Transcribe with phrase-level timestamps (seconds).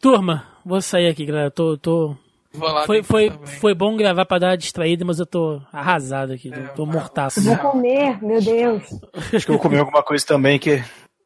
[0.00, 1.50] Turma, vou sair aqui, galera.
[1.50, 2.16] Tô, tô...
[2.86, 6.52] foi, foi, foi bom gravar pra dar uma distraída, mas eu tô arrasado aqui.
[6.52, 7.42] É, tô mortaço.
[7.42, 8.84] Vou comer, meu Deus.
[9.34, 10.82] Acho que eu vou comer alguma coisa também que.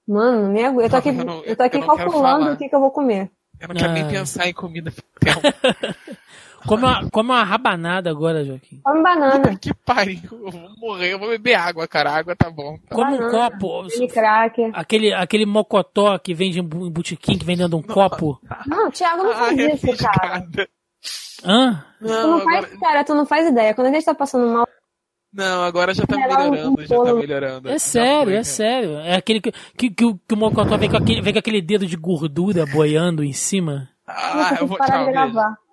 [0.08, 0.84] Mano, não me aguento.
[0.84, 3.30] Eu tô aqui, eu, não, eu tô aqui calculando o que, que eu vou comer.
[3.60, 4.08] Eu não quero nem ah.
[4.08, 4.92] pensar em comida.
[6.66, 8.80] Come uma, come uma rabanada agora, Joaquim.
[8.82, 9.56] Come banana.
[9.60, 10.20] Que pariu.
[10.30, 12.12] Eu vou morrer, eu vou beber água, cara.
[12.12, 12.76] água tá bom.
[12.88, 12.96] Tá.
[12.96, 13.82] Come um copo.
[13.82, 18.40] Aquele Aquele, aquele mocotó que vende em botequim, que vem dentro de um copo.
[18.66, 20.46] Não, Thiago não faz ah, isso, cara.
[21.44, 21.84] Hã?
[22.00, 22.62] Não, tu não agora...
[22.62, 23.74] faz, cara, tu não faz ideia.
[23.74, 24.68] Quando a gente tá passando mal.
[25.32, 27.68] Não, agora já tá melhorando, já tá melhorando.
[27.70, 28.98] É sério, é sério.
[28.98, 31.62] É aquele que, que, que, o, que o mocotó vem com, aquele, vem com aquele
[31.62, 33.88] dedo de gordura boiando em cima.
[34.06, 35.56] Ah, eu vou parar de gravar.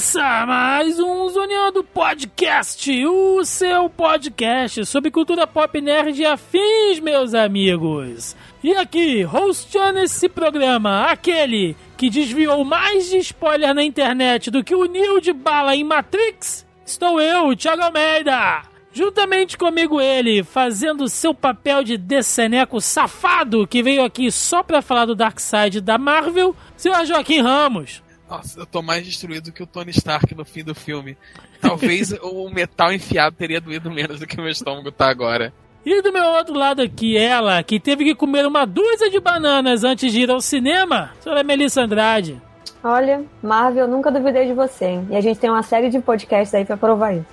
[0.00, 7.34] Começa mais um Zoneando Podcast, o seu podcast sobre cultura pop nerd e afins, meus
[7.34, 8.34] amigos.
[8.64, 14.74] E aqui, hosteando esse programa, aquele que desviou mais de spoiler na internet do que
[14.74, 18.62] o Neo de bala em Matrix, estou eu, Thiago Almeida.
[18.94, 25.04] Juntamente comigo ele, fazendo seu papel de deceneco safado que veio aqui só pra falar
[25.04, 28.02] do Darkseid da Marvel, senhor Joaquim Ramos.
[28.30, 31.18] Nossa, eu tô mais destruído que o Tony Stark no fim do filme.
[31.60, 35.52] Talvez o metal enfiado teria doído menos do que o meu estômago tá agora.
[35.84, 39.82] E do meu outro lado aqui, ela, que teve que comer uma dúzia de bananas
[39.82, 42.40] antes de ir ao cinema, senhora Melissa Andrade.
[42.84, 45.08] Olha, Marvel, eu nunca duvidei de você, hein?
[45.10, 47.26] E a gente tem uma série de podcasts aí pra provar isso.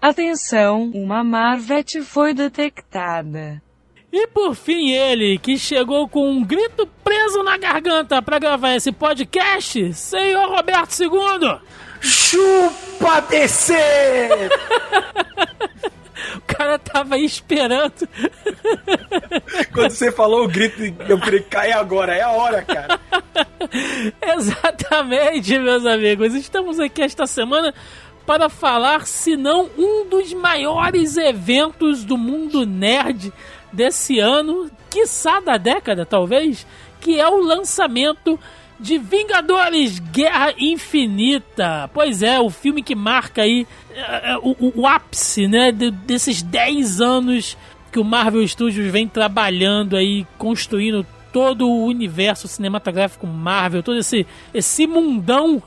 [0.00, 3.60] Atenção, uma Marvet foi detectada.
[4.12, 8.90] E por fim ele, que chegou com um grito preso na garganta para gravar esse
[8.90, 11.60] podcast, senhor Roberto II.
[12.00, 13.74] Chupa DC!
[16.34, 18.08] o cara tava aí esperando.
[19.72, 22.98] Quando você falou o grito, eu queria cair agora, é a hora, cara.
[24.36, 26.34] Exatamente, meus amigos.
[26.34, 27.72] Estamos aqui esta semana
[28.26, 33.32] para falar, se não um dos maiores eventos do mundo nerd
[33.72, 36.66] desse ano, quiçá da década, talvez,
[37.00, 38.38] que é o lançamento
[38.78, 41.90] de Vingadores Guerra Infinita.
[41.92, 47.00] Pois é, o filme que marca aí uh, o, o, ápice, né, de, desses 10
[47.00, 47.56] anos
[47.92, 54.26] que o Marvel Studios vem trabalhando aí, construindo todo o universo cinematográfico Marvel, todo esse,
[54.52, 55.62] esse mundão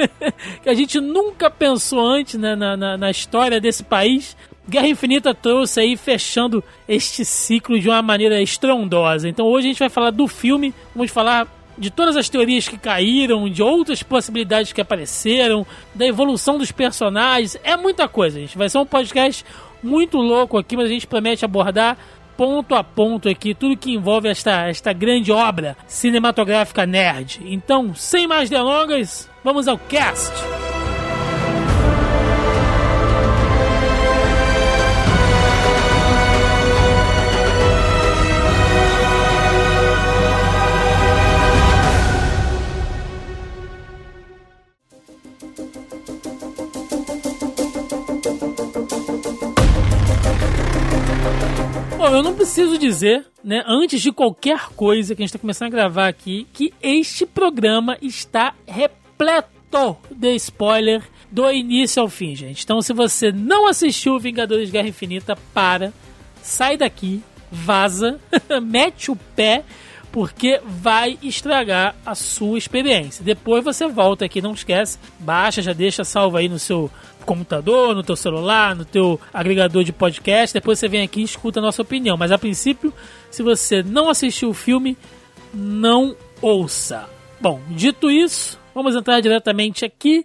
[0.62, 4.36] que a gente nunca pensou antes né, na, na, na história desse país.
[4.68, 9.28] Guerra Infinita trouxe aí fechando este ciclo de uma maneira estrondosa.
[9.28, 11.48] Então hoje a gente vai falar do filme, vamos falar
[11.78, 17.56] de todas as teorias que caíram, de outras possibilidades que apareceram, da evolução dos personagens.
[17.62, 18.58] É muita coisa, gente.
[18.58, 19.44] Vai ser um podcast
[19.82, 21.96] muito louco aqui, mas a gente promete abordar
[22.36, 27.40] ponto a ponto aqui tudo que envolve esta, esta grande obra cinematográfica nerd.
[27.44, 30.32] Então, sem mais delongas, vamos ao cast!
[51.98, 55.66] Bom, eu não preciso dizer, né, antes de qualquer coisa que a gente está começando
[55.66, 62.62] a gravar aqui, que este programa está repleto de spoiler do início ao fim, gente.
[62.62, 65.92] Então, se você não assistiu Vingadores Guerra Infinita, para,
[66.40, 67.20] sai daqui,
[67.50, 68.20] vaza,
[68.62, 69.64] mete o pé,
[70.12, 73.24] porque vai estragar a sua experiência.
[73.24, 76.88] Depois você volta aqui, não esquece, baixa, já deixa salvo aí no seu
[77.24, 80.54] computador, no teu celular, no teu agregador de podcast.
[80.54, 82.16] Depois você vem aqui e escuta a nossa opinião.
[82.16, 82.92] Mas a princípio,
[83.30, 84.96] se você não assistiu o filme,
[85.52, 87.08] não ouça.
[87.40, 90.24] Bom, dito isso, vamos entrar diretamente aqui.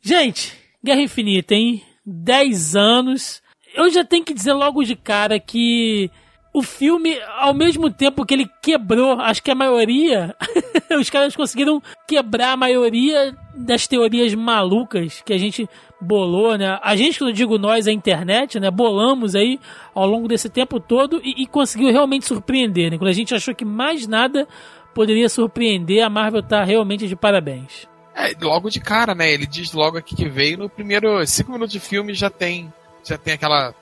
[0.00, 0.52] Gente,
[0.82, 1.82] Guerra Infinita, hein?
[2.04, 3.42] 10 anos.
[3.74, 6.10] Eu já tenho que dizer logo de cara que
[6.54, 10.36] o filme, ao mesmo tempo que ele quebrou, acho que a maioria,
[10.98, 15.68] os caras conseguiram quebrar a maioria das teorias malucas que a gente
[16.04, 16.78] bolou, né?
[16.82, 18.70] A gente, que eu digo nós, a internet, né?
[18.70, 19.58] Bolamos aí
[19.94, 22.98] ao longo desse tempo todo e, e conseguiu realmente surpreender, né?
[22.98, 24.46] Quando a gente achou que mais nada
[24.94, 26.04] poderia surpreender.
[26.04, 27.88] A Marvel tá realmente de parabéns.
[28.14, 29.32] É, logo de cara, né?
[29.32, 32.72] Ele diz logo aqui que veio no primeiro cinco minutos de filme já tem
[33.02, 33.74] já tem aquela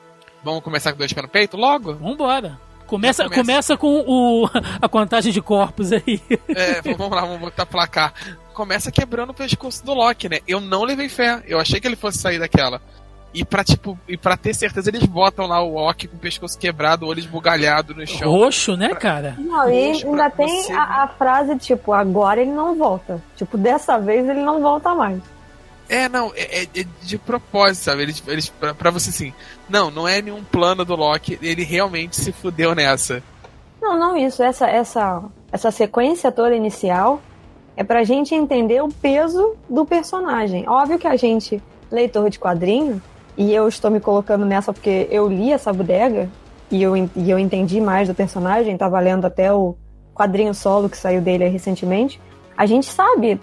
[0.42, 1.94] vamos começar com dois pés no peito logo.
[1.94, 2.58] Vambora.
[2.92, 3.40] Começa, começa.
[3.40, 4.46] começa com o,
[4.82, 6.20] a contagem de corpos aí.
[6.46, 8.12] É, vamos lá, vamos botar placar.
[8.52, 10.40] Começa quebrando o pescoço do Loki, né?
[10.46, 11.42] Eu não levei fé.
[11.46, 12.82] Eu achei que ele fosse sair daquela.
[13.32, 16.58] E pra, tipo, e pra ter certeza, eles botam lá o Loki com o pescoço
[16.58, 18.30] quebrado, o olho esbugalhado no chão.
[18.30, 19.36] Roxo, né, cara?
[19.38, 23.22] Não, e ainda pra tem você, a, a frase, tipo, agora ele não volta.
[23.36, 25.18] Tipo, dessa vez ele não volta mais.
[25.92, 28.02] É, não, é, é- é de propósito, sabe?
[28.02, 29.30] Eles, eles, pra, pra você assim,
[29.68, 33.22] não, não é nenhum plano do Loki, ele realmente se fudeu nessa.
[33.80, 34.42] Não, não isso.
[34.42, 35.22] Essa, essa,
[35.52, 37.20] essa sequência toda inicial
[37.76, 40.66] é pra gente entender o peso do personagem.
[40.66, 43.02] Óbvio que a gente, leitor de quadrinho,
[43.36, 46.26] e eu estou me colocando nessa porque eu li essa bodega
[46.70, 49.76] e eu, e eu entendi mais do personagem, tava lendo até o
[50.14, 52.18] quadrinho solo que saiu dele recentemente.
[52.56, 53.38] A gente sabe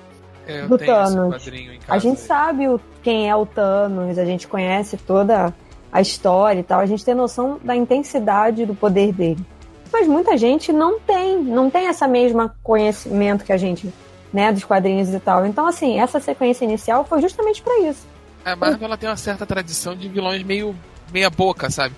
[0.49, 1.47] É, Do Thanos.
[1.87, 5.53] A gente sabe o, quem é o Thanos, a gente conhece toda
[5.91, 9.45] a história e tal, a gente tem noção da intensidade do poder dele.
[9.93, 13.91] Mas muita gente não tem, não tem essa mesma conhecimento que a gente,
[14.33, 15.45] né, dos quadrinhos e tal.
[15.45, 18.07] Então, assim, essa sequência inicial foi justamente pra isso.
[18.43, 20.75] A Marvel ela tem uma certa tradição de vilões meio
[21.11, 21.95] meia boca, sabe?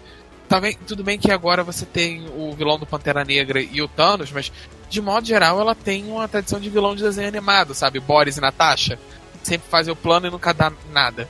[0.51, 3.87] Tá bem- tudo bem que agora você tem o vilão do Pantera Negra e o
[3.87, 4.51] Thanos, mas
[4.89, 8.01] de modo geral ela tem uma tradição de vilão de desenho animado, sabe?
[8.01, 8.99] Boris e Natasha.
[9.41, 11.25] Sempre fazem o plano e nunca dá nada.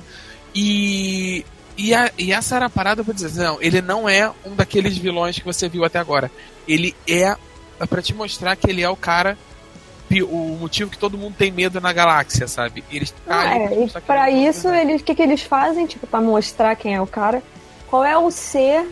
[0.56, 1.46] E,
[1.78, 4.98] e, a- e essa era a parada pra dizer, não, ele não é um daqueles
[4.98, 6.32] vilões que você viu até agora.
[6.68, 7.38] Ele é,
[7.80, 9.38] é para te mostrar que ele é o cara,
[10.28, 12.84] o motivo que todo mundo tem medo na galáxia, sabe?
[12.92, 16.76] Eles Ah, ali é, pra é isso, o que, que eles fazem, tipo, pra mostrar
[16.76, 17.44] quem é o cara,
[17.88, 18.88] qual é o ser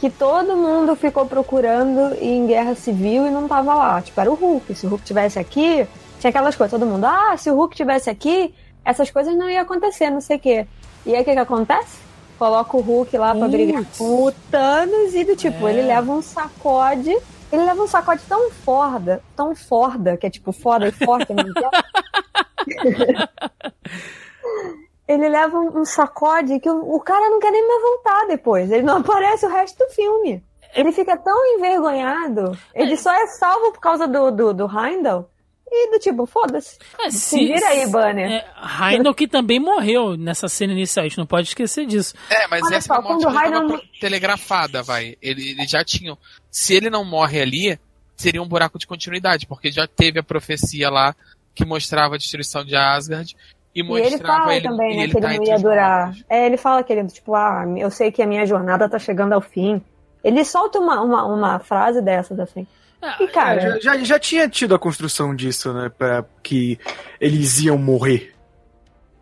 [0.00, 4.00] que todo mundo ficou procurando em Guerra Civil e não tava lá.
[4.00, 4.74] Tipo, era o Hulk.
[4.74, 5.86] Se o Hulk tivesse aqui,
[6.18, 9.60] tinha aquelas coisas, todo mundo, ah, se o Hulk tivesse aqui, essas coisas não iam
[9.62, 10.66] acontecer, não sei o quê.
[11.04, 11.98] E aí o que, que acontece?
[12.38, 13.50] Coloca o Hulk lá pra Putz.
[13.52, 15.72] brigar com o Thanos e do tipo, É.
[15.72, 17.10] ele leva um sacode.
[17.52, 21.42] Ele leva um sacode tão forda, tão forda, que é tipo foda e forte tempo.
[25.12, 28.70] ele leva um, sacode que o, o cara não quer nem mais voltar depois.
[28.70, 30.42] Ele não aparece o resto do filme.
[30.74, 32.56] Ele fica tão envergonhado.
[32.74, 35.28] Ele só é salvo por causa do, do, do Heimdall.
[35.72, 36.78] E do tipo, foda-se.
[36.98, 38.28] É, Se vira aí, Banner.
[38.28, 38.44] É,
[38.92, 42.12] Heindel que também morreu nessa cena inicial, a gente não pode esquecer disso.
[42.28, 45.16] É, mas Olha essa só, é uma morte pro- telegrafada, vai.
[45.22, 46.18] Ele, ele já tinha.
[46.50, 47.78] Se ele não morre ali,
[48.16, 51.14] seria um buraco de continuidade, porque já teve a profecia lá
[51.54, 53.36] que mostrava a destruição de Asgard
[53.74, 56.14] e E ele fala ele, também, né, ele que tá ele não entre ia durar.
[56.28, 59.32] É, ele fala que ele, tipo, ah, eu sei que a minha jornada tá chegando
[59.32, 59.80] ao fim.
[60.22, 62.66] Ele solta uma, uma, uma frase dessas, assim.
[63.00, 65.88] Ah, E, cara, É, já, já, já tinha tido a construção disso, né?
[65.88, 66.78] Pra que
[67.20, 68.34] eles iam morrer.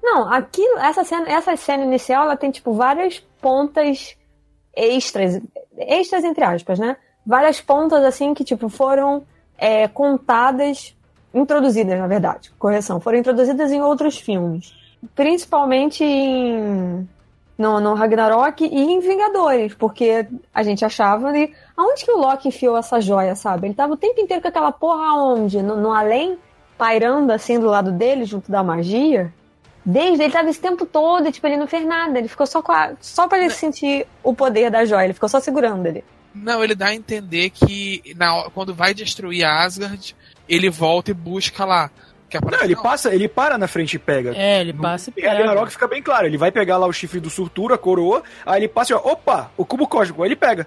[0.02, 4.16] Não, aquilo, essa cena, essa cena inicial, ela tem, tipo, várias pontas
[4.74, 5.40] extras,
[5.76, 6.96] extras entre aspas, né?
[7.24, 9.24] Várias pontas, assim, que, tipo, foram
[9.56, 10.96] é, contadas,
[11.32, 14.74] introduzidas, na verdade, correção, foram introduzidas em outros filmes.
[15.14, 17.08] Principalmente em...
[17.56, 21.52] No, no Ragnarok e em Vingadores, porque a gente achava ali.
[21.76, 23.66] Aonde que o Loki enfiou essa joia, sabe?
[23.66, 25.60] Ele tava o tempo inteiro com aquela porra onde?
[25.60, 26.38] No, no além,
[26.78, 29.34] pairando assim do lado dele, junto da magia.
[29.84, 32.16] Desde ele tava esse tempo todo e, tipo, ele não fez nada.
[32.18, 35.06] Ele ficou só com a, Só pra ele sentir o poder da joia.
[35.06, 36.04] Ele ficou só segurando ele.
[36.32, 40.14] Não, ele dá a entender que na, quando vai destruir Asgard,
[40.48, 41.90] ele volta e busca lá.
[42.30, 44.34] Que é Não, ele passa, ele para na frente e pega.
[44.36, 45.70] É, ele passa e Em Ragnarok pega.
[45.70, 48.68] fica bem claro, ele vai pegar lá o chifre do Surtura, a coroa, aí ele
[48.68, 50.66] passa e ó, opa, o cubo cósmico, aí ele pega.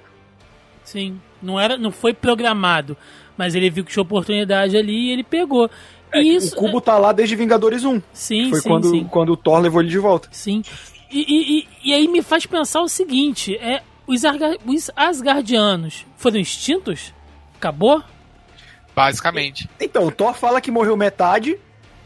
[0.83, 2.97] Sim, não, era, não foi programado,
[3.37, 5.69] mas ele viu que tinha oportunidade ali e ele pegou.
[6.11, 8.01] É, E isso, o cubo tá lá desde Vingadores 1.
[8.11, 9.03] sim, Foi sim, quando, sim.
[9.05, 10.27] quando o Thor levou ele de volta.
[10.31, 10.63] Sim.
[11.11, 16.05] E, e, e- e aí me faz pensar o seguinte: é, os, Arga- os Asgardianos
[16.17, 17.13] foram extintos?
[17.55, 18.01] Acabou?
[18.95, 19.69] Basicamente.
[19.79, 21.57] Então, o Thor fala que morreu metade,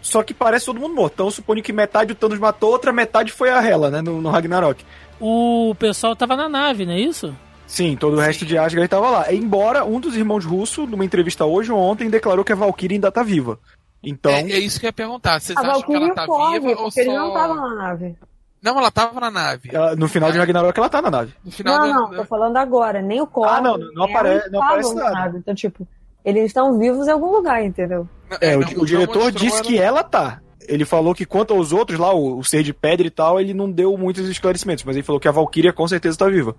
[0.02, 1.14] só que parece todo mundo morto.
[1.14, 4.30] Então, suponho que metade o Thanos matou, outra metade foi a Hela, né, no, no
[4.30, 4.84] Ragnarok.
[5.20, 7.36] O pessoal tava na nave, não é isso?
[7.66, 9.34] Sim, todo o resto de Asgard tava lá.
[9.34, 13.12] Embora um dos irmãos russos, numa entrevista hoje ou ontem, declarou que a Valkyrie ainda
[13.12, 13.58] tá viva.
[14.04, 15.40] Então, É, é isso que eu ia perguntar.
[15.42, 17.18] Vocês A acham que Valkyrie ela tá foge, viva ou porque ele só...
[17.18, 18.16] não tava na nave.
[18.62, 19.70] Não, ela tava na nave.
[19.74, 21.34] ela- no final de Ragnarok ela tá na nave.
[21.44, 23.02] No final Não, do- não, tô falando agora.
[23.02, 25.16] Nem o Korg, Ah, não, não nem apare- ela não aparece na nada.
[25.16, 25.38] nave.
[25.40, 25.88] Então, tipo,
[26.26, 28.10] eles estão vivos em algum lugar, entendeu?
[28.42, 30.42] É, o, não- o não diretor disse que ela tá.
[30.68, 33.54] Ele falou que quanto aos outros lá, o, o ser de pedra e tal, ele
[33.54, 36.56] não deu muitos esclarecimentos, mas ele falou que a Valkyria com certeza tá viva.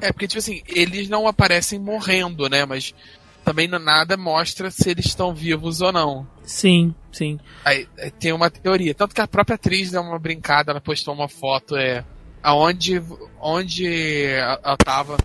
[0.00, 2.64] É, porque, tipo assim, eles não aparecem morrendo, né?
[2.64, 2.94] Mas
[3.44, 6.26] também não- nada mostra se eles estão vivos ou não.
[6.42, 7.38] Sim, sim.
[7.64, 8.94] Aí, aí tem uma teoria.
[8.94, 12.04] Tanto que a própria atriz deu uma brincada, ela postou uma foto, é.
[12.42, 13.02] Aonde,
[13.40, 15.16] onde ela tava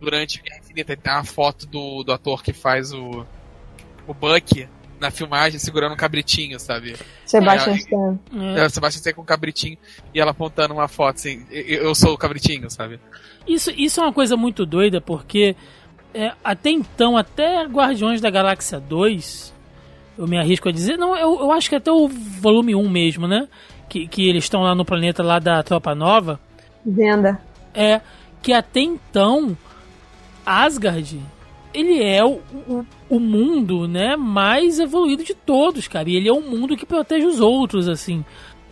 [0.00, 0.96] durante a Guerra Infinita.
[0.96, 3.26] Tem uma foto do, do ator que faz o.
[4.06, 4.66] O Buck
[4.98, 6.94] na filmagem segurando um cabritinho, sabe?
[7.24, 8.18] Sebastian É, Stan.
[8.34, 8.60] É.
[8.60, 9.78] É, o Sebastião Stan com um cabritinho
[10.12, 13.00] e ela apontando uma foto assim, eu, eu sou o cabritinho, sabe?
[13.46, 15.56] Isso, isso é uma coisa muito doida, porque
[16.12, 19.54] é, até então, até Guardiões da Galáxia 2,
[20.18, 23.26] eu me arrisco a dizer, não, eu, eu acho que até o volume 1 mesmo,
[23.26, 23.48] né?
[23.88, 26.38] Que, que eles estão lá no planeta lá da Tropa Nova,
[26.84, 27.40] Venda.
[27.74, 28.00] é
[28.42, 29.56] que até então
[30.44, 31.20] Asgard
[31.72, 36.08] ele é o, o, o mundo né mais evoluído de todos cara.
[36.08, 38.24] E ele é um mundo que protege os outros assim.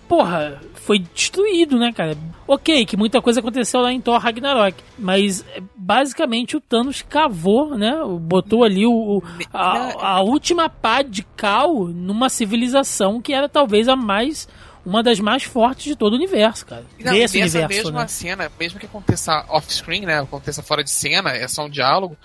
[0.09, 2.17] Porra foi destruído né cara?
[2.47, 7.77] Ok que muita coisa aconteceu lá em Thor Ragnarok mas é, basicamente o Thanos cavou
[7.77, 9.23] né botou ali o,
[9.53, 14.49] a, a última pá de cal numa civilização que era talvez a mais
[14.89, 18.09] uma das mais fortes de todo o universo cara Não, desse nessa universo mesma né
[18.09, 20.21] cena, mesmo que aconteça off-screen, né?
[20.21, 22.17] Aconteça fora de cena, é só um diálogo.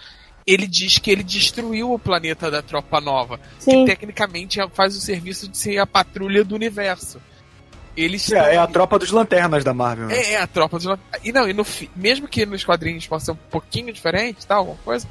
[0.46, 3.39] Ele diz que ele destruiu o planeta da Tropa Nova.
[3.60, 3.86] Sim.
[3.86, 7.22] Que tecnicamente é- faz o serviço de ser a patrulha do universo.
[7.96, 10.08] Eles É, é a tropa dos lanternas da Marvel.
[10.08, 10.15] né?
[10.17, 10.88] É, é a tropa dos.
[11.24, 14.60] E não, e no fi- mesmo que nos quadrinhos possa ser um pouquinho diferente, tal,
[14.60, 15.08] alguma coisa,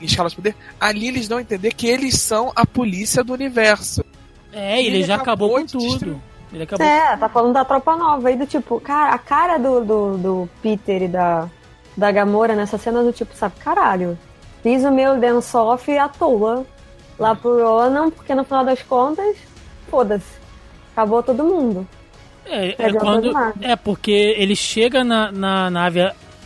[0.00, 3.32] em escala de poder, ali eles dão a entender que eles são a polícia do
[3.32, 4.04] universo.
[4.52, 5.90] É, ele, Ele já acabou, acabou com tudo.
[5.90, 6.16] destruir.
[6.54, 6.86] Ele acabou.
[6.86, 10.48] É, tá falando da tropa nova aí do tipo, cara, a cara do, do, do
[10.62, 11.48] Peter e da,
[11.96, 14.16] da Gamora nessa cena do tipo, sabe, caralho,
[14.62, 16.64] fiz o meu dance off à toa
[17.18, 19.36] lá pro Ronan, porque no final das contas,
[19.88, 20.38] foda-se,
[20.92, 21.86] acabou todo mundo.
[22.46, 23.32] É, é quando.
[23.60, 26.00] É, porque ele chega na, na nave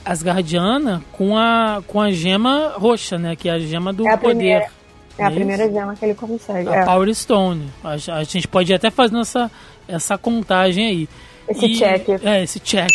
[0.04, 3.36] Asgardiana com a, com a gema roxa, né?
[3.36, 4.34] Que é a gema do É a poder.
[4.34, 4.77] primeira.
[5.18, 6.68] É a Não primeira gema que ele consegue.
[6.68, 7.68] A É, Power Stone.
[7.82, 9.50] A, a gente pode até fazer essa,
[9.88, 11.08] essa contagem aí.
[11.48, 12.08] esse E- check.
[12.24, 12.88] É, esse check.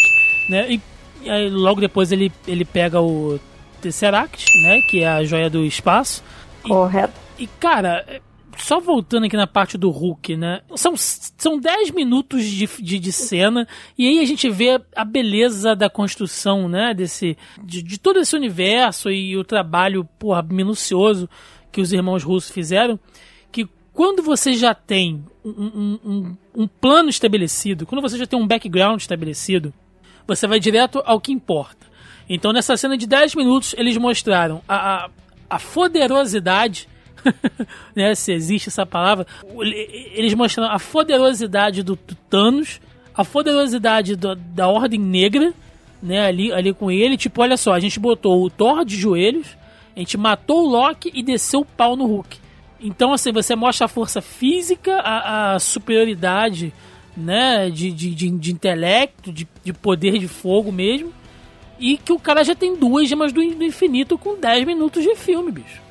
[0.50, 0.72] Né?
[0.74, 0.82] E,
[1.26, 3.40] e logo depois ele, ele pega o
[3.82, 4.80] Tesseract, né?
[4.90, 6.24] Que é a joia do espaço.
[6.64, 7.14] Correto.
[7.38, 8.22] E, cara, é,
[8.58, 10.62] só voltando aqui na parte do Hulk, né?
[10.76, 15.76] São, são 10 minutos de, de, de cena, e aí a gente vê a beleza
[15.76, 16.94] da construção, né?
[16.94, 21.28] Desse, de, de todo esse universo e o trabalho, porra, minucioso
[21.74, 22.98] que os irmãos russos fizeram.
[23.52, 28.48] Que quando você já tem um, um, um, plano estabelecido, quando você já tem um
[28.48, 29.74] background estabelecido,
[30.26, 31.86] você vai direto ao que importa.
[32.30, 35.10] Então, nessa cena de 10 minutos, eles mostraram a, a,
[35.50, 36.88] a poderosidade,
[37.94, 39.28] né, se existe essa palavra,
[40.14, 42.80] eles mostraram a poderosidade do, do Thanos,
[43.14, 45.54] a poderosidade do- da Ordem Negra,
[46.02, 47.18] né, ali, ali com ele.
[47.18, 49.58] Tipo, olha só, a gente botou o Thor de joelhos,
[49.96, 52.38] a gente matou o Loki e desceu o pau no Hulk.
[52.80, 56.74] Então, assim, você mostra a força física, a, a superioridade,
[57.16, 61.14] né, de, de, de, de intelecto, de, de poder de fogo mesmo.
[61.80, 65.16] E que o cara já tem duas gemas do, do infinito com 10 minutos de
[65.16, 65.82] filme, bicho.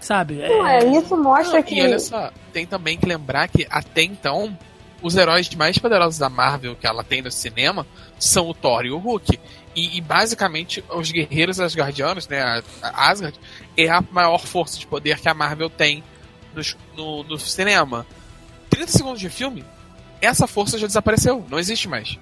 [0.00, 0.34] Sabe?
[0.34, 1.76] Não, é, isso mostra que.
[1.76, 4.56] E olha só, tem também que lembrar que até então,
[5.02, 7.86] os heróis mais poderosos da Marvel que ela tem no cinema
[8.18, 9.38] são o Thor e o Hulk.
[9.74, 13.38] E, e, basicamente os guerreiros asgardianos, né, a, Asgard,
[13.76, 16.02] é a maior força de poder que a Marvel tem
[16.54, 18.06] nos- no, no cinema.
[18.70, 19.64] 30 segundos de filme,
[20.20, 22.18] essa força já desapareceu, não existe mais.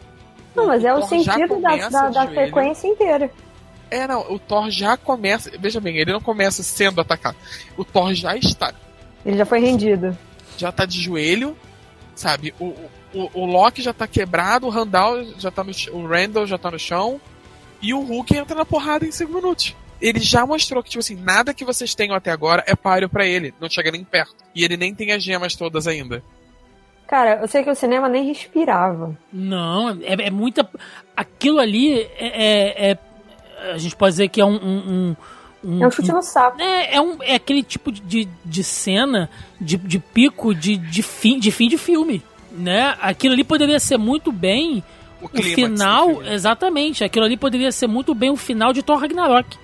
[0.54, 3.30] Não, mas é o Thor sentido da, da, da sequência inteira.
[3.90, 5.50] É, não, o Thor já começa.
[5.59, 7.37] Veja bem, ele não começa sendo atacado.
[7.76, 8.73] O Thor já está.
[9.25, 10.16] Ele já foi rendido.
[10.56, 11.56] Já tá de joelho,
[12.14, 12.54] sabe?
[12.59, 12.75] O,
[13.14, 16.71] o, o Loki já tá quebrado, o Randall já tá no O Randall já tá
[16.71, 17.21] no chão.
[17.82, 19.74] E o Hulk entra na porrada em 5 minutos.
[20.00, 23.26] Ele já mostrou que, tipo assim, nada que vocês tenham até agora é páreo pra
[23.26, 23.52] ele.
[23.60, 24.34] Não chega nem perto.
[24.54, 26.22] E ele nem tem as gemas todas ainda.
[27.06, 29.16] Cara, eu sei que o cinema nem respirava.
[29.32, 30.68] Não, é, é muita.
[31.16, 32.98] Aquilo ali é, é- é-
[33.74, 34.54] A gente pode dizer que é um.
[34.56, 35.16] um,
[35.64, 36.60] um- É um chute no saco.
[36.60, 41.38] É, é, um, é aquele tipo de, de cena, de, de pico de, de, fim,
[41.38, 42.22] de fim de filme.
[42.50, 42.96] Né?
[43.00, 44.82] Aquilo ali poderia ser muito bem
[45.23, 46.23] O, o final.
[46.25, 49.57] Exatamente, aquilo ali poderia ser muito bem o final de Thor Ragnarok.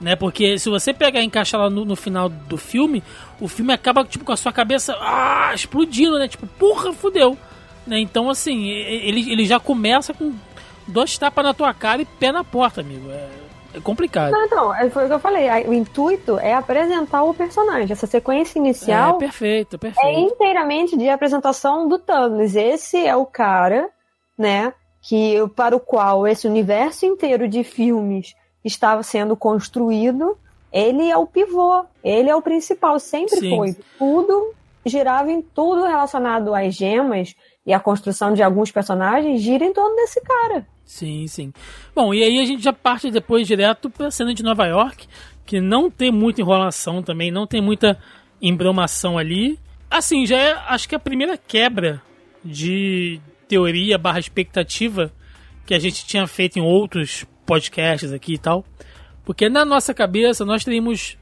[0.00, 0.14] Né?
[0.14, 3.02] Porque se você pegar e encaixar lá no, no final do filme,
[3.40, 6.28] o filme acaba tipo, com a sua cabeça ah, explodindo, né?
[6.28, 7.36] Tipo, porra, fudeu.
[7.86, 8.00] Né?
[8.00, 10.34] Então, assim, ele, ele já começa com
[10.86, 13.10] dois tapas na tua cara e pé na porta, amigo.
[13.10, 13.28] É,
[13.74, 14.32] é complicado.
[14.32, 15.48] Não, então, é- foi o que eu falei.
[15.66, 17.90] O intuito é apresentar o personagem.
[17.92, 20.18] Essa sequência inicial É perfeito, é perfeito.
[20.18, 22.54] inteiramente de apresentação do Thanos.
[22.54, 23.88] Esse é o cara,
[24.36, 24.74] né,
[25.06, 28.34] que para o qual esse universo inteiro de filmes
[28.64, 30.36] estava sendo construído
[30.72, 33.56] ele é o pivô, ele é o principal, sempre Sim.
[33.56, 33.76] foi.
[33.98, 34.52] Tudo
[34.84, 37.34] girava em tudo relacionado às gemas
[37.64, 40.66] e a construção de alguns personagens gira em torno desse cara.
[40.84, 41.52] Sim, sim.
[41.94, 45.08] Bom, e aí a gente já parte depois direto pra cena de Nova York,
[45.44, 47.98] que não tem muita enrolação também, não tem muita
[48.40, 49.58] embromação ali.
[49.90, 52.02] Assim, já é, acho que a primeira quebra
[52.44, 55.12] de teoria barra expectativa
[55.64, 58.64] que a gente tinha feito em outros podcasts aqui e tal.
[59.24, 61.18] Porque na nossa cabeça nós teríamos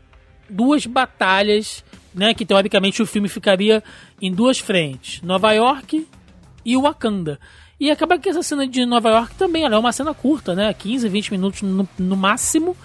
[0.49, 2.35] duas batalhas, né?
[2.35, 3.83] Que teoricamente o filme ficaria
[4.21, 6.07] em duas frentes: Nova York
[6.65, 7.39] e Wakanda.
[7.79, 10.73] E acaba que essa cena de Nova York também ela é uma cena curta, né?
[10.73, 12.77] 15, 20 minutos no, no máximo,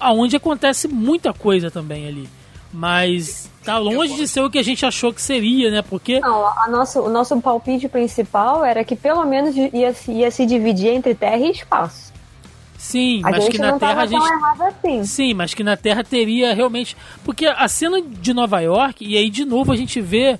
[0.00, 2.28] aonde acontece muita coisa também ali.
[2.76, 5.80] Mas tá longe de ser o que a gente achou que seria, né?
[5.82, 10.30] Porque Não, a nosso, o nosso palpite principal era que pelo menos ia, se- ia
[10.30, 12.12] se dividir entre terra e espaço.
[12.76, 14.22] sim, A mas que na não Terra a gente
[14.60, 15.04] assim.
[15.04, 16.94] Sim, mas que na Terra teria realmente.
[17.24, 20.38] Porque a cena de Nova York, e aí de novo a gente vê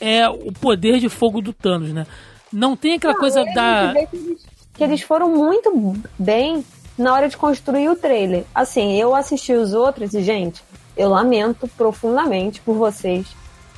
[0.00, 2.04] é, o poder de fogo do Thanos, né?
[2.52, 3.92] Não tem aquela coisa A gente da.
[3.94, 6.64] que eles, que eles foram muito bem
[6.98, 8.44] na hora de construir o trailer.
[8.52, 10.62] Assim, eu assisti os outros e, gente,
[10.96, 13.26] eu lamento profundamente por vocês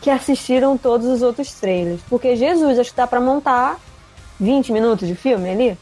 [0.01, 2.01] que assistiram todos os outros trailers.
[2.09, 3.77] Porque Jesus, acho que dá pra montar
[4.39, 5.79] 20 minutos de filme ali.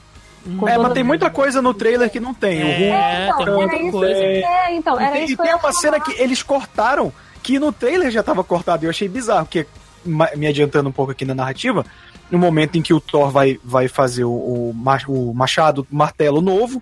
[0.58, 2.62] Com É, mas tem muita coisa no trailer que não tem.
[2.62, 4.14] O ruim É, Então, tem era muita isso- coisa.
[4.22, 5.72] É, então, E era tem, isso e tem uma falar.
[5.74, 7.12] cena que eles cortaram
[7.42, 8.84] que no trailer já tava cortado.
[8.84, 9.66] e Eu achei bizarro, porque,
[10.04, 11.84] me adiantando um pouco aqui na narrativa,
[12.30, 14.70] no momento em que o Thor vai, vai fazer o, o,
[15.08, 16.80] o machado, o martelo novo,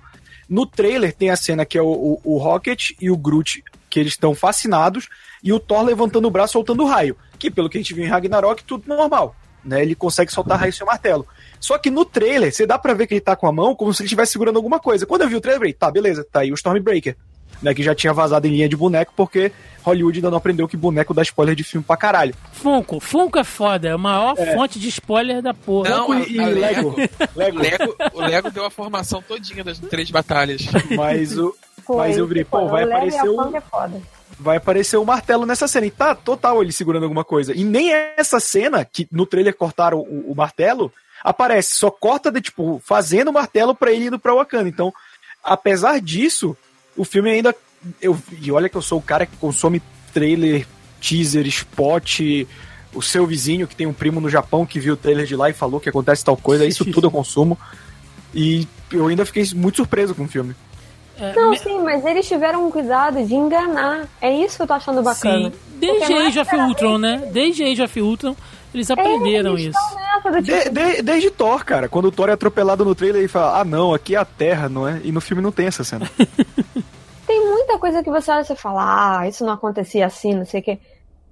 [0.48, 4.00] no trailer tem a cena que é o, o, o Rocket e o Groot, que
[4.00, 5.08] eles estão fascinados,
[5.40, 7.16] e o Thor levantando o braço, soltando raio.
[7.38, 9.36] Que, pelo que a gente viu em Ragnarok, tudo normal.
[9.64, 9.82] Né?
[9.82, 11.24] Ele consegue soltar raio sem o martelo.
[11.60, 13.94] Só que no trailer, você dá pra ver que ele tá com a mão como
[13.94, 15.06] se ele estivesse segurando alguma coisa.
[15.06, 17.16] Quando eu vi o trailer, eu falei, tá, beleza, tá aí o Stormbreaker.
[17.62, 19.52] Né, que já tinha vazado em linha de boneco, porque
[19.84, 22.34] Hollywood ainda não aprendeu que boneco dá spoiler de filme pra caralho.
[22.52, 22.98] Funko.
[22.98, 25.88] Funko é foda, é a maior fonte de spoiler da porra.
[25.88, 26.88] Não, Funko a- e a Lego.
[26.90, 27.58] O Lego.
[27.60, 30.62] Lego, o Lego deu a formação todinha das três batalhas.
[30.96, 31.54] Mas, o,
[31.84, 34.02] Foi, mas eu virei, pô, vai aparecer, o, é foda.
[34.38, 35.86] vai aparecer o martelo nessa cena.
[35.86, 37.54] E tá total ele segurando alguma coisa.
[37.54, 40.92] E nem essa cena, que no trailer cortaram o, o martelo,
[41.22, 41.74] aparece.
[41.74, 44.68] Só corta de, tipo, fazendo o martelo pra ele indo pra Wakanda.
[44.68, 44.92] Então,
[45.42, 46.56] apesar disso,
[46.96, 47.54] o filme ainda.
[48.00, 50.66] Eu, e olha que eu sou o cara que consome trailer,
[51.00, 52.20] teaser, spot.
[52.94, 55.50] O seu vizinho, que tem um primo no Japão, que viu o trailer de lá
[55.50, 57.58] e falou que acontece tal coisa, isso tudo eu consumo.
[58.32, 60.54] E eu ainda fiquei muito surpreso com o filme.
[61.18, 64.06] É, Não, me- sim, mas eles tiveram um cuidado de enganar.
[64.20, 65.50] É isso que eu tô achando bacana.
[65.50, 67.28] Sim, desde Porque é Age of Ultron, né?
[67.32, 68.36] Desde Age of Ultron,
[68.74, 69.96] eles aprenderam eles isso.
[69.96, 71.88] nessa De- tipo, de- desde Thor, cara.
[71.88, 74.68] Quando o Thor é atropelado no trailer, ele fala: Ah, não, aqui é a Terra,
[74.68, 75.00] não é?
[75.04, 76.10] E no filme não tem essa cena.
[77.26, 80.44] tem muita coisa que você olha e você fala, ah, isso não acontecia assim, não
[80.44, 80.78] sei o quê.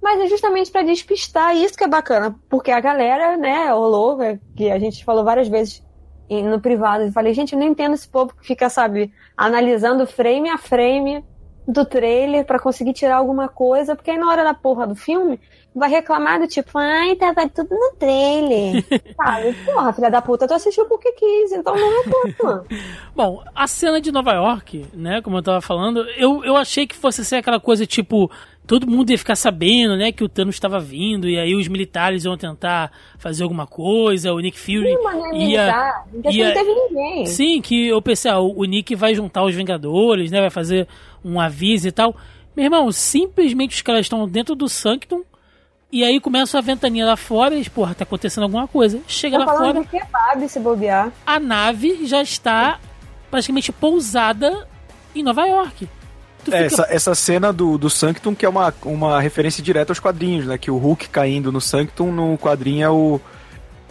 [0.01, 4.17] Mas é justamente pra despistar, e isso que é bacana, porque a galera, né, rolou,
[4.55, 5.81] que a gente falou várias vezes
[6.29, 10.49] no privado, eu falei, gente, eu não entendo esse povo que fica, sabe, analisando frame
[10.49, 11.23] a frame
[11.67, 15.39] do trailer pra conseguir tirar alguma coisa, porque aí na hora da porra do filme
[15.73, 18.83] vai reclamar do tipo, ai, tava tudo no trailer.
[19.15, 22.65] Sabe, porra, filha da puta, tu assistiu porque quis, então não é mano.
[23.15, 26.95] Bom, a cena de Nova York, né, como eu tava falando, eu, eu achei que
[26.95, 28.29] fosse ser aquela coisa tipo,
[28.65, 32.23] todo mundo ia ficar sabendo, né, que o Thanos estava vindo, e aí os militares
[32.23, 35.93] iam tentar fazer alguma coisa, o Nick Fury Sim, mano, é ia...
[36.13, 37.25] Então ia- não teve ninguém.
[37.25, 40.87] Sim, que eu pensei, ah, o Nick vai juntar os Vingadores, né, vai fazer
[41.23, 42.15] um aviso e tal.
[42.55, 45.23] Meu irmão, simplesmente os caras estão dentro do Sanctum,
[45.91, 48.99] e aí começa a ventania lá fora, e eles, porra, tá acontecendo alguma coisa.
[49.07, 51.11] Chega Tô lá fora, de kebab se bobear.
[51.25, 52.79] a nave já está
[53.29, 54.67] praticamente pousada
[55.13, 55.87] em Nova York.
[56.51, 59.99] É, fica- essa, essa cena do, do Sanctum, que é uma, uma referência direta aos
[59.99, 60.57] quadrinhos, né?
[60.57, 63.21] Que o Hulk caindo no Sanctum, no quadrinho é o.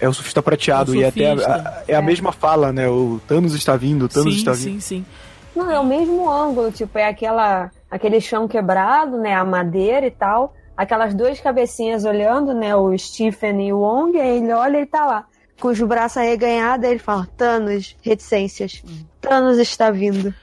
[0.00, 0.92] É o surfista prateado.
[0.94, 1.52] É o e até a, surfista.
[1.54, 2.88] a- é a mesma fala, né?
[2.88, 4.62] O Thanos está vindo, o Thanos sim, está vindo.
[4.64, 5.06] sim, sim.
[5.54, 10.10] Não, é o mesmo ângulo, tipo, é aquela, aquele chão quebrado, né, a madeira e
[10.10, 14.86] tal, aquelas duas cabecinhas olhando, né, o Stephen e o Wong, aí ele olha e
[14.86, 15.24] tá lá,
[15.60, 18.82] com os braços arreganhados, aí ele fala, Thanos, reticências,
[19.20, 20.34] Thanos está vindo.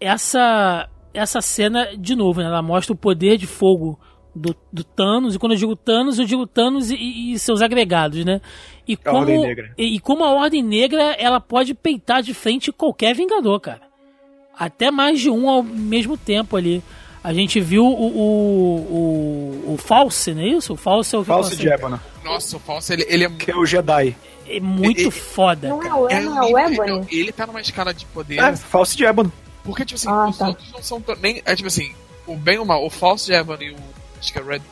[0.00, 3.98] Essa, essa cena, de novo, né, ela mostra o poder de fogo
[4.34, 8.24] do, do Thanos, e quando eu digo Thanos, eu digo Thanos e, e seus agregados,
[8.24, 8.40] né?
[8.86, 9.72] E A como, Ordem Negra.
[9.78, 13.82] E, e como a Ordem Negra, ela pode peitar de frente qualquer Vingador, cara.
[14.58, 16.82] Até mais de um ao mesmo tempo ali.
[17.24, 20.74] A gente viu o, o, o, o False, não é isso?
[20.74, 23.50] O False é o que Falso False- Jebana, Nossa, o Falso, ele, ele é que
[23.50, 24.16] é o Jedi.
[24.48, 27.06] É muito E- e- foda, Não é o, é, não é o Ebony?
[27.10, 28.38] Ele tá numa escala de poder.
[28.38, 29.32] É, Falso Jebana.
[29.66, 30.48] Porque, tipo assim, Ah, os tá.
[30.48, 31.42] outros não são tão- nem.
[31.44, 31.92] É tipo assim,
[32.26, 33.76] o bem e o mal, o Falso de Evan e o.
[34.18, 34.62] Acho que é Red.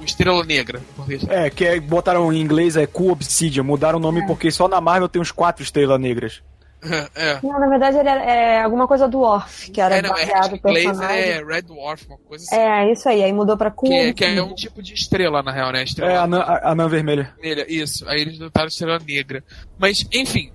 [0.00, 0.80] O Estrela Negra.
[1.28, 4.80] É, que é, botaram em inglês é Cool Obsidian, mudaram o nome porque só na
[4.80, 6.42] Marvel tem uns quatro estrelas negras.
[7.14, 7.38] É.
[7.42, 10.20] Não, na verdade ele era é, alguma coisa do Orf, que era É, não, é,
[10.24, 11.18] baseado no inglês personagem.
[11.24, 12.56] é Red Dwarf, uma coisa assim.
[12.56, 13.90] É, isso aí, aí mudou pra Cool.
[13.90, 15.82] Que, é- que é um tipo de estrela, na real, né?
[15.84, 17.34] Estrela É, a anã, a anã vermelha.
[17.38, 18.08] vermelha, isso.
[18.08, 19.44] Aí eles botaram estrela negra.
[19.78, 20.50] Mas, enfim,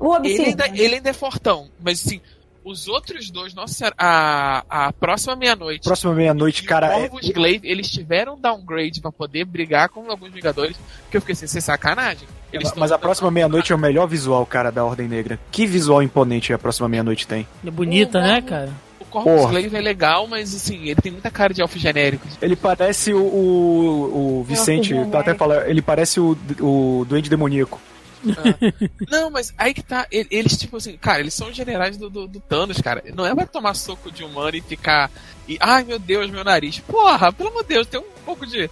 [0.00, 0.46] O ele Obsidian.
[0.64, 1.68] ainda, ele ainda é fortão.
[1.80, 2.20] Mas, assim,
[2.64, 5.84] os outros dois, nossa a, a próxima meia-noite.
[5.84, 6.88] Próxima meia-noite, cara.
[6.88, 10.76] o É, Corvus Glaive, eles tiveram downgrade pra poder brigar com alguns Vingadores,
[11.10, 12.28] que eu fiquei assim, sem sacanagem.
[12.52, 15.38] Eles mas a próxima meia-noite é o melhor visual, cara, da Ordem Negra.
[15.50, 17.46] Que visual imponente a próxima meia-noite tem.
[17.64, 18.70] É bonita, O- né, cara?
[18.98, 19.50] O Corvus.
[19.50, 22.26] Glaive é legal, mas assim, ele tem muita cara de elfo genérico.
[22.42, 25.10] Ele parece o, o, o Vicente, genérico.
[25.12, 27.80] tá até falando, ele parece o, o Duende Demoníaco.
[29.10, 30.06] Não, mas aí que tá.
[30.10, 33.02] ele- Eles, tipo assim, cara, eles são os generais do, do, do Thanos, cara.
[33.14, 35.10] Não é pra tomar soco de humano e ficar.
[35.48, 36.78] E, ai meu Deus, meu nariz.
[36.80, 38.70] Porra, pelo amor de Deus, tem um pouco de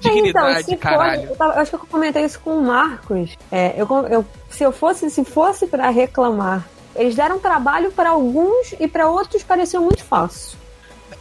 [0.00, 1.22] dignidade, então, se caralho.
[1.22, 3.36] For, eu, tava- eu acho que eu comentei isso com o Marcos.
[3.50, 8.72] É, eu, eu- se eu fosse, se fosse pra reclamar, eles deram trabalho pra alguns
[8.78, 10.56] e pra outros pareceu muito fácil.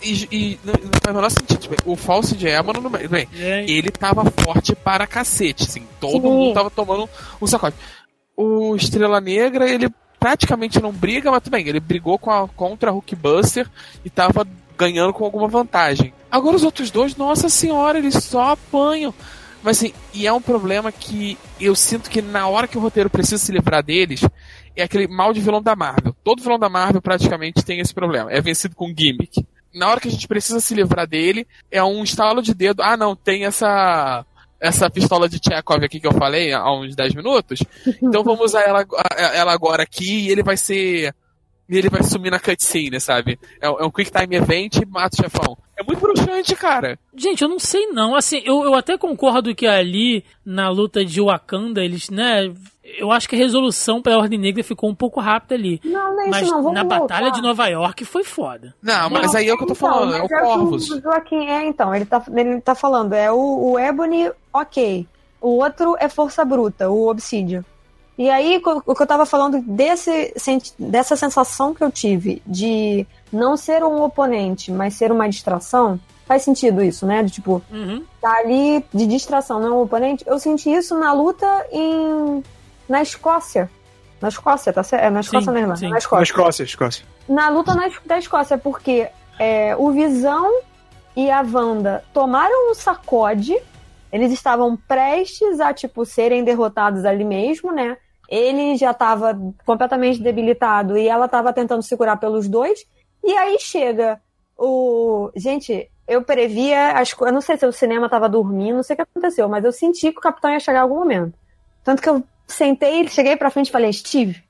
[0.04, 1.60] E, e não, não faz o menor sentido.
[1.60, 3.28] Tipo, o falso de Emma, não, bem,
[3.68, 5.88] ele tava forte para cacete, assim.
[6.00, 6.20] Todo Sim.
[6.22, 7.10] mundo tava tomando
[7.42, 7.76] um sacode.
[8.36, 9.90] O Estrela Negra, ele
[10.20, 13.70] praticamente não briga, mas tudo bem, ele brigou com a, contra a Hulkbuster
[14.06, 16.14] e tava ganhando com alguma vantagem.
[16.32, 19.14] Agora os outros dois, nossa senhora, eles só apanham.
[19.62, 23.10] Mas assim, e é um problema que eu sinto que na hora que o roteiro
[23.10, 24.22] precisa se livrar deles,
[24.76, 26.16] é aquele mal de vilão da Marvel.
[26.24, 28.32] Todo vilão da Marvel praticamente tem esse problema.
[28.32, 29.46] É vencido com gimmick.
[29.74, 32.82] Na hora que a gente precisa se livrar dele, é um estalo de dedo.
[32.84, 34.26] Ah, não, tem essa
[34.60, 37.60] essa pistola de Chekhov aqui que eu falei há uns 10 minutos.
[38.02, 41.14] Então vamos usar ela, a- ela agora aqui e ele vai ser.
[41.68, 43.38] E ele vai sumir na cutscene, sabe?
[43.60, 45.58] É, um- é um quick time event e mata o chefão.
[45.84, 46.98] É muito bruxante, cara.
[47.16, 48.16] Gente, eu não sei não.
[48.16, 52.54] Assim, eu, eu até concordo que ali, na luta de Wakanda, eles, né...
[52.98, 55.82] Eu acho que a resolução pra Ordem Negra ficou um pouco rápida ali.
[55.84, 57.36] Não, não é isso Mas não, vamos na batalha voltar.
[57.36, 58.76] de Nova York foi foda.
[58.82, 60.92] Não, mas Não, aí é o que eu tô então, falando, é o Corvus.
[60.92, 65.08] O Joaquim, é, então, ele tá, ele tá falando, é o, o Ebony, ok.
[65.42, 67.66] O outro é Força Bruta, o Obsidian.
[68.18, 70.34] E aí, o que eu tava falando desse,
[70.78, 76.44] dessa sensação que eu tive de não ser um oponente, mas ser uma distração, faz
[76.44, 77.24] sentido isso, né?
[77.24, 78.04] De tipo, Uhum.
[78.22, 80.24] tá ali de distração, não é um oponente.
[80.28, 82.44] Eu senti isso na luta em
[82.88, 83.70] na Escócia.
[84.22, 85.04] Na Escócia, tá certo?
[85.04, 85.76] É na Escócia, Sim, né, irmã?
[85.76, 85.86] sim.
[85.86, 87.06] Na Na Escócia Escócia, Escócia.
[87.28, 89.08] na luta na, da Escócia, porque
[89.40, 90.50] é, o Visão
[91.16, 93.58] e a Wanda tomaram um sacode,
[94.14, 97.98] eles estavam prestes a, tipo, serem derrotados ali mesmo, né?
[98.30, 102.86] Ele já estava completamente debilitado e ela estava tentando se curar pelos dois.
[103.24, 104.22] E aí chega
[104.56, 105.32] o.
[105.36, 107.32] Gente, eu previa as coisas.
[107.32, 109.72] Eu não sei se o cinema estava dormindo, não sei o que aconteceu, mas eu
[109.72, 111.34] senti que o capitão ia chegar em algum momento.
[111.84, 114.44] Tanto que eu sentei, cheguei pra frente e falei, Steve.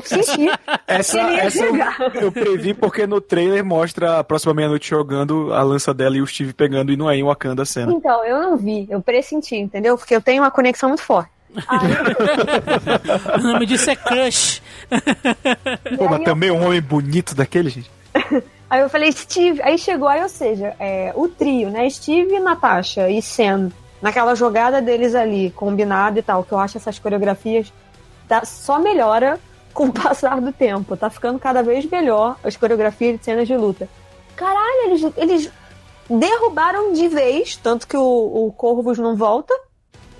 [0.00, 0.48] Porque eu senti
[0.86, 1.96] Essa, Ele ia essa eu, chegar.
[2.14, 6.26] eu previ porque no trailer mostra a próxima meia-noite jogando a lança dela e o
[6.26, 7.92] Steve pegando e não é em Wakanda a cena.
[7.92, 9.96] Então, eu não vi, eu pressenti, entendeu?
[9.98, 11.30] Porque eu tenho uma conexão muito forte.
[11.68, 11.78] Aí,
[13.38, 14.62] O nome disso é Crush.
[15.98, 17.90] Pô, mas eu- também um homem bonito daquele, gente.
[18.70, 21.88] aí eu falei, Steve, aí chegou, aí, ou seja, é, o trio, né?
[21.90, 26.98] Steve, Natasha e Sam, naquela jogada deles ali, combinado e tal, que eu acho essas
[26.98, 27.72] coreografias
[28.28, 29.38] tá, só melhora
[29.72, 30.96] com o passar do tempo.
[30.96, 33.88] Tá ficando cada vez melhor as coreografias de cenas de luta.
[34.36, 35.52] Caralho, eles, eles
[36.08, 39.54] derrubaram de vez, tanto que o, o Corvus não volta.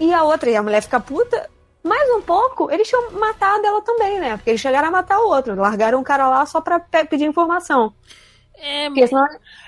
[0.01, 1.49] E a outra, e a mulher fica puta.
[1.85, 4.37] Mais um pouco, eles tinham matado ela também, né?
[4.37, 5.55] Porque eles chegaram a matar o outro.
[5.57, 7.93] Largaram o cara lá só pra pe- pedir informação.
[8.57, 9.25] É, Porque senão...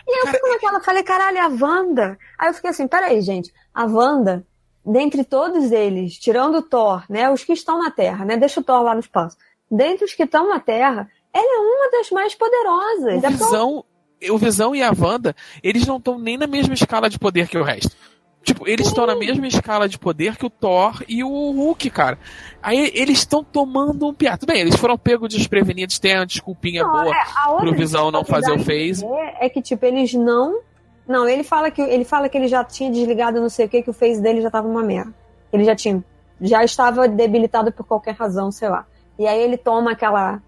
[0.07, 2.17] E eu fico naquela, falei, caralho, a Wanda.
[2.39, 3.53] Aí eu fiquei assim, peraí, gente.
[3.75, 4.47] A Wanda,
[4.87, 7.29] dentre todos eles, tirando o Thor, né?
[7.31, 8.37] Os que estão na Terra, né?
[8.37, 9.37] Deixa o Thor lá no espaço.
[9.75, 13.23] Dentre os que estão na Terra, ela é uma das mais poderosas.
[13.23, 13.85] O É Visão,
[14.31, 17.59] o Visão e a Wanda, eles não estão nem na mesma escala de poder que
[17.59, 17.97] o resto.
[18.45, 22.19] Tipo, eles estão na mesma escala de poder que o Thor e o Hulk, cara.
[22.63, 24.41] Aí eles estão tomando um piato.
[24.41, 28.23] Tudo bem, eles foram pegos desprevenidos, tem a desculpinha Não, boa outra pro Visão não
[28.23, 29.05] fazer o phase.
[29.41, 30.61] É que, tipo, eles não.
[31.09, 33.83] Não, ele fala que ele fala que ele já tinha desligado não sei o que,
[33.83, 35.13] que o face dele já tava uma merda.
[35.53, 36.05] Ele já tinha.
[36.41, 38.87] Já estava debilitado por qualquer razão, sei lá.
[39.19, 40.41] E aí ele toma aquela.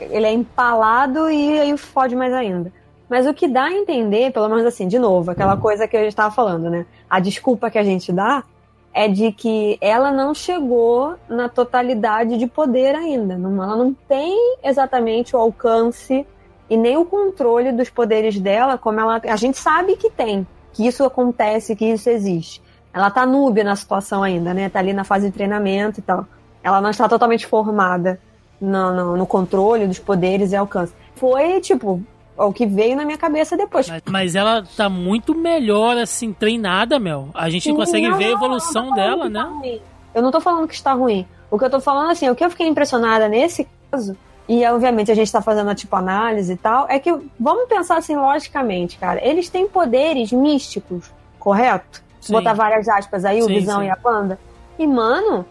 [0.00, 2.72] Ele é empalado e aí fode mais ainda.
[3.08, 6.02] Mas o que dá a entender, pelo menos assim, de novo, aquela coisa que a
[6.02, 6.86] gente tava falando, né?
[7.08, 8.42] A desculpa que a gente dá
[8.92, 13.34] é de que ela não chegou na totalidade de poder ainda.
[13.34, 16.26] Ela não tem exatamente o alcance
[16.70, 19.20] e nem o controle dos poderes dela, como ela.
[19.24, 22.62] A gente sabe que tem, que isso acontece, que isso existe.
[22.92, 24.68] Ela tá núbia na situação ainda, né?
[24.68, 26.26] Tá ali na fase de treinamento e tal.
[26.64, 28.18] Ela não está totalmente formada
[28.60, 30.94] no, no, no controle dos poderes e alcance.
[31.14, 32.02] Foi, tipo,
[32.36, 33.88] o que veio na minha cabeça depois.
[33.88, 37.28] Mas, mas ela tá muito melhor, assim, treinada, Mel.
[37.34, 39.78] A gente consegue Não, ver a evolução falando dela, que né?
[39.78, 39.84] tá.
[40.14, 41.26] Eu não tô falando que está ruim.
[41.50, 44.16] O que eu tô falando, assim, o que eu fiquei impressionada nesse caso,
[44.48, 47.98] e obviamente a gente tá fazendo a tipo análise e tal, é que, vamos pensar
[47.98, 52.02] assim logicamente, cara, eles têm poderes místicos, correto?
[52.20, 52.32] Sim.
[52.32, 53.86] Botar várias aspas aí, o Sim, Visão sim.
[53.86, 54.38] e a Panda.
[54.78, 55.44] E, mano,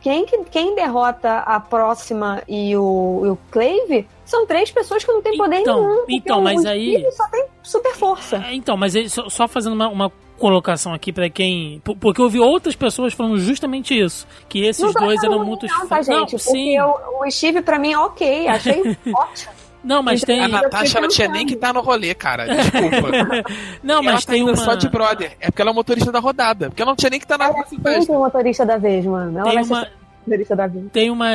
[0.00, 5.12] quem, que- quem derrota a próxima e o, e o Clave são três pessoas que
[5.12, 5.96] não têm poder Então, nenhum.
[5.98, 8.36] porque então, mas aí- só tem super força.
[8.46, 11.80] É, então, mas ele- só, só fazendo uma, uma colocação aqui pra quem.
[11.84, 14.24] por- Porque eu ouvi outras pessoas falando justamente isso.
[14.48, 16.38] Que esses Não tá dois eram muito não, tá, Não, gente?
[16.38, 16.76] sim.
[16.76, 18.80] Porque o, o Steve, pra mim, ok, achei
[19.12, 19.57] ótimo.
[19.88, 20.40] Não, mas tem.
[20.42, 22.46] A Natasha não tinha nem que estar no rolê, cara.
[22.46, 23.08] Desculpa.
[23.82, 24.56] Não, E ela mas tá tem indo uma.
[24.56, 25.32] só de brother.
[25.40, 26.68] É porque ela é motorista da rodada.
[26.68, 28.00] Porque ela não tinha nem que estar na Ela é nossa festa.
[28.00, 29.38] sempre o motorista da vez, mano.
[29.38, 29.92] Ela Tem vai uma, ser
[30.26, 30.84] motorista da vez.
[30.92, 31.26] tem uma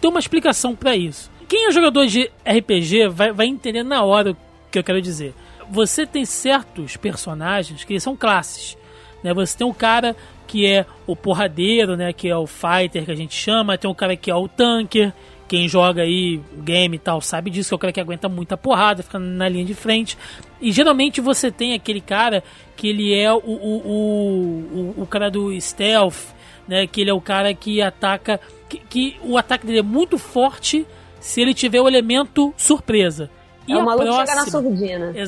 [0.00, 1.30] tem uma explicação pra isso.
[1.48, 4.36] Quem é jogador de RPG vai, vai entender na hora o
[4.70, 5.32] que eu quero dizer.
[5.70, 8.76] Você tem certos personagens que são classes,
[9.24, 9.32] né?
[9.32, 10.14] Você tem um cara
[10.46, 13.94] que é o porradeiro, né, que é o fighter que a gente chama, tem um
[13.94, 15.12] cara que é o tanker,
[15.48, 18.56] quem joga aí game e tal sabe disso, que é o cara que aguenta muita
[18.56, 20.18] porrada, fica na linha de frente.
[20.60, 22.42] E geralmente você tem aquele cara
[22.74, 26.34] que ele é o, o, o, o, cara do stealth,
[26.66, 26.86] né?
[26.86, 28.40] Que ele é o cara que ataca.
[28.68, 30.86] Que, que o ataque dele é muito forte
[31.20, 33.30] se ele tiver o elemento surpresa.
[33.66, 35.12] E é o maluco que chega na próxima- surdina.
[35.14, 35.26] Ele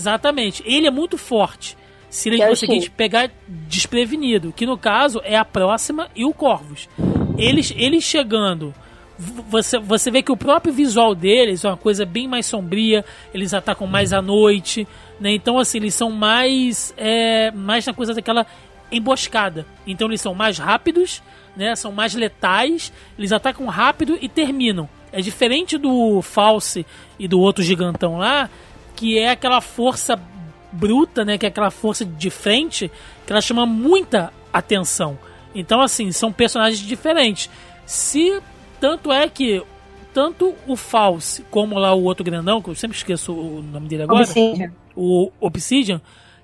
[0.64, 1.76] Ele é muito forte.
[2.10, 6.32] Se ele é conseguir te pegar desprevenido, que no caso é a próxima e o
[6.32, 6.88] Corvus.
[7.36, 8.74] Eles, eles chegando,
[9.18, 13.04] você, você vê que o próprio visual deles é uma coisa bem mais sombria,
[13.34, 14.86] eles atacam mais à noite,
[15.18, 15.32] né?
[15.32, 18.46] Então, assim, eles são mais, é, mais na coisa daquela
[18.92, 19.66] emboscada.
[19.86, 21.20] Então, eles são mais rápidos,
[21.56, 21.74] né?
[21.74, 24.88] São mais letais, eles atacam rápido e terminam.
[25.10, 26.86] É diferente do False
[27.18, 28.48] e do outro gigantão lá,
[28.94, 30.20] que é aquela força
[30.70, 31.36] bruta, né?
[31.36, 32.88] Que é aquela força de frente
[33.26, 35.18] que ela chama muita atenção.
[35.54, 37.50] Então, assim, são personagens diferentes.
[37.84, 38.40] Se
[38.80, 39.62] tanto é que
[40.12, 44.02] tanto o False como lá o outro grandão, que eu sempre esqueço o nome dele
[44.02, 44.72] agora, Obsidian.
[44.96, 46.00] o Obsidian,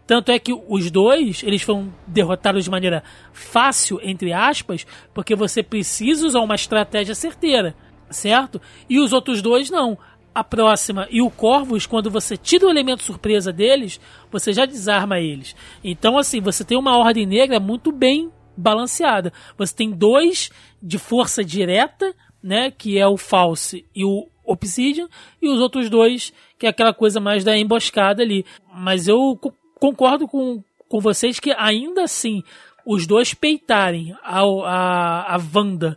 [0.06, 5.62] tanto é que os dois, eles foram derrotados de maneira fácil, entre aspas, porque você
[5.62, 7.74] precisa usar uma estratégia certeira,
[8.10, 8.60] certo?
[8.88, 9.96] E os outros dois não.
[10.34, 14.00] A próxima e o Corvus, quando você tira o elemento surpresa deles,
[14.32, 15.54] você já desarma eles.
[15.82, 19.32] Então, assim, você tem uma ordem negra muito bem balanceada.
[19.56, 20.50] Você tem dois
[20.84, 22.70] de força direta, né?
[22.70, 25.08] Que é o False e o Obsidian,
[25.40, 28.44] e os outros dois, que é aquela coisa mais da emboscada ali.
[28.72, 32.42] Mas eu co- concordo com, com vocês que ainda assim,
[32.84, 35.96] os dois peitarem a, a, a Wanda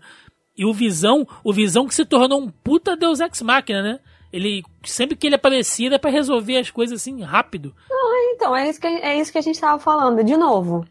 [0.58, 4.00] e o Visão, o Visão que se tornou um puta Deus Ex Machina, né?
[4.32, 7.73] Ele, sempre que ele aparecia era pra resolver as coisas assim rápido.
[8.36, 10.86] Então, é isso, que, é isso que a gente tava falando, de novo.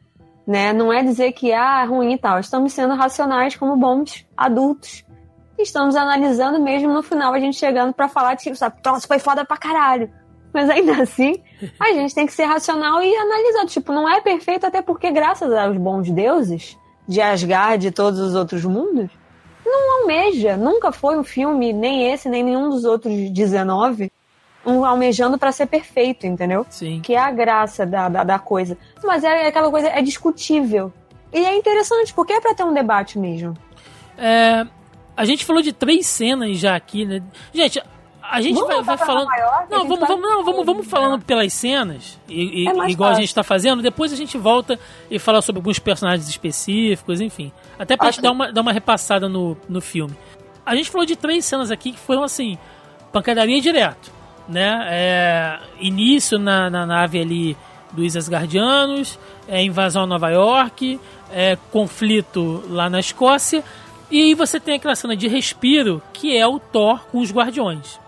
[0.47, 0.73] Né?
[0.73, 2.39] Não é dizer que ah, ruim e tal.
[2.39, 5.05] Estamos sendo racionais como bons adultos.
[5.59, 9.45] Estamos analisando mesmo no final, a gente chegando pra falar, tipo, sabe, nossa, foi foda
[9.45, 10.11] pra caralho.
[10.53, 11.43] Mas ainda assim,
[11.81, 13.67] a gente tem que ser racional e analisar.
[13.67, 16.79] Tipo, não é perfeito, até porque, graças aos bons deuses
[17.09, 19.11] de Asgard e todos os outros mundos,
[19.65, 20.57] não almeja.
[20.57, 24.13] Nunca foi um filme, nem esse, nem nenhum dos outros 19,
[24.67, 26.67] um almejando pra ser perfeito, entendeu?
[26.69, 27.01] Sim.
[27.01, 28.77] que é a graça da, da, da coisa.
[29.05, 30.93] Mas é aquela coisa, é discutível.
[31.33, 33.57] E é interessante, porque é pra ter um debate mesmo.
[34.19, 34.67] É,
[35.17, 37.23] a gente falou de três cenas já aqui, né?
[37.53, 37.83] Gente,
[38.23, 39.29] a gente Vamos vai, vai falando.
[39.31, 42.91] A Não, gente vamos, vai- vamos, não, vamos, vamos falando pelas cenas, e, e- É
[42.91, 43.23] igual a fácil.
[43.23, 43.83] gente tá fazendo.
[43.83, 44.79] Depois a gente volta
[45.11, 47.53] e fala sobre alguns personagens específicos, enfim.
[47.79, 48.23] Até pra gente Ok.
[48.25, 50.17] dar uma, dar uma repassada no, no filme.
[50.65, 52.59] A gente falou de três cenas aqui que foram assim,
[53.13, 54.11] pancadaria direto,
[54.49, 54.87] né?
[54.89, 57.57] É, início na, na nave ali
[57.93, 63.65] dos Asgardianos, é, invasão a Nova York, é, conflito lá na Escócia,
[64.11, 67.99] e aí você tem aquela cena de respiro que é o Thor com os Guardiões.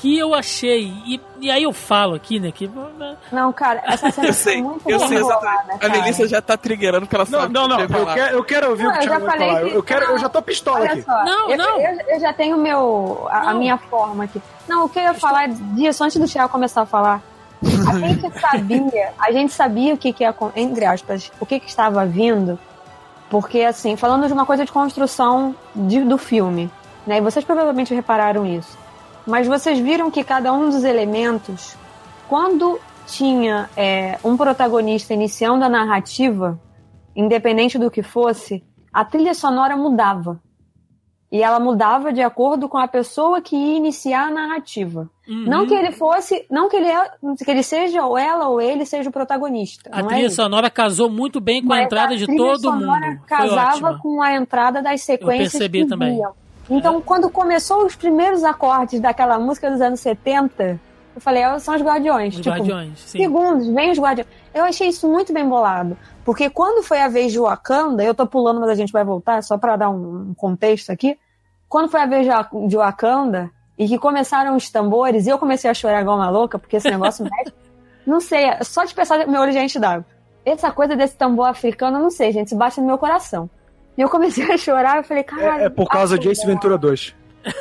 [0.00, 4.08] Que eu achei, e, e aí eu falo aqui, né, que né, Não, cara, essa
[4.12, 5.74] cena Eu sei, muito eu sei exatamente.
[5.74, 5.92] A cara.
[5.92, 7.76] Melissa já tá triggerando porque ela Não, sabe não, não.
[7.76, 8.14] que Eu falar.
[8.14, 9.60] quero, eu quero ouvir Não, o que eu o já Thiago vai falei falar.
[9.62, 11.02] Eu, que- eu quero, eu já tô pistola Olha aqui.
[11.02, 11.80] só, Não, eu, não.
[11.80, 13.58] Eu, eu já tenho meu, a, a Não.
[13.60, 14.40] minha forma aqui.
[14.66, 17.20] Não, o que eu ia falar disso antes do Thiago começar a falar.
[17.62, 21.68] A gente sabia, a gente sabia o que, que ia, entre aspas, o que, que
[21.68, 22.58] estava vindo,
[23.28, 26.70] porque assim, falando de uma coisa de construção de- do filme,
[27.06, 27.18] né?
[27.18, 28.78] E vocês provavelmente repararam isso.
[29.30, 31.76] Mas vocês viram que cada um dos elementos,
[32.28, 36.60] quando tinha é, um protagonista iniciando a narrativa,
[37.14, 38.62] independente do que fosse,
[38.92, 40.40] a trilha sonora mudava.
[41.32, 45.08] E ela mudava de acordo com a pessoa que ia iniciar a narrativa.
[45.28, 45.44] Uhum.
[45.46, 47.08] Não que ele fosse, não que ele, é,
[47.44, 49.88] que ele seja ou ela ou ele seja o protagonista.
[49.92, 50.36] A é trilha isso.
[50.36, 53.18] sonora casou muito bem com a Mas entrada de trilha todo sonora mundo.
[53.18, 53.98] Foi casava ótima.
[54.00, 56.20] com a entrada das sequências percebi que também.
[56.70, 60.78] Então, quando começou os primeiros acordes daquela música dos anos 70,
[61.14, 62.34] eu falei, "Ah, são os Guardiões.
[62.34, 63.18] Os tipo, Guardiões, sim.
[63.18, 64.28] segundos, vem os Guardiões.
[64.54, 65.96] Eu achei isso muito bem bolado.
[66.24, 69.42] Porque quando foi a vez de Wakanda, eu tô pulando, mas a gente vai voltar,
[69.42, 71.18] só pra dar um contexto aqui.
[71.68, 75.38] Quando foi a vez de Wa- de Wakanda, e que começaram os tambores, e eu
[75.38, 77.52] comecei a chorar igual uma louca, porque esse negócio mexe.
[78.06, 80.04] Não sei, só de pensar, meu olho já enche d'água.
[80.44, 83.48] Essa coisa desse tambor africano, eu não sei, gente, isso bate no meu coração.
[83.96, 85.62] E eu comecei a chorar, eu falei, caralho.
[85.62, 86.74] É, é por causa de Ace Ventura.
[86.76, 87.14] Ventura 2.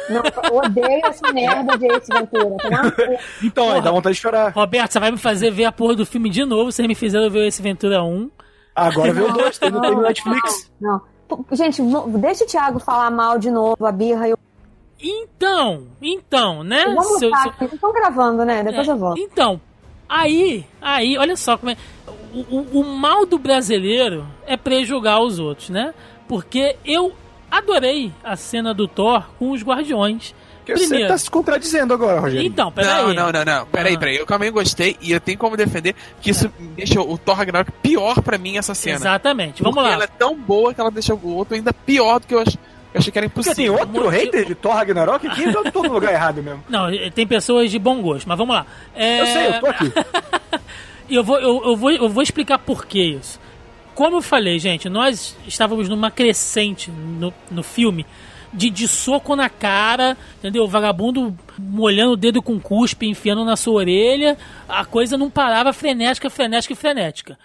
[0.10, 3.22] Não, eu odeio essa merda de Ace Ventura, tá?
[3.44, 4.52] Então, aí dá vontade de chorar.
[4.54, 6.72] Roberto, você vai me fazer ver a porra do filme de novo.
[6.72, 8.30] Vocês me fizeram ver esse Ventura 1.
[8.76, 10.72] Agora veio o 2, tem, no Netflix.
[10.80, 11.02] Não.
[11.52, 11.82] Gente,
[12.18, 14.28] deixa o Thiago falar mal de novo, a birra.
[14.30, 14.38] Eu...
[15.02, 16.84] Então, então, né?
[16.86, 17.60] Vamos Se eu- voltar se eu- aqui.
[17.60, 18.64] Vocês estão gravando, né?
[18.64, 19.20] Depois É, eu volto.
[19.20, 19.62] Então,
[20.08, 21.78] aí, aí, olha só como é.
[22.34, 25.94] O, o- o mal do brasileiro é prejulgar os outros, né?
[26.30, 27.12] Porque eu
[27.52, 30.34] adorei a cena do Thor com os Guardiões.
[30.66, 32.46] Porque você tá se contradizendo agora, Rogério.
[32.46, 32.94] Então, peraí.
[33.08, 33.66] Não, não, não, não.
[33.66, 34.00] Peraí, Ah.
[34.00, 34.16] peraí.
[34.18, 38.22] Eu também gostei e eu tenho como defender que isso deixa o Thor Ragnarok pior
[38.22, 38.98] pra mim essa cena.
[38.98, 39.64] Exatamente.
[39.64, 39.96] Vamos Porque lá.
[39.96, 42.54] ela é tão boa que ela deixa o outro ainda pior do que eu, ach...
[42.94, 43.98] eu achei que era Porque tem impossível.
[43.98, 46.64] outro hater de Thor Ragnarok aqui, eu tô no lugar errado mesmo.
[46.70, 48.68] Não, tem pessoas de bom gosto, mas vamos lá.
[48.94, 49.92] É, Eu sei, eu tô aqui.
[51.10, 53.40] E eu vou, eu, eu vou, eu vou explicar por que isso.
[54.00, 58.06] Como eu falei, gente, nós estávamos numa crescente no, no filme
[58.54, 60.64] de, de soco na cara, entendeu?
[60.64, 64.38] O vagabundo molhando o dedo com cuspe, enfiando na sua orelha.
[64.70, 67.38] A coisa não parava frenética, frenética e frenética.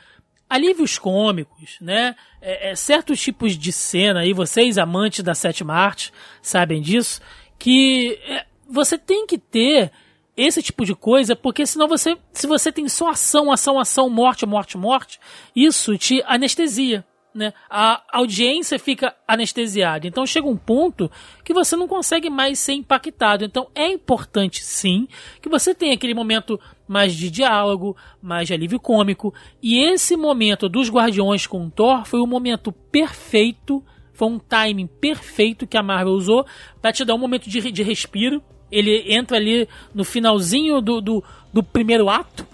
[0.49, 2.15] Alívios cômicos, né?
[2.41, 7.21] É, é, certos tipos de cena aí, vocês amantes da sétima arte sabem disso,
[7.59, 9.91] que é, você tem que ter
[10.37, 14.45] esse tipo de coisa, porque senão você, se você tem só ação, ação, ação, morte,
[14.47, 15.21] morte, morte,
[15.55, 17.05] isso te anestesia.
[17.35, 17.53] Né?
[17.69, 20.07] A audiência fica anestesiada.
[20.07, 21.11] Então chega um ponto
[21.43, 23.45] que você não consegue mais ser impactado.
[23.45, 25.09] Então é importante sim
[25.43, 29.35] que você tenha aquele momento mais de diálogo, mais de alívio cômico.
[29.61, 35.67] E esse momento dos Guardiões com Thor foi o momento perfeito, foi um timing perfeito
[35.67, 36.47] que a Marvel usou
[36.81, 38.41] para te dar um momento de, de respiro.
[38.77, 42.47] Ele entra ali no finalzinho do, do, do primeiro ato,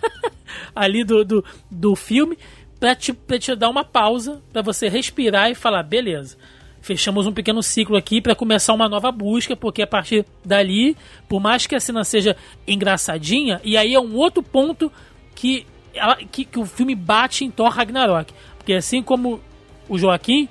[0.74, 2.38] ali do, do, do filme,
[2.80, 6.36] pra te, pra te dar uma pausa, para você respirar e falar: beleza,
[6.80, 10.96] fechamos um pequeno ciclo aqui para começar uma nova busca, porque a partir dali,
[11.28, 14.90] por mais que a cena seja engraçadinha, e aí é um outro ponto
[15.34, 15.66] que,
[16.30, 18.32] que, que o filme bate em Thor Ragnarok.
[18.56, 19.40] Porque assim como
[19.88, 20.48] o Joaquim,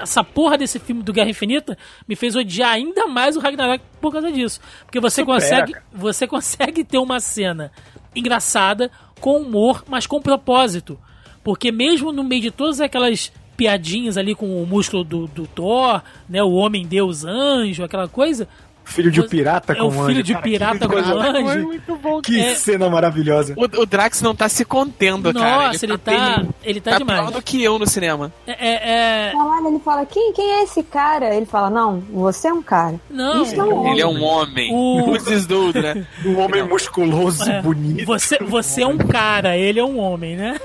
[0.00, 1.76] essa porra desse filme do Guerra Infinita
[2.08, 4.60] me fez odiar ainda mais o Ragnarok por causa disso.
[4.84, 7.70] Porque você Supera, consegue, você consegue ter uma cena
[8.14, 10.98] engraçada, com humor, mas com propósito.
[11.44, 16.02] Porque mesmo no meio de todas aquelas piadinhas ali com o músculo do, do Thor,
[16.28, 18.48] né, o homem deus anjo, aquela coisa,
[18.92, 20.22] Filho de um pirata é com o um filho anjo.
[20.22, 21.66] de Cara, pirata que com anjo.
[21.66, 22.20] muito bom.
[22.20, 22.54] Que É.
[22.54, 23.54] cena maravilhosa.
[23.56, 25.66] O, o Drax não tá se contendo, cara.
[25.68, 26.54] Nossa, ele tá, terrível.
[26.62, 27.20] ele tá, Tá demais.
[27.20, 28.32] pior do que eu no cinema.
[28.46, 31.34] É, é, é- Caralho, ele fala, quem, quem é esse cara?
[31.34, 33.00] Ele fala, não, você é um cara.
[33.10, 34.70] não, Isso é um Ele é um homem.
[34.74, 35.16] O-
[35.48, 36.06] dude, né?
[36.24, 37.58] Um homem musculoso É.
[37.58, 38.06] e bonito.
[38.06, 40.56] Você, você é um cara, ele é um homem, né?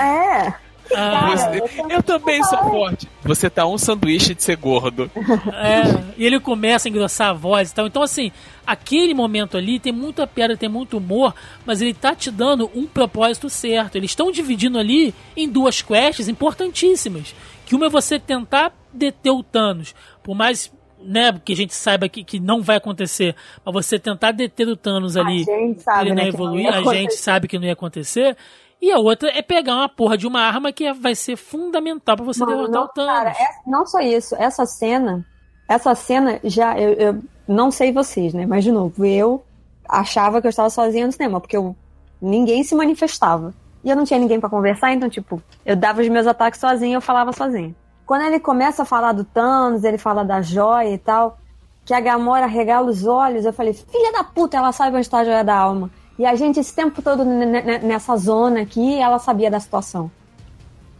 [0.00, 0.52] É.
[0.96, 3.08] Ah, Você- eu eu também sou forte.
[3.22, 5.10] Você tá um sanduíche de ser gordo.
[5.54, 7.86] É, e ele começa a engrossar a voz e tal.
[7.86, 8.32] Então, assim,
[8.66, 12.86] aquele momento ali tem muita piada, tem muito humor, mas ele tá te dando um
[12.86, 13.96] propósito certo.
[13.96, 17.34] Eles estão dividindo ali em duas quests importantíssimas.
[17.66, 20.72] Que uma é você tentar deter o Thanos, por mais
[21.02, 24.76] né, que a gente saiba que, que não vai acontecer, mas você tentar deter o
[24.76, 27.72] Thanos ali, A gente sabe, ele não né, evoluir, a gente sabe que não ia
[27.72, 28.36] acontecer.
[28.82, 32.16] E a outra é pegar uma porra de uma arma que é- vai ser fundamental
[32.16, 33.12] pra você derrotar não, o Thanos.
[33.12, 35.24] cara, é- não só isso, essa cena,
[35.68, 38.46] essa cena já, eu, eu não sei vocês, né?
[38.46, 39.44] Mas de novo, eu
[39.88, 41.76] achava que eu estava sozinha no cinema, porque eu,
[42.22, 43.52] ninguém se manifestava.
[43.84, 46.96] E eu não tinha ninguém pra conversar, então, tipo, eu dava os meus ataques sozinha,
[46.96, 47.74] eu falava sozinha.
[48.06, 51.38] Quando ele começa a falar do Thanos, ele fala da joia e tal,
[51.84, 55.18] que a Gamora regala os olhos, eu falei, filha da puta, ela sabe onde está
[55.18, 55.90] a joia da alma.
[56.20, 60.10] E a gente, esse tempo todo nessa zona aqui, ela sabia da situação.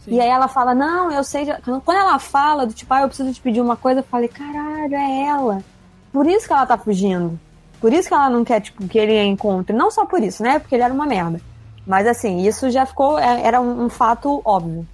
[0.02, 0.14] Sim.
[0.14, 1.44] E aí ela fala, não, eu sei.
[1.44, 4.28] de-" Quando ela fala do tipo, ah, eu preciso te pedir uma coisa, eu falei,
[4.28, 5.62] caralho, é ela.
[6.10, 7.38] por isso que ela tá fugindo.
[7.82, 9.76] Por isso que ela não quer, tipo, que ele a encontre.
[9.76, 10.58] Não só por isso, né?
[10.58, 11.38] Porque ele era uma merda.
[11.86, 13.18] Mas assim, isso já ficou.
[13.18, 14.86] é- Era um, um fato óbvio.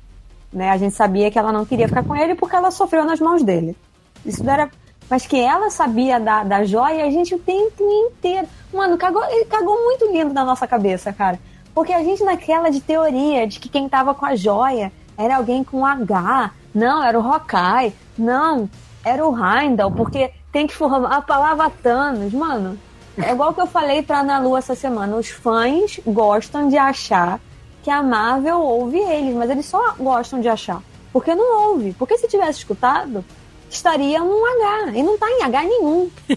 [0.52, 0.70] Né?
[0.70, 3.44] A gente sabia que ela não queria ficar com ele porque ela sofreu nas mãos
[3.44, 3.76] dele.
[4.24, 4.68] Isso era.
[5.08, 8.48] Mas que ela sabia da, da joia, a gente o tempo inteiro.
[8.72, 11.38] Mano, cagou, ele cagou muito lindo na nossa cabeça, cara.
[11.74, 15.62] Porque a gente naquela de teoria de que quem tava com a joia era alguém
[15.62, 16.50] com H.
[16.74, 17.94] Não, era o Hawkeye.
[18.18, 18.68] Não,
[19.04, 22.32] era o Heimdall, porque tem que formar a palavra Thanos.
[22.32, 22.78] Mano,
[23.18, 25.16] é igual que eu falei pra Ana Lu essa semana.
[25.16, 27.40] Os fãs gostam de achar
[27.82, 30.82] que a Marvel ouve eles, mas eles só gostam de achar.
[31.12, 31.94] Porque não ouve.
[31.94, 33.24] Porque se tivesse escutado,
[33.70, 34.44] estaria num
[34.84, 34.92] H.
[34.94, 36.10] E não tá em H nenhum.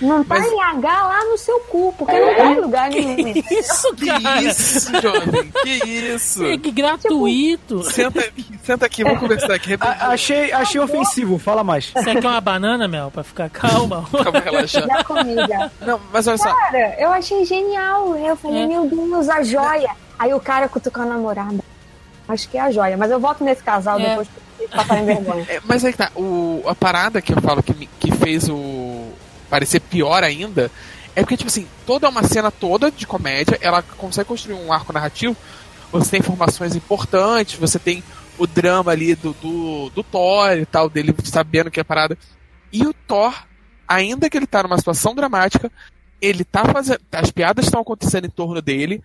[0.00, 3.32] Não tá Mas- em H lá no seu cu, porque não tá em lugar nenhum.
[3.50, 4.40] Isso, Que cara!
[4.42, 5.50] isso, jovem?
[5.64, 5.70] Que
[6.14, 6.44] isso?
[6.44, 7.82] É que gratuito!
[7.90, 8.24] Senta,
[8.62, 9.74] senta aqui, vamos conversar aqui.
[9.80, 11.90] A- achei, achei ofensivo, fala mais.
[11.90, 14.08] Você quer uma banana, Mel, pra ficar calma?
[14.14, 14.64] Calma,
[15.48, 15.70] já.
[15.84, 16.54] Não, mas olha só.
[16.54, 18.14] Cara, eu achei genial.
[18.16, 18.66] Eu falei, É.
[18.68, 19.90] meu Deus, a joia.
[20.16, 21.58] Aí o cara cutucou a namorada.
[22.28, 22.96] Acho que é a joia.
[22.96, 24.10] Mas eu volto nesse casal É.
[24.10, 24.28] depois
[25.04, 25.46] vergonha.
[25.48, 28.48] É, mas aí que tá, o, a parada que eu falo que, me- que fez
[28.48, 29.12] o
[29.50, 30.70] parecer pior ainda
[31.14, 34.92] é porque, tipo assim, toda uma cena toda de comédia, ela consegue construir um arco
[34.92, 35.36] narrativo,
[35.92, 38.02] você tem informações importantes, você tem
[38.36, 42.18] o drama ali do, do, do Thor e tal, dele sabendo que é parada.
[42.72, 43.32] E o Thor,
[43.86, 45.70] ainda que ele tá numa situação dramática,
[46.20, 46.98] ele tá fazendo.
[47.12, 49.00] As piadas estão acontecendo em torno dele.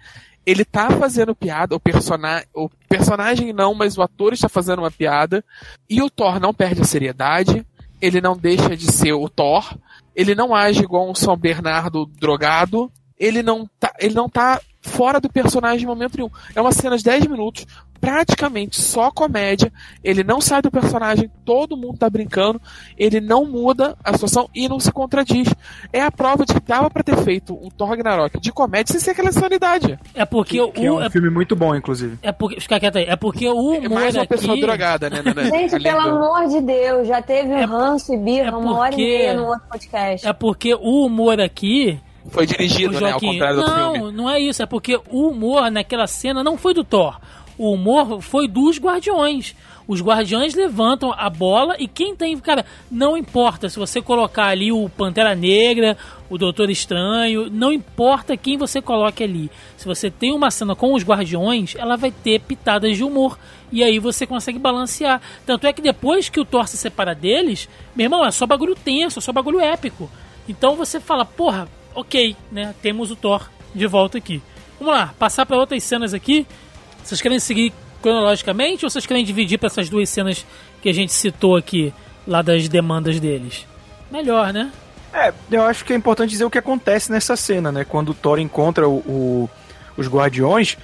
[0.49, 4.89] Ele tá fazendo piada, o, persona, o personagem não, mas o ator está fazendo uma
[4.89, 5.45] piada.
[5.87, 7.63] E o Thor não perde a seriedade.
[8.01, 9.77] Ele não deixa de ser o Thor.
[10.15, 12.91] Ele não age igual um São Bernardo drogado.
[13.19, 16.29] Ele não tá, ele não tá fora do personagem em momento nenhum.
[16.55, 17.65] É uma cena de 10 minutos,
[17.99, 19.71] praticamente só comédia.
[20.01, 22.61] Ele não sai do personagem, todo mundo tá brincando.
[22.97, 25.53] Ele não muda a situação e não se contradiz.
[25.91, 29.01] É a prova de que dava pra ter feito um Thor Ragnarok de comédia sem
[29.01, 29.99] ser aquela sanidade.
[30.15, 30.95] É porque Que, que é o.
[30.95, 32.17] um É, filme muito bom, inclusive.
[32.21, 32.61] é porque.
[32.61, 33.03] Fica quieto aí.
[33.03, 34.33] É porque o É humor mais uma aqui.
[34.33, 35.21] pessoa drogada, né?
[35.21, 35.43] né, né?
[35.51, 38.77] Gente, Além pelo do- amor de Deus, já teve É- ranço e birra é uma
[38.77, 40.25] hora e porque- meia no outro podcast.
[40.27, 41.99] É porque o humor aqui.
[42.27, 43.11] Foi dirigido, né?
[43.11, 44.11] Ao contrário do não, filme.
[44.11, 44.61] não é isso.
[44.61, 47.19] É porque o humor naquela cena não foi do Thor.
[47.57, 49.55] O humor foi dos Guardiões.
[49.87, 52.37] Os Guardiões levantam a bola e quem tem.
[52.37, 55.97] Cara, não importa se você colocar ali o Pantera Negra,
[56.29, 59.49] o Doutor Estranho, não importa quem você coloque ali.
[59.75, 63.37] Se você tem uma cena com os Guardiões, ela vai ter pitadas de humor.
[63.71, 65.21] E aí você consegue balancear.
[65.45, 68.75] Tanto é que depois que o Thor se separa deles, meu irmão, é só bagulho
[68.75, 70.07] tenso, é só bagulho épico.
[70.47, 72.73] Então você fala, porra, ok, né?
[72.81, 74.41] Temos o Thor de volta aqui.
[74.79, 76.45] Vamos lá, passar para outras cenas aqui.
[77.03, 80.45] Vocês querem seguir cronologicamente ou vocês querem dividir para essas duas cenas
[80.81, 81.93] que a gente citou aqui,
[82.25, 83.65] lá das demandas deles?
[84.09, 84.71] Melhor, né?
[85.13, 87.83] É, eu acho que é importante dizer o que acontece nessa cena, né?
[87.83, 89.49] Quando o Thor encontra o, o-
[89.97, 90.77] os Guardiões,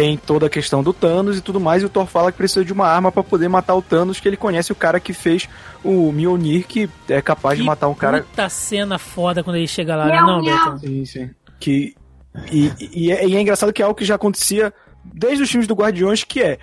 [0.00, 2.64] tem toda a questão do Thanos e tudo mais, e o Thor fala que precisa
[2.64, 5.46] de uma arma pra poder matar o Thanos, que ele conhece o cara que fez
[5.84, 8.22] o Mjolnir, que é capaz de Que matar um cara...
[8.22, 10.12] Puta cena foda quando ele chega lá, né?
[10.12, 10.64] Miau, Não, miau.
[10.72, 10.78] Beto?
[10.86, 11.30] Sim, sim.
[11.58, 11.94] Que,
[12.50, 14.72] e, e, é, e é engraçado que é algo que já acontecia
[15.04, 16.58] desde os filmes do Guardiões, que é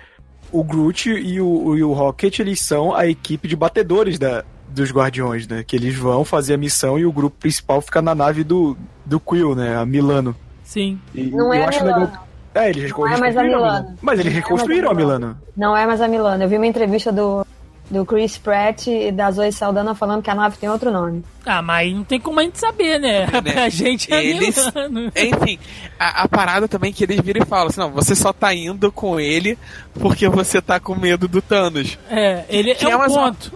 [0.50, 4.90] o Groot e o, e o Rocket, eles são a equipe de batedores da, dos
[4.90, 5.62] Guardiões, né?
[5.64, 8.76] Que eles vão fazer a missão e o grupo principal fica na nave do,
[9.06, 9.76] do Quill, né?
[9.76, 10.34] A Milano.
[10.64, 10.98] Sim.
[11.14, 12.06] E Não eu é acho Milano.
[12.06, 12.27] legal.
[12.54, 13.98] É, eles Não é mais a reconstruíram Milano.
[14.02, 15.38] Mas eles é a reconstruíram a Milano.
[15.56, 16.42] Não é mais a Milano.
[16.42, 17.46] Eu vi uma entrevista do,
[17.90, 21.22] do Chris Pratt e da Zoe Saldana falando que a nave tem outro nome.
[21.46, 23.26] Ah, mas não tem como a gente saber, né?
[23.26, 25.12] pra gente é Eles- Milano.
[25.16, 25.58] Enfim,
[25.98, 28.90] a, a parada também que eles viram e falam assim: não, você só tá indo
[28.90, 29.56] com ele
[29.94, 31.98] porque você tá com medo do Thanos.
[32.10, 33.52] É, ele Que é é um mais uma- ponto.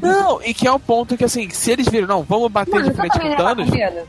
[0.00, 2.90] Não, e que é um ponto que assim, se eles viram, não, vamos bater Mano,
[2.90, 3.70] de frente com o tá Thanos.
[3.70, 4.00] com medo?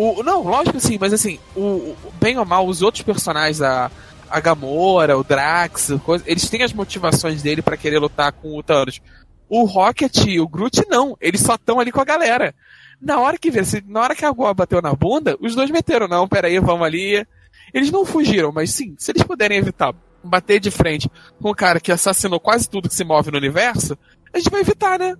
[0.00, 3.60] O, não, lógico que sim, mas assim, o, o- bem ou mal, os outros personagens,
[3.60, 3.90] a,
[4.30, 8.62] a Gamora, o Drax, coisa, eles têm as motivações dele pra querer lutar com o
[8.62, 9.00] Thanos.
[9.48, 12.54] O Rocket e o Groot não, eles só estão ali com a galera.
[13.00, 13.50] Na hora que
[13.86, 17.26] na hora que a Goa bateu na bunda, os dois meteram, não, peraí, vamos ali.
[17.74, 19.92] Eles não fugiram, mas sim, se eles puderem evitar
[20.22, 21.10] bater de frente
[21.42, 23.96] com o cara que assassinou quase tudo que se move no universo,
[24.32, 25.16] a gente vai evitar, né?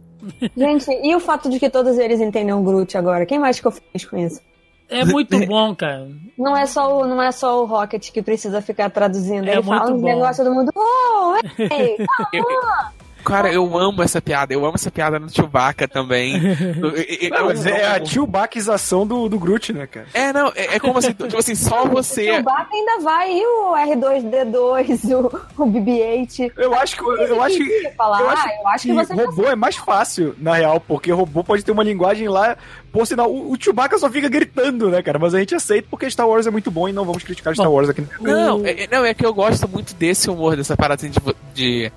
[0.56, 3.24] Gente, e o fato de que todos eles entendem o Groot agora?
[3.26, 4.40] Quem mais ficou feliz com isso?
[4.88, 6.08] É muito bom, cara.
[6.36, 9.46] Não é só o, não é só o Rocket que precisa ficar traduzindo.
[9.48, 10.06] É Ele muito fala uns bom.
[10.06, 10.72] negócios todo mundo.
[10.74, 11.96] Oh, ei,
[13.24, 14.54] cara, eu amo essa piada.
[14.54, 16.40] Eu amo essa piada no Chewbacca também.
[17.30, 20.06] Não, mas é a Chewbacquização do, do Groot, né, cara?
[20.14, 22.24] É, não, é, é como assim, tipo assim, só O você.
[22.24, 26.52] Chewbacca ainda vai, e o R2D2, o, o BB-8.
[26.56, 27.04] Eu acho que.
[27.04, 27.64] Eu acho que.
[27.64, 30.80] Você fala, Eu ah, acho, eu acho que que robô é mais fácil, na real,
[30.80, 32.56] porque robô pode ter uma linguagem lá.
[32.98, 35.20] Por sinal, o, o Chewbacca só fica gritando, né, cara?
[35.20, 37.68] Mas a gente aceita porque Star Wars é muito bom e não vamos criticar Star
[37.68, 40.56] Bom, Wars aqui no Não, é, é- não, é que eu gosto muito desse humor,
[40.56, 41.20] dessa parada assim, de.
[41.20, 41.92] vo- de-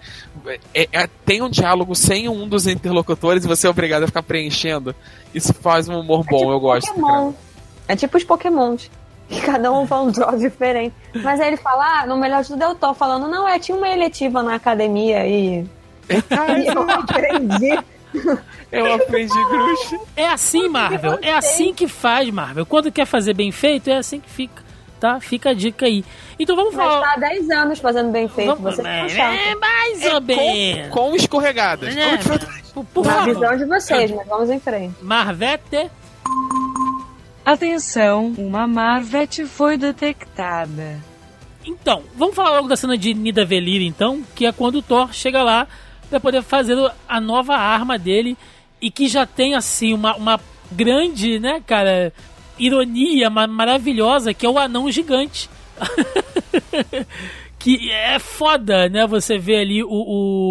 [0.76, 4.22] é- é- tem um diálogo sem um dos interlocutores e você é obrigado a ficar
[4.22, 4.94] preenchendo.
[5.34, 6.88] Isso faz um humor bom, tipo eu gosto.
[6.94, 7.34] Pokémon.
[7.88, 8.92] É tipo os Pokémons.
[9.28, 10.94] Que cada um fala um troço diferente.
[11.16, 13.76] Mas aí ele fala, ah, no melhor de tudo eu tô falando, não, é, tinha
[13.76, 15.66] uma eletiva na academia e.
[16.12, 17.80] e eu aprendi.
[18.72, 20.00] Eu aprendi Grush.
[20.16, 21.20] É assim, Marvel.
[21.22, 22.66] É assim que faz, Marvel.
[22.66, 24.64] Quando quer fazer bem feito, é assim que fica.
[25.00, 25.20] Tá?
[25.20, 26.06] Fica a dica aí.
[26.40, 27.02] Então vamos Mas falar.
[27.02, 30.90] tá há 10 anos fazendo bem feito, Vamos- você é, é, mais ou menos.
[30.90, 31.96] Com, com escorregadas.
[31.98, 32.18] É,
[32.74, 33.34] por, por Na favor.
[33.34, 34.94] visão de vocês, mas vamos em frente.
[35.02, 35.90] Marvete.
[37.44, 41.00] Atenção, uma Marvete foi detectada.
[41.66, 45.12] Então, vamos falar logo da cena de Nida Velir, então, que é quando o Thor
[45.14, 45.68] chega lá
[46.12, 48.38] pra poder fazer a nova arma dele
[48.80, 50.40] e que já tem, assim, uma, uma
[50.72, 52.14] grande, né, cara,
[52.60, 55.50] ironia ma- maravilhosa, que é o anão gigante.
[57.58, 59.06] que é foda, né?
[59.06, 59.90] Você vê ali o,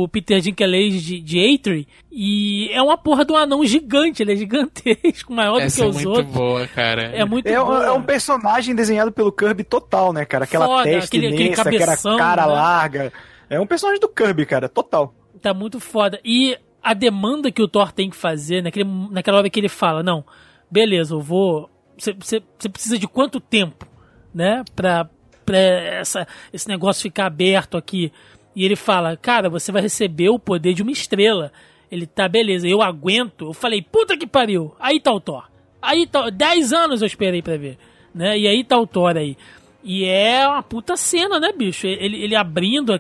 [0.05, 4.33] o Peter Dinklage de, de Eitri e é uma porra de um anão gigante, ele
[4.33, 6.33] é gigantesco, maior do Essa que é os muito outros.
[6.35, 7.03] boa, cara.
[7.15, 7.85] É muito É, um- boa.
[7.87, 10.45] é um personagem desenhado pelo Kirby total, né, cara?
[10.45, 12.53] Aquela Foda, testa aquele- aquele imensa, aquela cabeção, cara né?
[12.53, 13.13] larga.
[13.49, 15.13] É um personagem do Kirby, cara, total.
[15.41, 16.21] Tá muito foda.
[16.25, 20.03] E a demanda que o Thor tem que fazer, naquele, naquela hora que ele fala,
[20.03, 20.25] não,
[20.71, 21.71] beleza, eu vou.
[21.97, 23.87] Você precisa de quanto tempo,
[24.35, 24.65] né?
[24.75, 25.09] Pra,
[25.45, 28.13] pra essa, esse negócio ficar aberto aqui.
[28.55, 31.53] E ele fala, cara, você vai receber o poder de uma estrela.
[31.91, 33.47] Ele tá, beleza, eu aguento.
[33.47, 34.75] Eu falei, puta que pariu.
[34.79, 35.49] Aí tá o Thor.
[35.83, 36.31] Aí tá.
[36.31, 37.79] 10 anos eu esperei pra ver.
[38.15, 38.39] Né?
[38.39, 39.37] E aí tá o Thor aí.
[39.83, 41.87] E é uma puta cena, né, bicho?
[41.87, 42.93] Ele, ele abrindo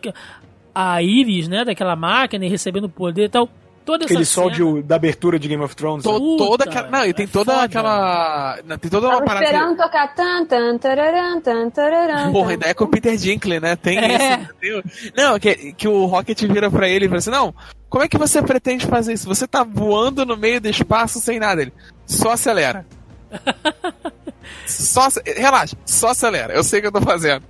[0.74, 3.48] a, íris, né, daquela máquina e recebendo poder e tal.
[3.82, 4.74] Toda Aquele essa sol cena.
[4.74, 6.04] de- da abertura de Game of Thrones.
[6.04, 6.18] To- né?
[6.18, 6.90] Puta, toda aquela.
[6.90, 7.64] Não, e tem é toda foda.
[7.64, 8.58] aquela.
[8.64, 9.46] não, Tem toda uma parada.
[9.46, 13.74] esperando tocar tan, tan, tararam, tan, tararam, Porra, ainda é com o Peter Dinklage, né?
[13.76, 14.14] Tem É.
[14.14, 14.48] esse.
[14.60, 14.82] tem o-
[15.16, 17.54] Não, que, que o Rocket vira pra ele e fala assim: Não,
[17.88, 19.26] como é que você pretende fazer isso?
[19.26, 21.62] Você tá voando no meio do espaço sem nada.
[21.62, 21.72] Ele
[22.06, 22.84] só acelera.
[24.66, 26.52] só, relaxa, só acelera.
[26.52, 27.44] Eu sei o que eu tô fazendo.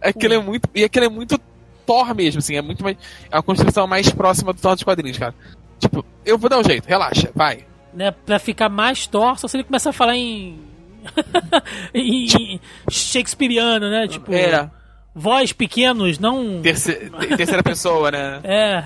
[0.00, 0.68] Aquilo é muito.
[0.74, 1.38] E aquilo é muito
[1.86, 2.56] Thor mesmo, assim.
[2.56, 2.96] É muito mais.
[3.30, 5.34] É uma construção mais próxima do Thor dos quadrinhos, cara.
[5.78, 7.64] Tipo, eu vou dar um jeito, relaxa, vai.
[7.92, 10.58] né, pra ficar mais Thor, só se ele começar a falar em.
[11.92, 12.60] em
[12.90, 14.08] Shakespeareano, né?
[14.08, 14.70] Tipo, É,
[15.14, 16.60] voz pequenos, não.
[16.62, 18.40] terce- terceira pessoa, né?
[18.42, 18.84] É.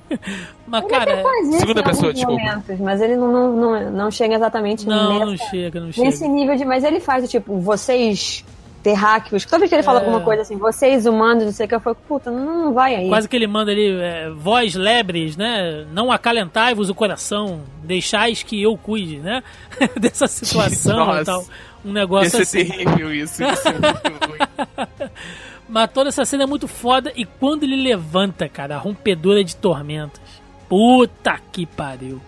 [0.66, 1.22] Mas, Ele cara.
[1.60, 2.42] segunda pessoa, desculpa.
[2.42, 6.06] momentos, mas ele não, não, não, não chega exatamente Não, nessa, não chega, não chega.
[6.08, 6.64] nesse nível de.
[6.64, 8.44] Mas ele faz o tipo, vocês
[8.86, 10.02] terráqueos, toda vez que ele fala É.
[10.04, 12.94] alguma coisa assim, vocês humanos, não sei o que, eu falo, puta, não, não vai
[12.94, 13.08] aí.
[13.08, 15.84] Quase que ele manda ali, é, voz lebres, né?
[15.92, 19.42] Não acalentai-vos o coração, deixais que eu cuide, né?
[20.00, 21.22] Dessa situação Nossa.
[21.22, 21.44] e tal.
[21.84, 22.64] Um Ia negócio ser assim.
[22.70, 23.42] terrível isso.
[23.42, 23.84] Ia ser muito
[24.28, 25.08] ruim.
[25.68, 29.56] Mas toda essa cena é muito foda e quando ele levanta, cara, a rompedora de
[29.56, 30.20] tormentas.
[30.68, 32.20] Puta que pariu.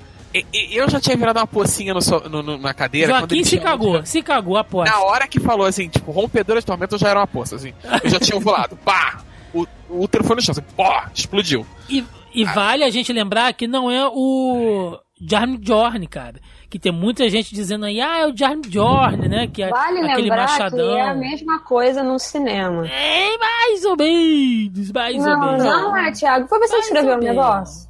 [0.72, 3.08] Eu já tinha virado uma pocinha no so- no- no- na cadeira.
[3.12, 4.94] quando Joaquim ele se tinha- cagou, se cagou, aposta.
[4.94, 7.72] Na hora que falou assim, tipo, rompedora de tormenta, eu já era uma poça, assim.
[8.04, 8.76] Eu já tinha ovulado.
[8.84, 9.22] Pá!
[9.52, 11.04] O, o útero foi no chão, assim, pó!
[11.14, 11.66] Explodiu.
[11.88, 16.40] E, e vale a gente lembrar que não é o Jarm Jorn, cara.
[16.70, 19.46] Que tem muita gente dizendo aí, ah, é o Jarm Jorn, né?
[19.46, 20.78] Que é Vale aquele lembrar machadão.
[20.94, 22.86] que é a mesma coisa no cinema.
[22.86, 25.64] É, mais ou menos, mais ou Não, menos.
[25.64, 26.46] não é, Thiago.
[26.46, 27.88] Foi você que escreveu ou o negócio?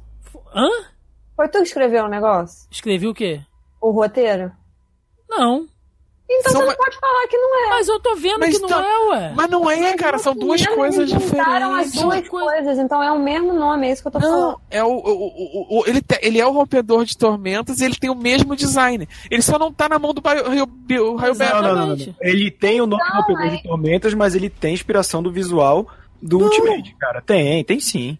[0.55, 0.67] Hã?
[1.39, 2.67] Foi tu que escreveu o negócio?
[2.69, 3.39] Escrevi o quê?
[3.79, 4.51] O roteiro?
[5.29, 5.65] Não.
[6.29, 7.69] Então São você não pode falar que não é.
[7.69, 9.33] Mas eu tô vendo Mas que não tá- é, ué.
[9.35, 11.93] Mas não é, cara, são duas Eles coisas juntaram as diferentes.
[11.93, 14.37] duas Coisa- coisas, então é o mesmo nome, é isso que eu tô falando.
[14.51, 17.85] Não, é o, o, o, o- ele, te- ele é o rompedor de tormentas e
[17.85, 19.07] ele tem o mesmo design.
[19.31, 20.43] Ele só não tá na mão do Raio.
[20.43, 20.65] Não, não,
[21.63, 22.15] não, não, não.
[22.21, 25.87] Ele tem o nome Não, Rompedor é- de Tormentas, mas ele tem inspiração do visual
[26.21, 27.21] do Ultimate, cara.
[27.21, 28.19] Tem, tem sim.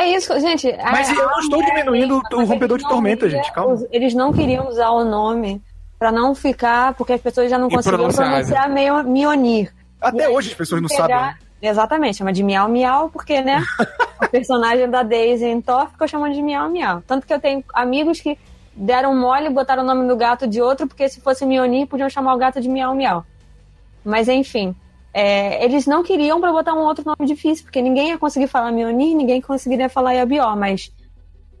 [0.00, 0.72] É isso, gente.
[0.90, 3.76] Mas a- eu não estou diminuindo o mas rompedor de tormenta, iam- gente, calma.
[3.90, 5.62] Eles não queriam usar o nome
[5.98, 8.32] pra não ficar, porque as pessoas já não conseguiam Impronunciável.
[8.32, 9.72] pronunciar meio Mionir.
[10.00, 11.14] Até E hoje as pessoas não sabem.
[11.14, 11.36] né?
[11.62, 13.62] Exatamente, chama de Miau Miau, porque, né?
[14.22, 17.02] o personagem da Daisy em Thor ficou chamando de Miau Miau.
[17.06, 18.38] Tanto que eu tenho amigos que
[18.74, 22.08] deram mole e botaram o nome do gato de outro, porque se fosse Mionir, podiam
[22.08, 23.26] chamar o gato de Miau Miau.
[24.02, 24.74] Mas enfim,
[25.12, 28.70] é, eles não queriam pra botar um outro nome difícil, porque ninguém ia conseguir falar
[28.72, 30.92] Mionir, ninguém conseguiria falar Yabió, mas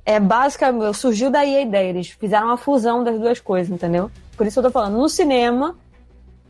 [0.04, 1.88] é basicamente, surgiu daí a ideia.
[1.90, 4.10] Eles fizeram uma fusão das duas coisas, entendeu?
[4.36, 5.76] Por isso eu tô falando, no cinema,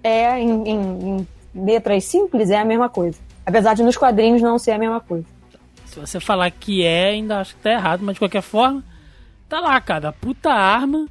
[0.02, 3.18] é em, em- em letras simples, é a mesma coisa.
[3.44, 5.24] Apesar de nos quadrinhos não ser a mesma coisa.
[5.86, 8.84] Se você falar que é, ainda acho que tá errado, mas de qualquer forma,
[9.48, 10.12] tá lá, cara.
[10.12, 11.08] Puta arma.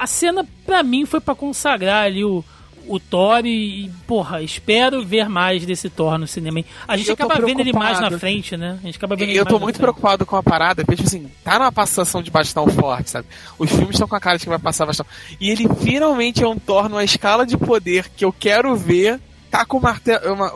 [0.00, 2.42] A cena, pra mim, foi pra consagrar ali o,
[2.88, 6.60] o Thor e, porra, espero ver mais desse Thor no cinema.
[6.86, 8.78] A gente Eu acaba vendo ele mais na frente, né?
[8.82, 11.30] A gente acaba vendo ele Eu tô muito preocupado com a parada, porque, tipo assim,
[11.44, 13.28] tá numa passação de bastão forte, sabe?
[13.58, 15.06] Os filmes estão com a cara de que vai passar bastão.
[15.40, 19.20] E ele finalmente é um Thor numa escala de poder que eu quero ver.
[19.50, 20.34] Tá com martelo.
[20.34, 20.52] uma-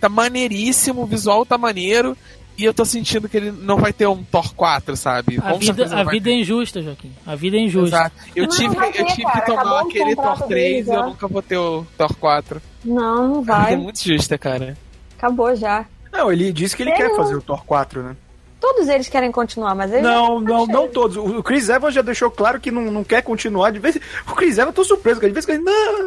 [0.00, 2.16] tá maneiríssimo, o visual tá maneiro.
[2.58, 5.38] E eu tô sentindo que ele não vai ter um Thor 4, sabe?
[5.38, 7.12] A Com vida, a não vai vida é injusta, Joaquim.
[7.26, 7.96] A vida é injusta.
[7.96, 8.16] Exato.
[8.34, 9.40] Eu Não, tive, vai que- eu ter, tive cara.
[9.40, 11.06] que tomar Acabou aquele Thor 3 deles, e eu ó.
[11.06, 12.62] nunca vou ter o Thor 4.
[12.84, 13.72] Não, não A vida vai.
[13.74, 14.76] é muito justa, cara.
[15.18, 15.84] Acabou já.
[16.12, 18.16] Não, ele disse que ele Ele quer não- fazer o Thor 4, né?
[18.58, 21.16] Todos eles querem continuar, mas eles Não, já- não, não todos.
[21.18, 23.70] O Chris Evans já deixou claro que não, não quer continuar.
[23.70, 23.96] De vez
[24.26, 25.30] o Chris Evans, eu tô surpreso, cara.
[25.30, 25.64] De vez em quando,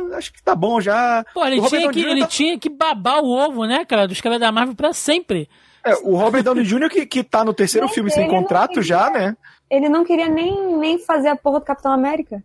[0.09, 1.23] não, acho que tá bom já.
[1.31, 4.39] Pô, ele, tinha que, ele tá- tinha que babar o ovo, né, cara, dos caras
[4.39, 5.47] da Marvel pra sempre.
[5.85, 6.89] É, o Robert Downey Jr.
[6.89, 8.83] que, que tá no terceiro Mas filme sem contrato queria.
[8.83, 9.35] já, né?
[9.69, 12.43] Ele não queria nem, nem fazer a porra do Capitão América.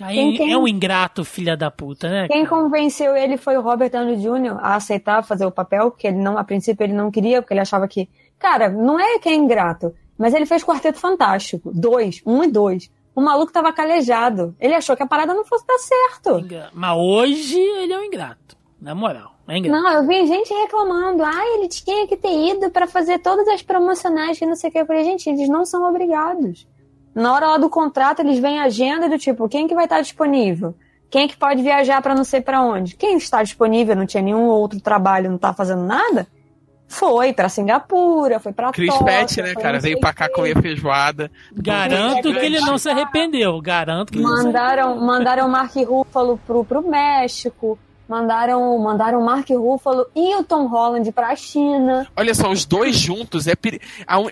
[0.00, 2.28] Aí Quem- quem- É um ingrato, filha da puta, né?
[2.28, 4.58] Quem convenceu ele foi o Robert Downey Jr.
[4.60, 7.60] a aceitar fazer o papel, porque ele não, a princípio ele não queria, porque ele
[7.60, 8.08] achava que.
[8.38, 11.70] Cara, não é que é ingrato, mas ele fez Quarteto Fantástico.
[11.74, 12.90] Dois, um e dois.
[13.14, 14.54] O maluco tava calejado.
[14.60, 16.46] Ele achou que a parada não fosse dar certo.
[16.74, 18.55] Mas hoje ele é um ingrato.
[18.80, 19.82] Na moral, é ingrato.
[19.82, 21.24] Não, eu vi gente reclamando.
[21.24, 24.72] Ah, ele tinha que ter ido pra fazer todas as promocionais que não sei o
[24.72, 24.78] que.
[24.78, 26.66] Eu falei, gente, eles não são obrigados.
[27.14, 30.02] Na hora lá do contrato, eles veem a agenda do tipo, quem que vai estar
[30.02, 30.74] disponível?
[31.08, 32.96] Quem que pode viajar pra não sei pra onde?
[32.96, 36.26] Quem está disponível, não tinha nenhum outro trabalho, não tá fazendo nada?
[36.88, 39.80] Foi pra Singapura, foi pra Chris Pratt, né, cara?
[39.80, 41.30] Veio pra cá comer feijoada.
[41.52, 43.60] Garanto que ele não se arrependeu.
[43.60, 47.78] Garanto que ele não se Mandaram, mandaram o Mark Ruffalo pro, pro México.
[48.08, 52.06] Mandaram, mandaram o Mark Ruffalo e o Tom Holland pra China.
[52.16, 53.80] Olha só, os dois juntos é peri...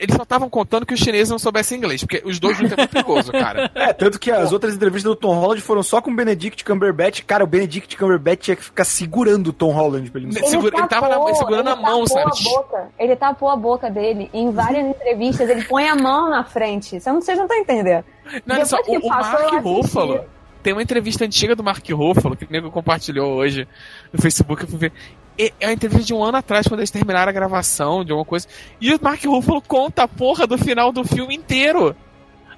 [0.00, 2.76] Eles só estavam contando que os chineses não soubessem inglês, porque os dois juntos é
[2.76, 3.70] muito perigoso, cara.
[3.84, 7.22] É, tanto que as outras entrevistas do Tom Holland foram só com o Benedict Cumberbatch.
[7.24, 10.46] Cara, o Benedict Cumberbatch tinha que ficar segurando o Tom Holland pra ele não Ele
[10.46, 12.30] segura- ele tava na- segurando a mão, tapou sabe?
[12.30, 14.30] A boca, ele tapou a boca dele.
[14.32, 17.00] Em várias entrevistas, ele põe a mão na frente.
[17.00, 18.04] Você não, vocês não estão entendendo.
[18.46, 19.54] Não, olha só, o, que o Mark.
[19.62, 20.20] Ruffalo.
[20.64, 23.68] Tem uma entrevista antiga do Mark Ruffalo que o nego compartilhou hoje
[24.12, 24.62] no Facebook.
[24.62, 24.92] Eu fui ver.
[25.38, 28.24] E- É uma entrevista de um ano atrás, quando eles terminaram a gravação de alguma
[28.24, 28.48] coisa.
[28.80, 31.94] E o Mark Ruffalo conta a porra do final do filme inteiro.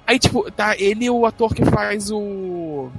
[0.07, 2.89] Aí, tipo, tá ele o ator que faz o.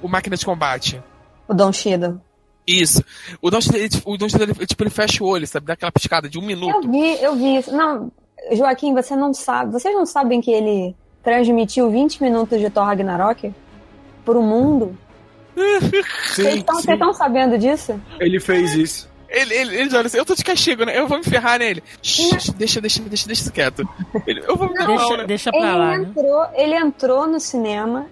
[0.00, 1.02] O Máquina de Combate.
[1.48, 2.20] O Don Cheadle.
[2.66, 3.02] Isso.
[3.42, 5.66] O Don Cheadle, ele, tipo, o Don Cheadle, ele, tipo, ele fecha o olho, sabe?
[5.66, 6.88] Dá aquela piscada de um Eu minuto.
[6.90, 7.74] vi, eu vi isso.
[7.76, 8.12] Não,
[8.52, 9.72] Joaquim, você não sabe.
[9.72, 10.94] Vocês não sabem que ele
[11.24, 13.52] transmitiu 20 minutos de Thor Ragnarok
[14.24, 14.96] pro mundo?
[15.54, 15.84] Vocês
[16.34, 16.82] Sim, estão- sim.
[16.82, 18.00] vocês estão sabendo disso?
[18.18, 19.08] Ele fez isso.
[19.28, 20.96] Ele, ele, ele olha assim, eu tô de castigo, né?
[20.98, 21.82] Eu vou me ferrar nele.
[22.02, 23.88] Shh, deixa, deixa, deixa, deixa isso quieto.
[24.26, 25.24] Ele, eu vou me ferrar, Deixa, né?
[25.26, 26.04] deixa pra Ele lá, né?
[26.04, 28.06] entrou, ele entrou no cinema,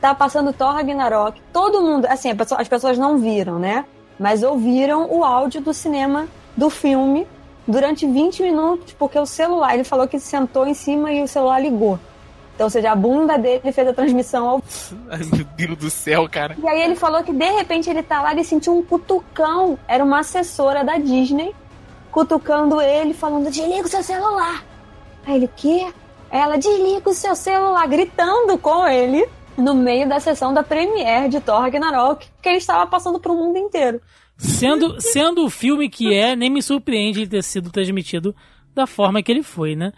[0.00, 1.40] tá passando Thor Ragnarok.
[1.52, 3.84] Todo mundo, assim, as pessoas não viram, né?
[4.18, 7.26] Mas ouviram o áudio do cinema do filme
[7.66, 11.60] durante 20 minutos, porque o celular, ele falou que sentou em cima e o celular
[11.62, 11.98] ligou.
[12.58, 14.62] Então, ou seja, a bunda dele fez a transmissão ao
[15.08, 16.56] Ai, meu Deus do céu, cara.
[16.60, 19.78] E aí ele falou que de repente ele tá lá, ele sentiu um cutucão.
[19.86, 21.54] Era uma assessora da Disney
[22.10, 24.64] cutucando ele, falando: desliga o seu celular.
[25.24, 25.86] Aí ele, o quê?
[26.32, 29.24] Ela desliga o seu celular, gritando com ele
[29.56, 33.56] no meio da sessão da Premiere de Thor Ragnarok, que ele estava passando pro mundo
[33.56, 34.00] inteiro.
[34.36, 38.34] Sendo, sendo o filme que é, nem me surpreende ele ter sido transmitido
[38.74, 39.92] da forma que ele foi, né?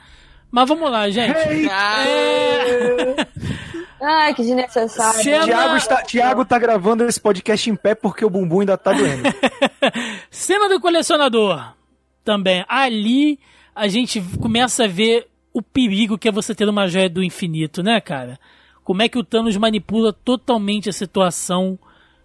[0.51, 1.37] Mas vamos lá, gente.
[1.69, 3.27] É,
[4.03, 5.23] Ai, que desnecessário.
[5.23, 8.93] Cena- Tiago, está, Tiago tá gravando esse podcast em pé porque o bumbum ainda tá
[8.93, 9.25] doendo.
[10.31, 11.75] Cena do colecionador.
[12.25, 12.65] Também.
[12.69, 13.39] Ali
[13.75, 17.83] a gente começa a ver o perigo que é você ter uma joia do infinito,
[17.83, 18.39] né, cara?
[18.85, 21.79] Como é que o Thanos manipula totalmente a situação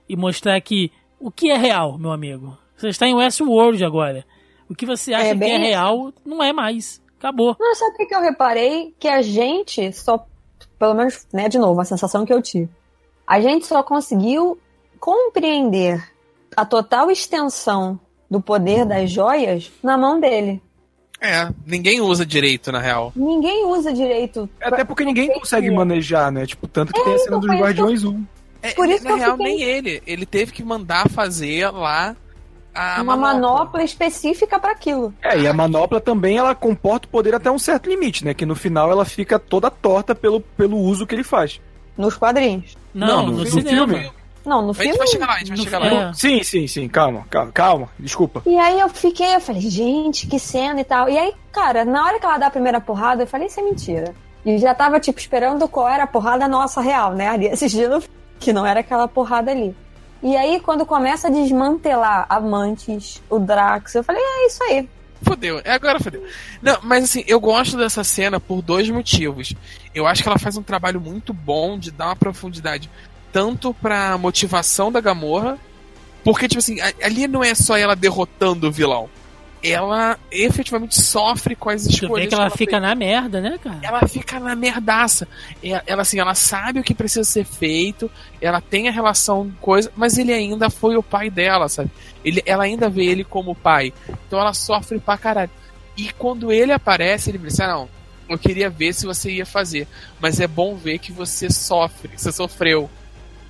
[0.08, 2.58] e mostrar que o que é real, meu amigo.
[2.78, 4.26] Você está em Westworld agora.
[4.70, 5.66] O que você acha É que bem é isso.
[5.68, 7.02] real não é mais.
[7.20, 7.56] Acabou.
[7.60, 8.94] Não, sabe o que eu reparei?
[9.00, 10.26] Que a gente só,
[10.78, 12.70] pelo menos, né, de novo, a sensação que eu tive.
[13.26, 14.60] A gente só conseguiu
[15.00, 16.04] compreender
[16.56, 18.00] a total extensão
[18.30, 20.62] do poder das joias na mão dele.
[21.22, 23.12] É, ninguém usa direito, na real.
[23.16, 24.50] Ninguém usa direito.
[24.62, 26.46] Até porque ninguém consegue manejar, né?
[26.46, 28.24] Tipo, tanto que tem a cena então dos que eu- Guardiões 1.
[28.62, 30.04] É, Por isso na que eu real, fiquei- nem ele.
[30.06, 32.16] Ele teve que mandar fazer lá
[32.76, 35.14] a uma manopla específica pra aquilo.
[35.24, 38.34] É, e a manopla também ela comporta o poder até um certo limite, né?
[38.34, 41.60] Que no final ela fica toda torta pelo, pelo uso que ele faz.
[41.98, 42.76] Nos quadrinhos.
[42.94, 44.12] Não, Não, no, no filme.
[44.46, 44.98] Não, no A gente filme.
[44.98, 45.88] vai chegar lá, a gente vai chegar lá.
[46.10, 46.14] é.
[46.14, 48.44] Sim, sim, sim, calma, calma, calma, desculpa.
[48.46, 51.10] E aí eu fiquei, eu falei, gente, que cena e tal.
[51.10, 53.64] E aí, cara, na hora que ela dá a primeira porrada, eu falei, isso é
[53.64, 54.14] mentira.
[54.46, 57.28] E já tava, tipo, esperando qual era a porrada nossa real, né?
[57.30, 58.04] Ali assistindo,
[58.40, 59.76] que não era aquela porrada ali.
[60.26, 64.90] E aí, quando começa a desmantelar a Mantis, o Drax, eu falei, é isso aí.
[65.22, 66.26] Fodeu, é agora fodeu.
[66.64, 69.54] Não, mas assim, eu gosto dessa cena por dois motivos.
[69.94, 72.90] Eu acho que ela faz um trabalho muito bom de dar uma profundidade
[73.32, 75.60] tanto pra motivação da Gamorra,
[76.24, 79.08] porque, tipo assim, ali não é só ela derrotando o vilão.
[79.72, 82.26] Ela efetivamente sofre com as escolhas.
[82.26, 82.58] vê que ela fez.
[82.58, 83.80] fica na merda, né, cara?
[83.82, 85.28] ela fica na merdaça.
[85.64, 88.10] É- Ela assim, ela sabe o que precisa ser feito,
[88.42, 91.90] ela tem a relação coisa, mas ele ainda foi o pai dela, sabe?
[92.24, 93.94] Ele, ela ainda vê ele como pai.
[94.28, 95.52] Então ela sofre pra caralho.
[95.98, 97.90] E quando ele aparece, ele diz: ah, não,
[98.28, 99.88] eu queria ver se você ia fazer,
[100.20, 102.90] mas é bom ver que você sofre, você sofreu.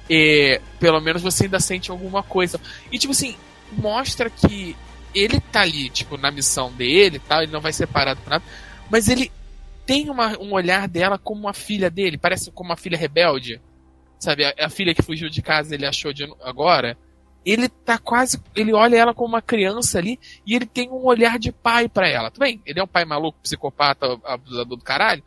[0.10, 2.60] E, pelo menos você ainda sente alguma coisa.
[2.92, 3.36] E tipo assim,
[3.72, 4.76] mostra que
[5.16, 8.30] ele tá ali, tipo, na missão dele e tal, ele não vai ser parado por
[8.30, 8.44] nada,
[8.92, 9.32] mas ele
[9.86, 13.62] tem uma- um olhar dela como uma filha dele, parece como uma filha rebelde.
[14.20, 16.98] Sabe, a, a filha que fugiu de casa ele achou de agora.
[17.46, 18.42] Ele tá quase.
[18.56, 22.08] Ele olha ela como uma criança ali e ele tem um olhar de pai pra
[22.10, 22.32] ela.
[22.32, 25.22] Tudo bem, ele é um pai maluco, psicopata, abusador do caralho.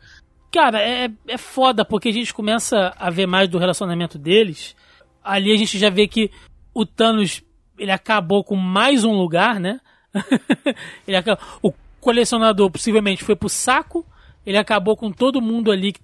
[0.51, 4.75] Cara, é, é foda, porque a gente começa a ver mais do relacionamento deles.
[5.23, 6.29] Ali a gente já vê que
[6.73, 7.41] o Thanos,
[7.79, 9.79] ele acabou com mais um lugar, né?
[11.07, 14.05] ele acabou, o colecionador possivelmente foi pro saco.
[14.45, 16.01] Ele acabou com todo mundo ali que,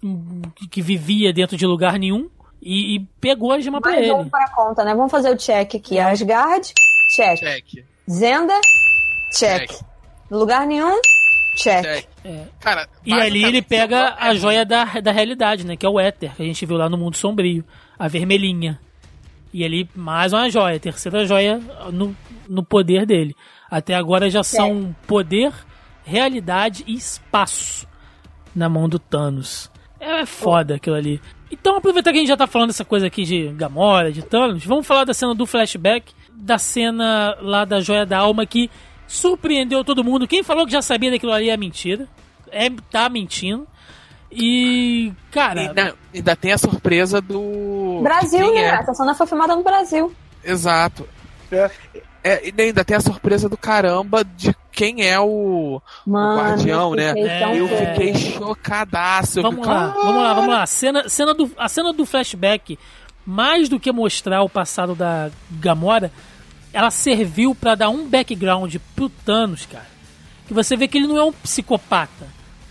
[0.69, 2.29] que vivia dentro de lugar nenhum.
[2.61, 4.29] E, e pegou a gema um ele.
[4.29, 4.93] para a conta, né?
[4.95, 5.99] Vamos fazer o check aqui.
[5.99, 6.73] Asgard,
[7.15, 7.39] check.
[7.39, 8.59] Check, Zenda,
[9.31, 9.69] check.
[9.69, 9.81] Check.
[10.31, 10.99] Lugar nenhum,
[11.57, 11.83] check.
[11.83, 12.07] check.
[12.23, 12.45] É.
[12.59, 15.75] Cara, E ali ele pega a joia da, da realidade, né?
[15.75, 17.63] Que é o éter, que a gente viu lá no mundo sombrio.
[17.97, 18.79] A vermelhinha.
[19.55, 22.13] E ali, mais uma joia, terceira joia no,
[22.45, 23.33] no poder dele.
[23.71, 25.53] Até agora já são poder,
[26.03, 27.87] realidade e espaço
[28.53, 29.71] na mão do Thanos.
[29.97, 31.21] É foda aquilo ali.
[31.49, 34.65] Então, aproveitar que a gente já tá falando dessa coisa aqui de Gamora, de Thanos,
[34.65, 38.69] vamos falar da cena do flashback, da cena lá da Joia da Alma que
[39.07, 40.27] surpreendeu todo mundo.
[40.27, 42.09] Quem falou que já sabia daquilo ali é mentira.
[42.51, 43.65] É, tá mentindo.
[44.35, 48.01] E, cara, E ainda, ainda tem a surpresa do.
[48.03, 48.61] Brasil, né?
[48.61, 48.67] é.
[48.75, 50.13] Essa cena foi filmada no Brasil.
[50.43, 51.07] Exato.
[51.51, 51.71] É.
[52.23, 57.07] É, e ainda tem a surpresa do caramba de quem é o, Mano, guardião, eu
[57.07, 57.39] fiquei né?
[57.39, 57.93] tão Eu É.
[57.93, 59.41] fiquei chocadaço.
[59.43, 60.65] Vamos fiquei, lá, vamos lá, vamos lá.
[60.65, 62.79] Cena, cena do, a cena do flashback,
[63.25, 66.11] mais do que mostrar o passado da Gamora,
[66.73, 69.85] ela serviu pra dar um background pro Thanos, cara.
[70.47, 72.27] Que você vê que ele não é um psicopata.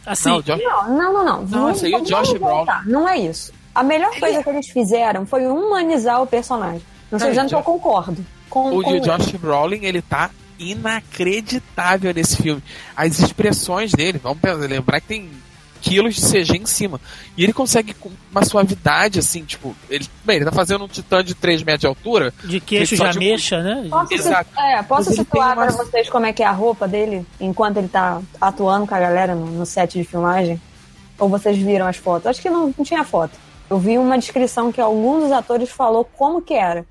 [0.06, 1.46] Assim, Não, o Josh- Não, não, não, não.
[1.46, 2.86] Vamos- aí é o Josh voltar.
[2.86, 3.52] Não é isso.
[3.74, 6.82] A melhor coisa que eles fizeram foi humanizar o personagem.
[7.10, 8.24] Não estou Não, dizendo que eu concordo.
[8.50, 12.62] Com, o com de Josh Brolin, ele tá inacreditável nesse filme.
[12.96, 14.38] As expressões dele, vamos
[14.68, 15.30] lembrar que tem
[15.84, 17.00] quilos de CG em cima.
[17.36, 21.22] E ele consegue com uma suavidade, assim, tipo, ele, bem, ele tá fazendo um titã
[21.22, 22.32] de 3 metros de altura.
[22.42, 23.86] de queixo já de- mexa, né?
[23.90, 24.50] Posso, Exato.
[24.58, 27.88] é, posso situar uma- pra vocês como é que é a roupa dele enquanto ele
[27.88, 30.60] tá atuando com a galera no, no set de filmagem?
[31.18, 32.26] Ou vocês viram as fotos?
[32.26, 33.38] Acho que não, não tinha foto.
[33.70, 36.84] Eu vi uma descrição que algum dos atores falou como que era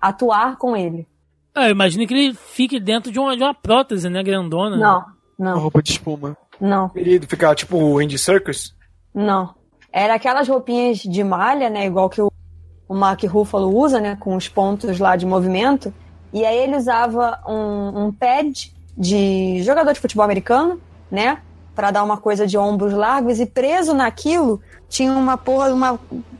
[0.00, 1.06] atuar com ele.
[1.54, 4.76] Ah, eu imagino que ele fique dentro de uma, de uma prótese, né, grandona.
[4.76, 5.04] Não,
[5.38, 6.36] Uma não, roupa de espuma.
[6.60, 8.74] Não, Ele ficar tipo o Andy Circus.
[9.14, 9.54] não.
[9.92, 11.84] Era aquelas roupinhas de malha, né?
[11.84, 12.30] Igual que o,
[12.88, 14.16] o Mark Ruffalo usa, né?
[14.20, 15.92] Com os pontos lá de movimento.
[16.32, 20.80] E aí ele usava um, um pad de jogador de futebol americano,
[21.10, 21.38] né?
[21.74, 23.40] Pra dar uma coisa de ombros largos.
[23.40, 25.98] E preso naquilo tinha uma porra, uma.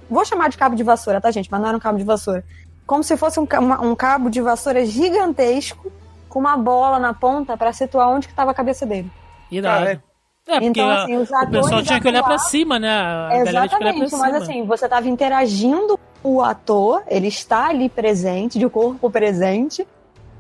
[0.09, 1.51] Vou chamar de cabo de vassoura, tá, gente?
[1.51, 2.45] Mas não era um cabo de vassoura.
[2.87, 5.91] Como se fosse um, uma- um cabo de vassoura gigantesco
[6.29, 9.11] com uma bola na ponta pra situar onde que tava a cabeça dele.
[9.51, 10.01] Irado.
[10.47, 10.53] É.
[10.55, 12.91] porque Então, a- assim, os o pessoal atores tinha que olhar pra atuavam- cima, né?
[12.91, 14.23] A Exatamente, cima.
[14.23, 19.87] mas assim, você estava interagindo com o ator, ele está ali presente, de corpo presente,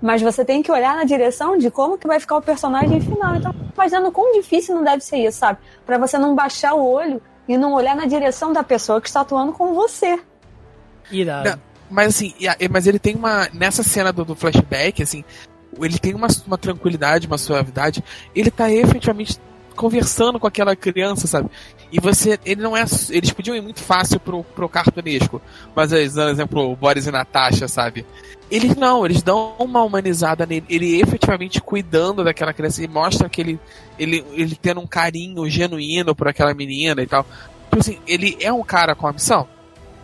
[0.02, 3.36] mas você tem que olhar na direção de como que vai ficar o personagem final.
[3.36, 5.58] Então, imaginando quão difícil não deve ser isso, sabe?
[5.86, 9.20] Pra você não baixar o olho e não olhar na direção da pessoa que está
[9.20, 10.18] atuando com você.
[11.10, 11.50] Irado.
[11.50, 11.58] Não,
[11.90, 12.34] Mas assim,
[12.70, 13.48] mas ele tem uma.
[13.52, 15.24] Nessa cena do, do flashback, assim,
[15.80, 18.02] ele tem uma, uma tranquilidade, uma suavidade.
[18.34, 19.38] Ele tá efetivamente
[19.74, 21.48] conversando com aquela criança, sabe?
[21.92, 25.42] E você, ele não é, eles podiam ir muito fácil pro, pro cartunesco,
[25.74, 28.06] mas, por exemplo, Boris e Natasha, sabe?
[28.50, 33.40] Eles não, eles dão uma humanizada nele, ele efetivamente cuidando daquela criança e mostra que
[33.40, 33.60] ele,
[33.98, 37.24] ele, ele tendo um carinho genuíno por aquela menina e tal.
[37.64, 39.48] Tipo assim, ele é um cara com a missão?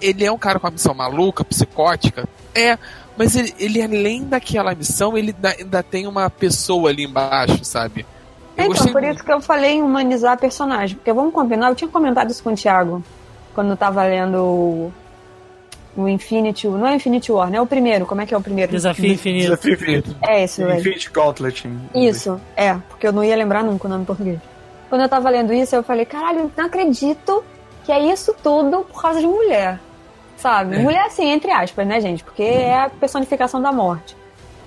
[0.00, 2.28] Ele é um cara com a missão maluca, psicótica?
[2.54, 2.78] É,
[3.16, 8.06] mas ele, ele além daquela missão, ele ainda tem uma pessoa ali embaixo, sabe?
[8.56, 10.96] Eu então, por isso que eu falei em humanizar a personagem.
[10.96, 13.02] Porque vamos combinar, eu tinha comentado isso com o Thiago
[13.54, 14.92] quando eu tava lendo
[15.96, 17.58] o Infinity, não é Infinity War, né?
[17.60, 18.70] O primeiro, como é que é o primeiro?
[18.70, 19.44] Desafio Infinito.
[19.44, 20.16] Desafio Infinito.
[20.22, 20.78] É esse, velho.
[20.78, 21.68] Infinity Gauntlet.
[21.94, 24.38] Isso, é, porque eu não ia lembrar nunca o nome em português.
[24.90, 27.42] Quando eu tava lendo isso, eu falei, caralho, não acredito
[27.84, 29.80] que é isso tudo por causa de mulher.
[30.36, 30.76] Sabe?
[30.76, 30.78] É.
[30.80, 32.22] Mulher assim, entre aspas, né, gente?
[32.22, 34.14] Porque é a personificação da morte.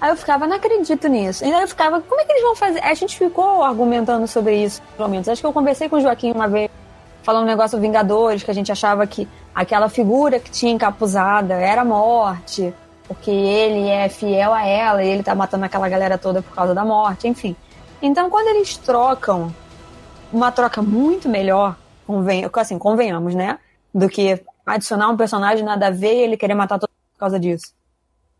[0.01, 1.43] Aí eu ficava, não acredito nisso.
[1.43, 2.79] E aí eu ficava, como é que eles vão fazer?
[2.83, 5.27] A gente ficou argumentando sobre isso, pelo menos.
[5.27, 6.69] Acho que eu conversei com o Joaquim uma vez
[7.21, 11.81] falando um negócio Vingadores, que a gente achava que aquela figura que tinha encapuzada era
[11.81, 12.73] a morte,
[13.07, 16.73] porque ele é fiel a ela e ele tá matando aquela galera toda por causa
[16.73, 17.55] da morte, enfim.
[18.01, 19.53] Então, quando eles trocam
[20.31, 21.75] uma troca muito melhor,
[22.07, 23.59] conven assim, convenhamos, né?
[23.93, 27.19] Do que adicionar um personagem nada a ver e ele querer matar todo mundo por
[27.19, 27.73] causa disso.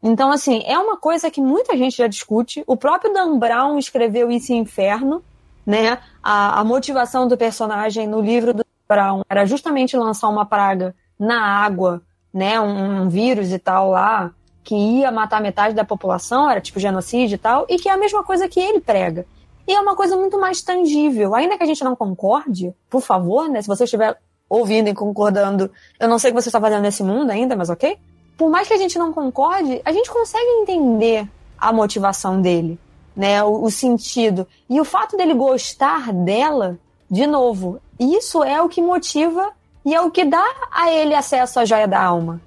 [0.02, 2.64] Então, assim, é uma coisa que muita gente já discute.
[2.66, 5.22] O próprio Dan Brown escreveu isso em Inferno,
[5.66, 6.00] né?
[6.24, 11.42] A, a motivação do personagem no livro do Brown era justamente lançar uma praga na
[11.42, 12.02] água,
[12.34, 14.32] né, um, um, vírus e tal lá,
[14.64, 17.98] que ia matar metade da população, era tipo genocídio e tal, e que é a
[17.98, 19.26] mesma coisa que ele prega.
[19.68, 21.36] E é uma coisa muito mais tangível.
[21.36, 24.18] Ainda que a gente não concorde, por favor, né, se você estiver
[24.50, 25.70] ouvindo e concordando,
[26.00, 27.98] eu não sei o que você está fazendo nesse mundo ainda, mas ok?
[28.40, 31.28] Por mais que a gente não concorde, a gente consegue entender
[31.58, 32.80] a motivação dele,
[33.14, 34.48] né, o, o sentido.
[34.70, 36.80] E o fato dele gostar dela,
[37.12, 39.52] de novo, isso é o que motiva
[39.84, 42.40] e é o que dá a ele acesso à joia da alma.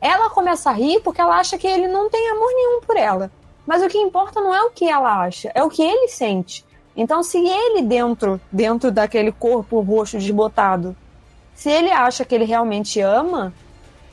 [0.00, 3.28] Ela começa a rir porque ela acha que ele não tem amor nenhum por ela.
[3.66, 6.64] Mas o que importa não é o que ela acha, é o que ele sente.
[6.96, 10.94] Então, se ele dentro, dentro daquele corpo roxo desbotado,
[11.56, 13.52] se ele acha que ele realmente ama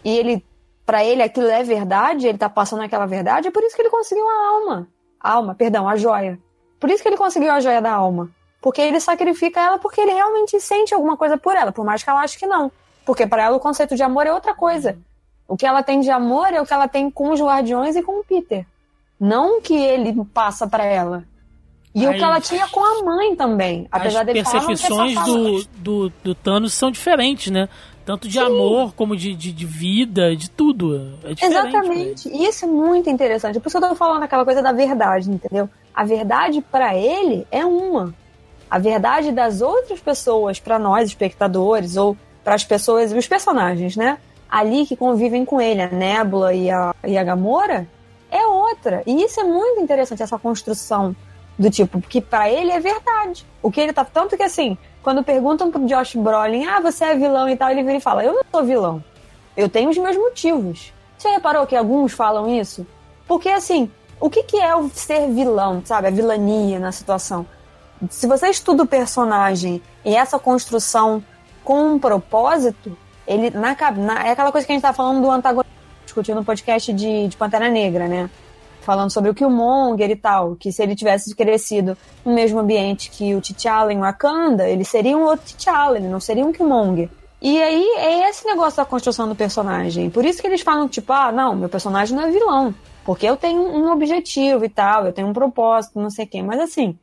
[0.03, 0.43] e ele,
[0.87, 3.89] para ele aquilo é verdade, ele tá passando aquela verdade, é por isso que ele
[3.89, 4.87] conseguiu a alma,
[5.19, 6.39] a alma, perdão, a joia.
[6.79, 8.31] Por isso que ele conseguiu a joia da alma.
[8.61, 12.09] Porque ele sacrifica ela porque ele realmente sente alguma coisa por ela, por mais que
[12.09, 12.71] ela ache que não.
[13.05, 14.97] Porque para ela o conceito de amor é outra coisa.
[15.45, 18.01] O que ela tem de amor é o que ela tem com os guardiões e
[18.01, 18.65] com o Peter.
[19.19, 21.25] Não o que ele passa para ela.
[21.93, 23.87] E o que ela tinha com a mãe também.
[23.91, 27.67] Apesar As percepções do, do, do Thanos são diferentes, né?
[28.07, 28.45] Tanto de Sim.
[28.45, 31.11] amor como de, de, de, vida, de tudo.
[31.25, 32.29] É Exatamente.
[32.29, 33.59] E isso é muito interessante.
[33.59, 35.69] Por isso eu tô falando aquela coisa da verdade, entendeu?
[35.93, 38.15] A verdade para ele é uma
[38.71, 44.17] a verdade das outras pessoas para nós, espectadores, ou para as pessoas, os personagens, né?
[44.49, 47.85] Ali que convivem com ele, a Nebula e a, e a Gamora,
[48.31, 49.03] é outra.
[49.05, 51.13] E isso é muito interessante, essa construção
[51.59, 53.45] do tipo, que para ele é verdade.
[53.61, 54.05] O que ele tá.
[54.05, 54.77] Tanto que assim,
[55.07, 58.25] quando perguntam pro Josh Brolin, ah, você é vilão e tal, ele vira e fala:
[58.25, 59.01] Eu não sou vilão.
[59.55, 60.91] Eu tenho os meus motivos.
[61.17, 62.85] Você reparou que alguns falam isso?
[63.25, 63.89] Porque assim,
[64.19, 66.07] o que, que é o ser vilão, sabe?
[66.07, 67.45] A vilania na situação
[68.09, 71.23] se você estuda o personagem e essa construção
[71.63, 75.31] com um propósito, ele na, na é aquela coisa que a gente tá falando do
[75.31, 75.71] antagonista,
[76.03, 78.29] discutindo no podcast de, de Pantera Negra, né?
[78.87, 83.35] Falando sobre o Killmonger e tal, que se ele tivesse crescido no mesmo ambiente que
[83.35, 87.09] o T'Challa em Wakanda, ele seria um outro T'Challa, ele não seria um Killmonger.
[87.41, 90.09] E aí é esse negócio da construção do personagem.
[90.09, 92.73] Por isso que eles falam, tipo, ah, não, meu personagem não é vilão.
[93.03, 96.41] Porque eu tenho um objetivo e tal, eu tenho um propósito, não sei quê.
[96.41, 96.97] Mas assim,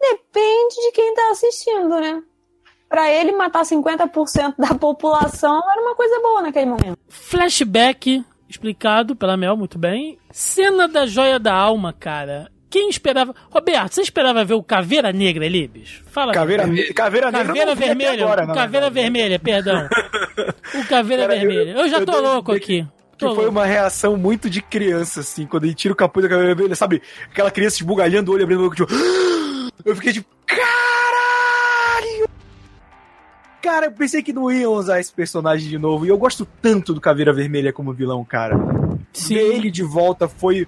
[0.00, 2.22] Depende de quem tá assistindo, né?
[2.88, 6.98] Pra ele matar 50% da população era uma coisa boa naquele momento.
[7.08, 10.18] Flashback explicado pela Mel muito bem.
[10.30, 12.50] Cena da joia da alma, cara.
[12.68, 13.34] Quem esperava.
[13.50, 16.04] Roberto, você esperava ver o Caveira Negra ali, bicho?
[16.06, 16.32] Fala.
[16.32, 17.46] Caveira, caveira Negra.
[17.46, 18.24] Caveira Vermelha.
[18.24, 19.88] Agora, caveira Vermelha, perdão.
[20.74, 21.70] o Caveira cara, Vermelha.
[21.72, 22.86] Eu, eu já eu tô louco aqui.
[23.18, 26.54] Que foi uma reação muito de criança, assim, quando ele tira o capuz da caveira
[26.54, 27.02] vermelha, sabe?
[27.30, 28.90] Aquela criança esbugalhando o olho, abrindo o olho, tipo.
[29.84, 30.79] Eu fiquei tipo, caralho!
[33.62, 36.06] Cara, eu pensei que não iam usar esse personagem de novo.
[36.06, 38.56] E eu gosto tanto do Caveira Vermelha como vilão, cara.
[39.12, 39.34] Sim.
[39.34, 40.66] Ver ele de volta foi,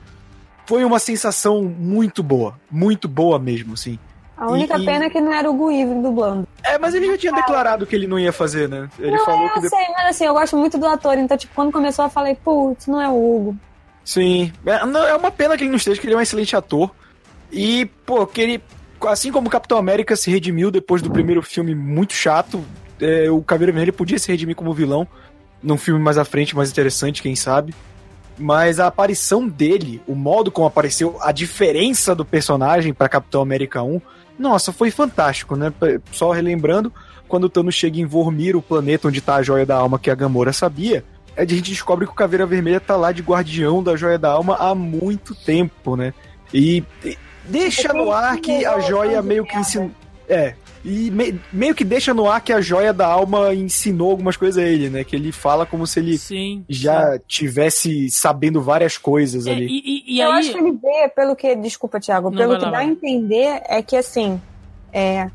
[0.67, 2.59] foi uma sensação muito boa.
[2.71, 3.99] Muito boa mesmo, assim.
[4.37, 6.49] A única e, pena é que não era o Guivin dublando.
[6.65, 8.89] É, mas ele já tinha declarado que ele não ia fazer, né?
[8.99, 9.89] Ele não, falou eu que sei, depois...
[9.97, 13.01] mas assim, eu gosto muito do ator, então, tipo, quando começou eu falei, putz, não
[13.01, 13.57] é o Hugo.
[14.05, 14.53] Sim.
[14.67, 16.91] É, não, é uma pena que ele não esteja, que ele é um excelente ator.
[17.53, 18.63] E, pô, que ele
[19.09, 22.65] assim como o Capitão América se redimiu depois do primeiro filme muito chato,
[23.03, 25.07] é, o Caveira Vermelha podia se redimir como vilão
[25.63, 27.75] num filme mais à frente, mais interessante, quem sabe.
[28.39, 33.83] Mas a aparição dele, o modo como apareceu, a diferença do personagem para Capitão América
[33.83, 34.01] 1,
[34.39, 35.73] nossa, foi fantástico, né?
[36.11, 36.93] Só relembrando,
[37.29, 40.11] quando o Thanos chega em Vormir, o planeta onde tá a joia da alma que
[40.11, 41.05] a Gamora sabia,
[41.37, 44.57] a gente descobre que o Caveira Vermelha tá lá de guardião da joia da alma
[44.57, 46.13] há muito tempo, né?
[46.53, 49.91] E, e deixa no ar que a joia meio que ensinou.
[50.29, 50.55] É.
[50.85, 54.63] E me, meio que deixa no ar que a joia da alma ensinou algumas coisas
[54.63, 55.05] a ele, né?
[55.05, 56.65] Que ele fala como se ele Sim.
[56.69, 59.67] já tivesse sabendo várias coisas É, ali.
[59.67, 60.41] e, e- e eu aí.
[60.41, 61.55] acho que ele vê, pelo que.
[61.55, 62.31] Desculpa, Thiago.
[62.31, 62.87] Não, pelo que lá, dá vai.
[62.87, 64.41] a entender é que assim.
[64.93, 65.31] É.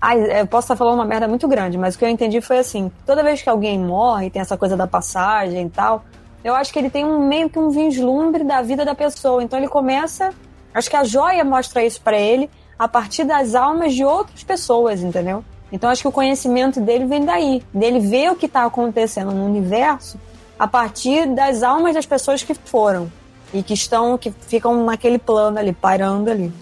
[0.00, 2.58] Ai, eu posso estar falando uma merda muito grande, mas o que eu entendi foi
[2.58, 6.04] assim: toda vez que alguém morre, tem essa coisa da passagem e tal,
[6.44, 9.42] eu acho que ele tem um meio que um vislumbre da vida da pessoa.
[9.42, 10.32] Então ele começa.
[10.74, 12.48] Acho que a joia mostra isso pra ele
[12.82, 15.44] a partir das almas de outras pessoas, entendeu?
[15.70, 19.46] Então acho que o conhecimento dele vem daí, dele ver o que tá acontecendo no
[19.46, 20.18] universo
[20.58, 23.10] a partir das almas das pessoas que foram
[23.54, 26.52] e que estão, que ficam naquele plano ali, pairando ali.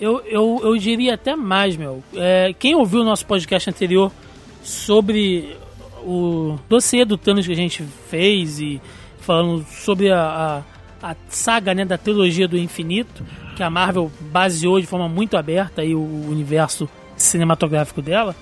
[0.00, 2.04] Eu, eu, eu diria até mais, meu.
[2.14, 4.12] É, quem ouviu o nosso podcast anterior
[4.62, 5.56] sobre
[6.04, 8.80] o dossiê do Thanos que a gente fez e
[9.18, 10.62] falando sobre a,
[11.02, 15.36] a, a saga né, da trilogia do infinito, que a Marvel baseou de forma muito
[15.36, 18.34] aberta aí o universo cinematográfico dela,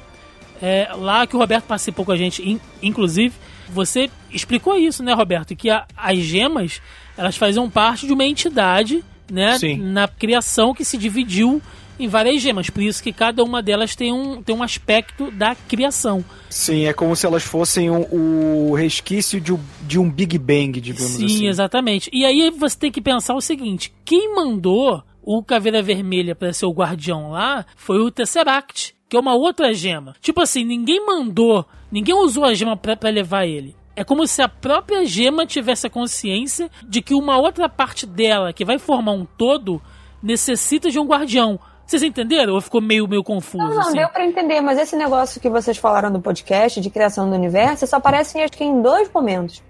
[0.61, 3.35] é, lá que o Roberto participou com a gente, in- inclusive,
[3.69, 5.55] você explicou isso, né, Roberto?
[5.57, 6.81] Que a- as gemas,
[7.17, 9.77] elas faziam parte de uma entidade, né, Sim.
[9.77, 11.61] na criação que se dividiu
[12.03, 12.69] em várias gemas.
[12.71, 16.25] Por isso que cada uma delas tem um, tem um aspecto da criação.
[16.51, 20.81] Sim, é como se elas fossem um- o resquício de, um- de um Big Bang,
[20.81, 21.47] digamos Sim, assim.
[21.49, 22.11] exatamente.
[22.13, 26.67] E aí você tem que pensar o seguinte: quem mandou o Caveira Vermelha para ser
[26.67, 30.15] o guardião lá foi o Tesseract, que é uma outra gema.
[30.21, 33.77] Tipo assim, ninguém mandou, ninguém usou a gema pra, pra levar ele.
[33.95, 38.51] É como se a própria gema tivesse a consciência de que uma outra parte dela,
[38.53, 39.83] que vai formar um todo,
[40.23, 41.61] necessita de um guardião.
[41.87, 42.55] Vocês entenderam?
[42.55, 43.65] Ou ficou meio, meio confuso?
[43.65, 43.97] Não, não, assim?
[43.97, 47.87] deu pra entender, mas esse negócio que vocês falaram do podcast de criação do universo
[47.87, 49.63] só aparece acho que em dois momentos.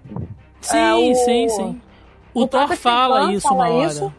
[0.61, 1.81] Sim, É, o- sim, sim.
[2.33, 3.87] O, o Thor fala Tivan isso fala uma hora.
[3.87, 4.13] isso.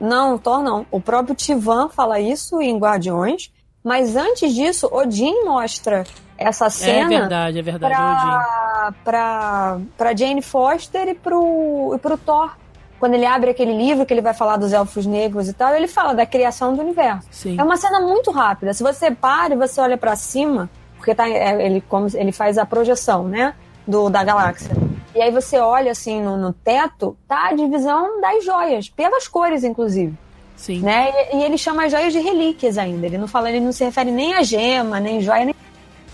[0.00, 0.86] Não, o Thor não.
[0.90, 3.52] O próprio Tivan fala isso em Guardiões,
[3.84, 6.04] mas antes disso, Odin mostra
[6.38, 8.00] essa É cena verdade, é verdade, Odin.
[8.02, 12.56] pra, pra, pra Jane Foster e pro, e pro Thor.
[13.00, 15.88] Quando ele abre aquele livro que ele vai falar dos elfos negros e tal, ele
[15.88, 17.26] fala da criação do universo.
[17.30, 17.58] Sim.
[17.58, 18.74] É uma cena muito rápida.
[18.74, 22.58] Se você para e você olha pra cima, porque tá, é, ele, como, ele faz
[22.58, 23.54] a projeção, né?
[23.86, 24.76] Do, da galáxia.
[25.14, 29.64] E aí você olha assim no, no teto, tá a divisão das joias, pelas cores,
[29.64, 30.14] inclusive.
[30.54, 30.80] Sim.
[30.80, 31.10] Né?
[31.32, 33.06] E, e ele chama as joias de relíquias ainda.
[33.06, 35.54] Ele não fala, ele não se refere nem a gema, nem joia, nem.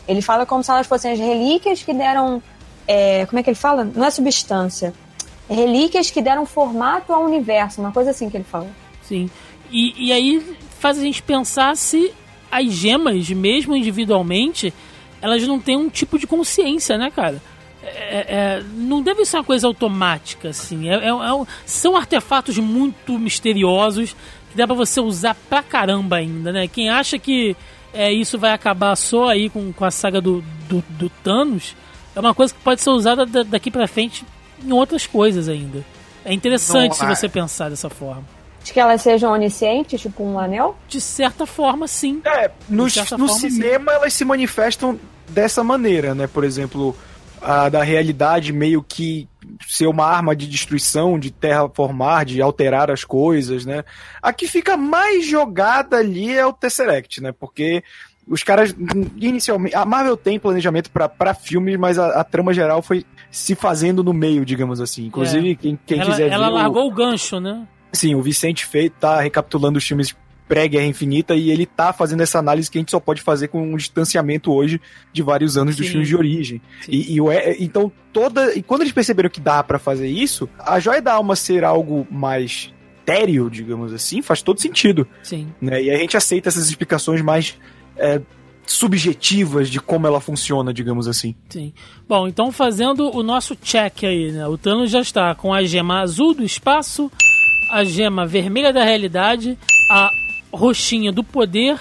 [0.07, 2.41] Ele fala como se elas fossem as relíquias que deram.
[2.87, 3.83] é, como é que ele fala?
[3.85, 4.95] Não é substância.
[5.49, 8.69] É relíquias que deram formato ao universo, uma coisa assim que ele fala.
[9.03, 9.31] Sim.
[9.71, 12.13] E, e aí faz a gente pensar se
[12.51, 14.73] as gemas, mesmo individualmente,
[15.21, 17.41] elas não têm um tipo de consciência, né, cara?
[17.83, 18.27] É-
[18.59, 20.89] é- não deve ser uma coisa automática, assim.
[20.89, 24.17] É, é- é são artefatos muito misteriosos
[24.51, 26.67] que dá pra você usar pra caramba ainda, né?
[26.67, 27.57] Quem acha que
[27.95, 31.75] é, isso vai acabar só aí com, com a saga do, do, do Thanos,
[32.15, 34.25] é uma coisa que pode ser usada da- daqui pra frente
[34.65, 35.85] em outras coisas ainda.
[36.25, 38.25] É interessante Não, se você pensar dessa forma.
[38.65, 40.77] De que elas sejam oniscientes, tipo um anel?
[40.89, 42.21] De certa forma, sim.
[42.25, 44.99] É, no, forma, cinema elas se manifestam
[45.29, 46.27] dessa maneira, né?
[46.27, 46.97] Por exemplo,
[47.41, 49.29] a da realidade meio que
[49.69, 53.85] ser uma arma de destruição, de terraformar, de alterar as coisas, né?
[54.21, 57.31] A que fica mais jogada ali é o Tesseract, né?
[57.31, 57.85] Porque
[58.27, 58.75] os caras,
[59.17, 63.07] inicialmente, a Marvel tem planejamento para filmes, mas a, a trama geral foi
[63.37, 65.05] se fazendo no meio, digamos assim.
[65.07, 66.53] Inclusive, quem, quem ela quiser ela ver.
[66.53, 67.67] o- largou o gancho, né?
[67.93, 70.17] Sim, o Vicente Fei tá recapitulando os filmes
[70.49, 73.61] pré-Guerra Infinita e ele tá fazendo essa análise que a gente só pode fazer com
[73.73, 74.81] um distanciamento hoje
[75.13, 75.93] de vários anos dos Sim.
[75.93, 76.63] filmes de origem.
[76.89, 77.27] E, e o
[77.59, 81.37] então toda e quando eles perceberam que dá pra fazer isso, a joia da alma
[81.37, 82.73] ser algo mais
[83.03, 85.49] etéreo, digamos assim, faz todo sentido, Sim.
[85.61, 85.83] né?
[85.83, 87.57] E a gente aceita essas explicações mais
[87.97, 88.21] é,
[88.67, 91.35] subjetivas de como ela funciona, digamos assim.
[91.49, 91.73] Sim.
[92.09, 94.47] Bom, então fazendo o nosso check aí, né?
[94.47, 97.11] O Thanos já está com a gema azul do espaço,
[97.71, 99.57] a gema vermelha da realidade,
[99.91, 100.11] a
[100.53, 101.79] roxinha do poder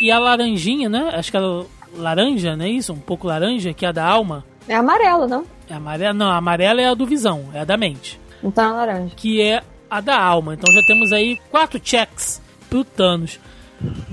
[0.00, 1.10] e a laranjinha, né?
[1.14, 1.66] Acho que ela
[1.96, 2.92] laranja, não é isso?
[2.92, 4.44] Um pouco laranja, que é a da alma.
[4.66, 5.44] É amarelo, não?
[5.68, 8.72] É amarela, não, a amarela é a do visão, é a da mente, Então é
[8.72, 9.14] laranja.
[9.16, 10.54] que é a da alma.
[10.54, 13.38] Então já temos aí quatro checks pro Thanos.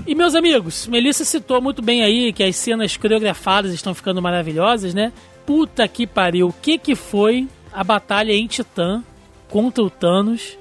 [0.06, 4.92] E meus amigos, Melissa citou muito bem aí que as cenas coreografadas estão ficando maravilhosas,
[4.94, 5.12] né?
[5.46, 9.02] Puta que pariu, o que que foi a batalha em Titã
[9.48, 10.56] contra o Thanos?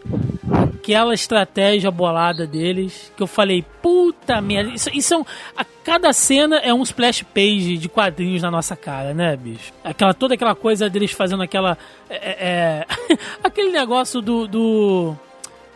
[0.76, 5.26] Aquela estratégia bolada deles, que eu falei, puta merda, isso, isso é um,
[5.56, 9.72] a cada cena é um splash page de quadrinhos na nossa cara, né, bicho?
[9.84, 11.78] Aquela, toda aquela coisa deles fazendo aquela.
[12.10, 15.16] é- é- aquele negócio do, do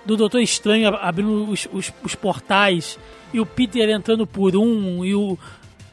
[0.06, 3.00] do Doutor Estranho ab- abrindo os, os, os portais
[3.34, 5.38] e o Peter entrando por um e o,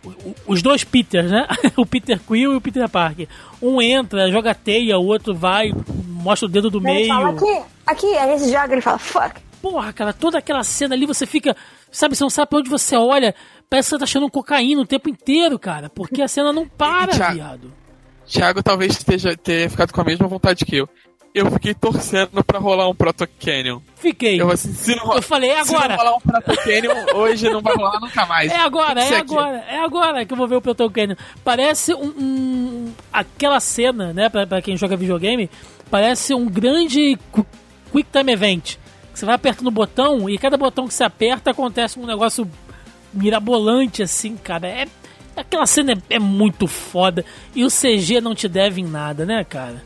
[0.04, 1.46] o- os dois Peters, né?
[1.76, 3.26] o Peter Quill e o Peter Parker.
[3.62, 5.72] Um entra, joga teia, o outro vai,
[6.06, 7.36] mostra o dedo do Ele fala meio.
[7.36, 9.40] aqui, aqui, aí esse joga ele fala, fuck.
[9.62, 11.54] Porra, cara, toda aquela cena ali você fica.
[11.92, 13.34] Sabe, você não sabe pra onde você olha.
[13.68, 15.90] Parece que você tá achando cocaína o tempo inteiro, cara.
[15.90, 17.34] Porque a cena não para, Thiago.
[17.34, 17.72] viado.
[18.26, 20.88] Thiago talvez esteja, tenha ficado com a mesma vontade que eu.
[21.32, 23.80] Eu fiquei torcendo pra rolar um Proto Canyon.
[23.94, 24.40] Fiquei.
[24.40, 25.96] Eu, assim, se não, Eu falei, é se não agora.
[25.96, 28.50] rolar um Proto Canyon, hoje não vai rolar nunca mais.
[28.50, 29.32] É agora, é ser aqui.
[29.34, 31.14] agora, é agora que eu vou ver o Proton Canyon.
[31.44, 35.48] Parece um, um- aquela cena, né, pra, pra quem joga videogame,
[35.88, 37.46] parece um grande qu-
[37.92, 38.74] Quick Time Event.
[39.14, 42.50] Você vai apertando o botão e cada botão que você aperta acontece um negócio
[43.14, 44.66] mirabolante assim, cara.
[44.66, 44.88] É,
[45.36, 47.24] aquela cena é, é muito foda
[47.54, 49.82] e o CG não te deve em nada, né, cara?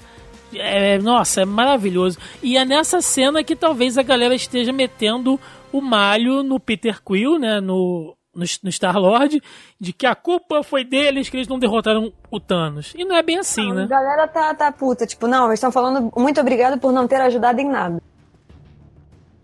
[0.56, 2.18] É, nossa, é maravilhoso.
[2.42, 5.38] E é nessa cena que talvez a galera esteja metendo
[5.72, 7.60] o malho no Peter Quill, né?
[7.60, 9.42] No, no, no Star-Lord,
[9.80, 12.92] de que a culpa foi deles que eles não derrotaram o Thanos.
[12.96, 13.86] E não é bem assim, A né?
[13.86, 17.60] galera tá, tá puta, tipo, não, eles estão falando muito obrigado por não ter ajudado
[17.60, 18.02] em nada.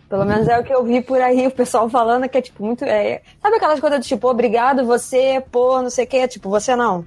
[0.08, 2.64] Pelo menos é o que eu vi por aí, o pessoal falando que é tipo
[2.64, 2.84] muito.
[2.84, 3.22] É...
[3.40, 7.04] Sabe aquelas coisas do tipo, obrigado você por não sei o que, tipo, você não.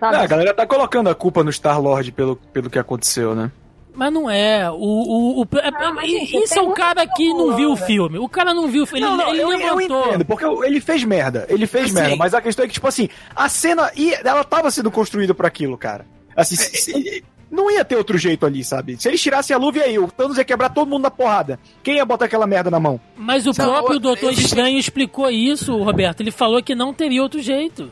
[0.00, 0.16] Sabe?
[0.16, 3.50] Ah, a galera tá colocando a culpa no Star-Lord pelo, pelo que aconteceu, né?
[3.94, 4.70] Mas não é.
[4.70, 7.76] O, o, o- é- Não, mas, gente, isso é um cara que não viu o
[7.76, 8.18] filme.
[8.18, 9.00] O cara não viu o filme.
[9.02, 10.06] Ele, não, não, ele eu, eu levantou.
[10.08, 11.46] entendo, porque ele fez merda.
[11.48, 11.94] Ele fez Assim.
[11.94, 13.90] merda, mas a questão é que, tipo assim, a cena
[14.22, 16.04] ela tava sendo construída pra aquilo, cara.
[16.36, 19.00] Assim, se- se- não ia ter outro jeito ali, sabe?
[19.00, 21.58] Se eles tirassem a luva e aí, o Thanos ia quebrar todo mundo na porrada.
[21.82, 23.00] Quem ia botar aquela merda na mão?
[23.16, 26.20] Mas o Não, próprio o- Doutor Estranho explicou isso, Roberto.
[26.20, 27.90] Ele falou que não teria outro jeito.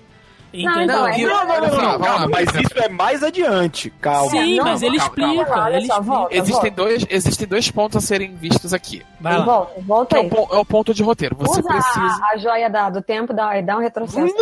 [0.54, 0.82] Entendeu?
[0.84, 3.90] então, é- e- Não, não, não, olha só, não, calma, mas isso é mais adiante.
[4.00, 4.30] Calma.
[4.30, 5.68] Sim, não, mas ele explica.
[5.68, 6.00] ele explica.
[6.00, 6.36] volta.
[6.36, 9.02] Existem dois, existem dois pontos a serem vistos aqui.
[9.20, 9.44] Vai lá.
[9.44, 10.26] Volta, volta é, aí.
[10.26, 11.36] o, pon- é o ponto de roteiro.
[11.38, 12.20] Você Usa precisa.
[12.22, 14.32] a, a joia da- do tempo dá, dá um retrocesso.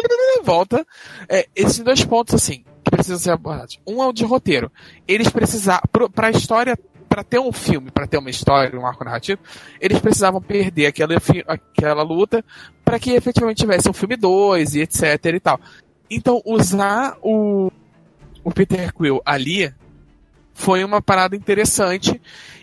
[0.42, 0.86] Volta.
[1.28, 3.78] É, esses dois pontos, assim, que precisam ser abordados.
[3.86, 4.70] Um é o de roteiro.
[5.06, 5.82] Eles precisavam.
[5.90, 6.78] pro- Pra história.
[7.08, 9.38] Pra ter um filme, pra ter uma história, um arco narrativo,
[9.78, 11.12] eles precisavam perder aquela,
[11.46, 12.42] aquela luta
[12.82, 15.60] pra que efetivamente tivesse um filme 2 e etc e tal.
[16.14, 17.70] Então, usar o,
[18.44, 19.72] o Peter Quill ali
[20.52, 22.20] foi uma parada interessante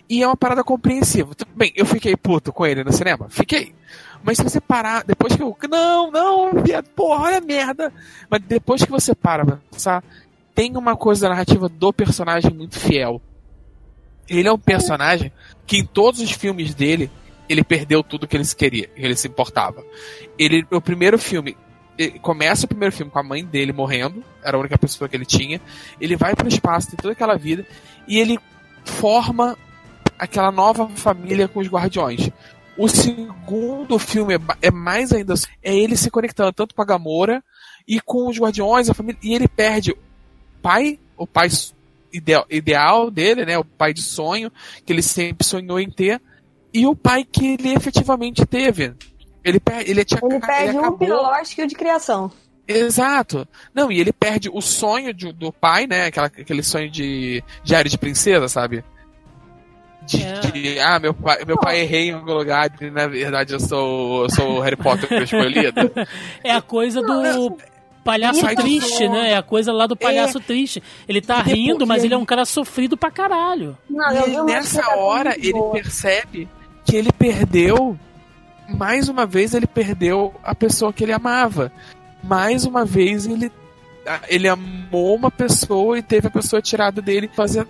[0.07, 1.33] e é uma parada compreensiva.
[1.33, 3.27] Tudo bem, eu fiquei puto com ele no cinema?
[3.27, 3.73] Fiquei.
[4.23, 5.57] Mas se você parar, depois que eu.
[5.67, 7.91] Não, não, viado, porra, olha a merda.
[8.29, 10.03] Mas depois que você para pra pensar,
[10.53, 13.19] tem uma coisa da narrativa do personagem muito fiel.
[14.27, 15.31] Ele é um personagem
[15.65, 17.09] que em todos os filmes dele,
[17.47, 19.83] ele perdeu tudo que ele queria, que ele se importava.
[20.37, 21.57] Ele, o primeiro filme,
[22.21, 25.25] começa o primeiro filme com a mãe dele morrendo, era a única pessoa que ele
[25.25, 25.59] tinha.
[25.99, 27.65] Ele vai pro espaço, tem toda aquela vida,
[28.07, 28.39] e ele
[28.85, 29.57] forma
[30.17, 32.29] aquela nova família com os guardiões.
[32.77, 35.33] O segundo filme é, é mais ainda.
[35.61, 37.43] É ele se conectando tanto com a Gamora
[37.85, 39.19] e com os guardiões, a família.
[39.21, 39.97] E ele perde o
[40.61, 41.49] pai, o pai
[42.13, 43.57] ideal, ideal dele, né?
[43.57, 44.51] O pai de sonho,
[44.85, 46.21] que ele sempre sonhou em ter,
[46.73, 48.93] e o pai que ele efetivamente teve.
[49.43, 52.31] Ele, per, ele, tinha, Ele perde um acabou- pilológico de criação.
[52.67, 53.47] Exato.
[53.73, 56.05] Não, e ele perde o sonho de- do pai, né?
[56.05, 58.83] Aquela, aquele sonho de diário de princesa, sabe?
[60.05, 60.39] De, É.
[60.39, 64.23] de, ah, meu pai, meu pai errei em algum lugar, e na verdade eu sou,
[64.23, 65.91] eu sou o Harry Potter que foi escolhido.
[66.43, 67.57] É a coisa do
[68.03, 69.31] palhaço do triste, né?
[69.31, 70.81] É a coisa lá do palhaço triste.
[71.07, 73.77] Ele tá rindo, mas ele é um cara sofrido pra caralho.
[73.89, 76.47] Não, E eu ele, nessa hora ele percebe
[76.85, 77.97] que ele perdeu,
[78.69, 81.71] mais uma vez ele perdeu a pessoa que ele amava.
[82.23, 83.51] Mais uma vez ele,
[84.27, 87.67] ele amou uma pessoa e teve a pessoa tirada dele fazer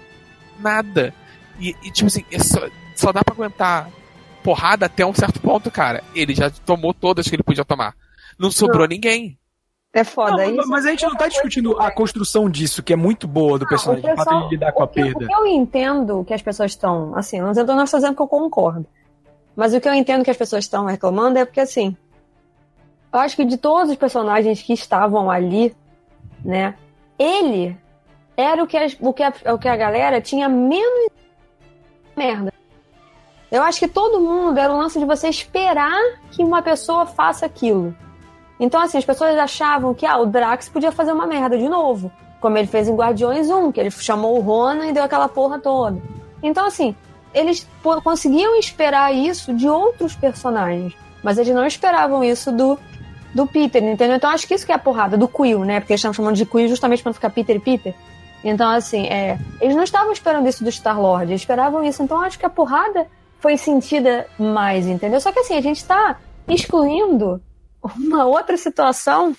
[0.60, 1.14] nada.
[1.60, 3.90] E, e, tipo assim, é só, só dá pra aguentar
[4.44, 6.04] porrada até um certo ponto, cara.
[6.16, 7.94] Ele já tomou todas que ele podia tomar.
[8.38, 9.38] Não sobrou ninguém.
[9.92, 10.70] É foda Não, isso.
[10.70, 14.08] mas a gente não tá discutindo a construção disso, que é muito boa do personagem,
[14.08, 15.26] o o fato pessoal- de lidar com a que, perda.
[15.26, 18.22] O que eu entendo que as pessoas estão, assim, não estou não estou dizendo que
[18.22, 18.86] eu concordo,
[19.60, 21.96] mas o que eu entendo que as pessoas estão reclamando é porque, assim,
[23.12, 25.76] eu acho que de todos os personagens que estavam ali,
[26.44, 26.76] né,
[27.18, 27.78] ele
[28.38, 31.10] era o que, as- o que, a, o que a galera tinha menos
[32.16, 32.54] merda.
[33.52, 36.00] Eu acho que todo mundo era o lance de você esperar
[36.32, 37.96] que uma pessoa faça aquilo.
[38.60, 42.12] Então, assim, as pessoas achavam que ah, o Drax podia fazer uma merda de novo.
[42.40, 45.60] Como ele fez em Guardiões 1, que ele chamou o Ronan e deu aquela porra
[45.60, 46.00] toda.
[46.44, 46.96] Então, assim,
[47.34, 47.68] eles
[48.04, 50.94] conseguiam esperar isso de outros personagens.
[51.24, 52.80] Mas eles não esperavam isso do,
[53.34, 54.16] do Peter, entendeu?
[54.16, 55.80] Então acho que isso que é a porrada, do Quill, né?
[55.80, 57.94] Porque eles estão chamando de Quill justamente pra não ficar Peter e Peter.
[58.44, 62.02] Então, assim, é, eles não estavam esperando isso do Star-Lord, eles esperavam isso.
[62.02, 63.08] Então acho que a porrada
[63.40, 65.20] foi sentida mais, entendeu?
[65.20, 67.42] Só que assim, a gente tá excluindo
[67.98, 69.36] uma outra situação.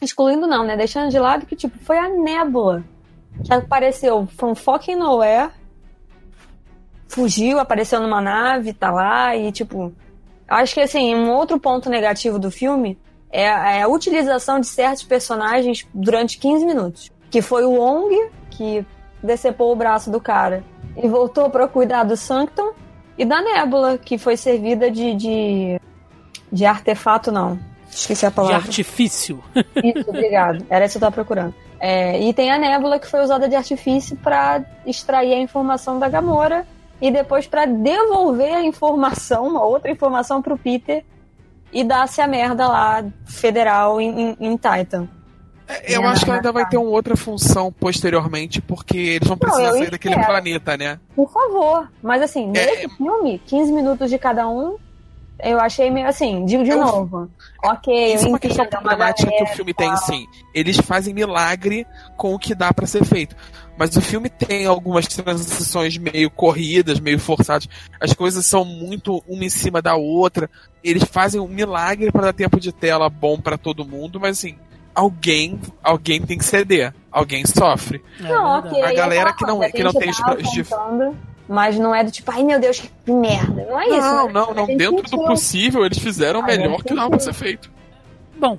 [0.00, 0.76] Excluindo não, né?
[0.76, 2.82] Deixando de lado que, tipo, foi a Nebula.
[3.44, 5.50] Que apareceu from fucking nowhere.
[7.10, 9.92] Fugiu, apareceu numa nave, tá lá e, tipo...
[10.48, 12.96] Acho que, assim, um outro ponto negativo do filme
[13.32, 17.10] é a, é utilização de certos personagens durante 15 minutos.
[17.30, 18.84] Que foi o Ong, que
[19.22, 20.64] decepou o braço do cara
[20.96, 22.72] e voltou pra cuidar do Sanctum.
[23.18, 25.80] E da Nebula, que foi servida de, de,
[26.50, 27.58] de artefato, não.
[27.90, 28.56] Esqueci a De palavra.
[28.58, 29.42] artifício.
[29.82, 30.64] Isso, obrigado.
[30.70, 31.54] Era isso que eu tava procurando.
[31.80, 36.08] É, e tem a nébula que foi usada de artifício pra extrair a informação da
[36.08, 36.66] Gamora
[37.00, 41.04] e depois pra devolver a informação, uma outra informação pro Peter
[41.72, 45.08] e dar-se a merda lá federal em, em, em Titan.
[45.86, 49.70] Eu acho que ela ainda vai ter uma outra função posteriormente, porque eles vão precisar
[49.70, 50.32] sair daquele espero.
[50.32, 50.98] planeta, né?
[51.14, 51.88] Por favor.
[52.02, 54.76] Mas assim, É, nesse filme, 15 minutos de cada um,
[55.44, 57.30] eu achei meio assim, digo de Eu- novo.
[57.64, 60.26] Ok, Isso é eu uma questão entendo, problemática que o filme tem, sim.
[60.54, 61.86] Eles fazem milagre
[62.16, 63.36] com o que dá pra ser feito.
[63.76, 67.68] Mas o filme tem algumas transições meio corridas, meio forçadas.
[68.00, 70.50] As coisas são muito uma em cima da outra.
[70.84, 74.56] Eles fazem um milagre pra dar tempo de tela bom pra todo mundo, mas assim,
[74.94, 76.94] alguém, alguém tem que ceder.
[77.10, 78.02] Alguém sofre.
[78.20, 78.68] É Não, verdade.
[78.68, 78.82] ok.
[78.84, 80.20] A galera que não- coisa, que não tem os
[81.52, 83.66] Mas não é do tipo, ai meu Deus, que merda.
[83.68, 83.96] Não é isso.
[83.98, 84.32] Não, né?
[84.32, 84.66] não, A não.
[84.68, 87.34] Dentro do possível, eles fizeram o A melhor que dava pra sentiu.
[87.34, 87.70] ser feito.
[88.38, 88.56] Bom,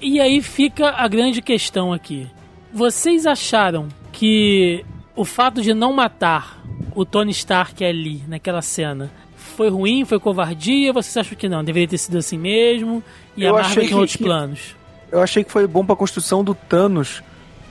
[0.00, 2.28] e aí fica a grande questão aqui.
[2.72, 4.84] Vocês acharam que
[5.16, 6.62] o fato de não matar
[6.94, 10.92] o Tony Stark ali, naquela cena, foi ruim, foi covardia?
[10.92, 11.64] Vocês acham que não?
[11.64, 13.02] Deveria ter sido assim mesmo?
[13.36, 14.76] E a Eu Marvel achei tem que- outros que- planos?
[15.10, 17.20] Eu achei que foi bom pra construção do Thanos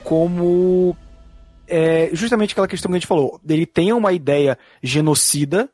[0.04, 0.94] como
[1.72, 3.40] é, justamente aquela questão que a gente falou.
[3.48, 5.68] Ele tem uma ideia genocida,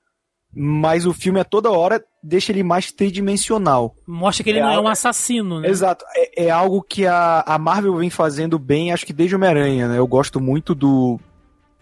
[0.55, 3.95] mas o filme a toda hora deixa ele mais tridimensional.
[4.07, 5.69] Mostra que ele É não é algo- um assassino, né?
[5.69, 6.05] Exato.
[6.17, 9.99] É, é algo que a, a Marvel vem fazendo bem, acho que desde Homem-Aranha, né?
[9.99, 11.19] Eu gosto muito do.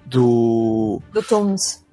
[0.05, 1.01] Do.
[1.13, 1.85] Do Tooms.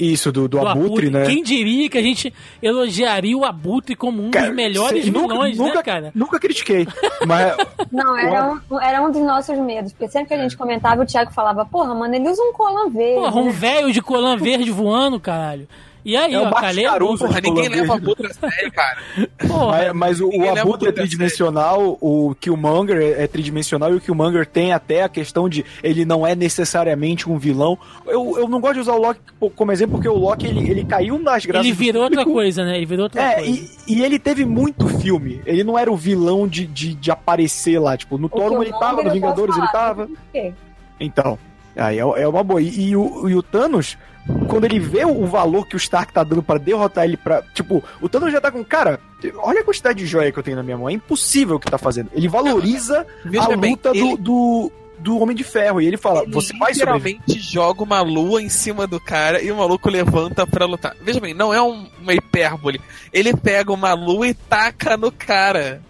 [0.00, 1.26] Isso, do, do, Abutre, né?
[1.26, 2.32] Quem diria que a gente
[2.62, 6.10] elogiaria o Abutre como um Cara, dos melhores cê- nunca- vilões, né, nunca- cara?
[6.14, 6.86] Nunca critiquei.
[7.26, 7.54] Mas
[7.92, 9.92] Não, era um, era um dos nossos medos.
[9.92, 12.88] Porque sempre que a gente comentava, o Thiago falava, porra, mano, ele usa um colan
[12.88, 13.20] verde.
[13.20, 13.52] Porra, um né?
[13.52, 15.68] velho de colã verde voando, caralho.
[16.04, 16.60] E aí, É o ó, boca.
[17.18, 18.96] Porra, ninguém leva a Butra a sério, cara.
[19.46, 24.00] Porra, Mas, mas o, o Abutre é tridimensional, o Killmonger é, é tridimensional e o
[24.00, 27.78] Killmonger tem até a questão de ele não é necessariamente um vilão.
[28.06, 29.20] Eu, eu não gosto de usar o Loki
[29.54, 32.64] como exemplo porque o Loki ele, ele caiu nas graças ele do virou outra coisa,
[32.64, 32.76] né?
[32.76, 33.50] Ele virou outra É, coisa.
[33.50, 35.40] e, e ele teve muito filme.
[35.44, 37.96] Ele não era o vilão de, de, de aparecer lá.
[37.96, 40.08] Tipo, no Thor ele tava, no Vingadores ele tava.
[40.98, 41.38] Então,
[41.76, 42.60] aí é, é uma boa.
[42.60, 43.96] E, e o, e o Thanos,
[44.48, 47.42] quando ele vê o valor que o Stark tá dando pra derrotar ele pra.
[47.54, 48.62] Tipo, o Thanos já tá com.
[48.64, 49.00] Cara,
[49.38, 50.88] olha a quantidade de joia que eu tenho na minha mão.
[50.88, 52.10] É impossível o que tá fazendo.
[52.12, 55.80] Ele valoriza Veja a bem, luta ele, do, do, do Homem de Ferro.
[55.80, 57.12] E ele fala: ele Você vai sobreviver.
[57.20, 60.94] literalmente joga uma lua em cima do cara e o maluco levanta pra lutar.
[61.00, 62.80] Veja bem, não é um- uma hipérbole.
[63.12, 65.82] Ele pega uma lua e taca no cara.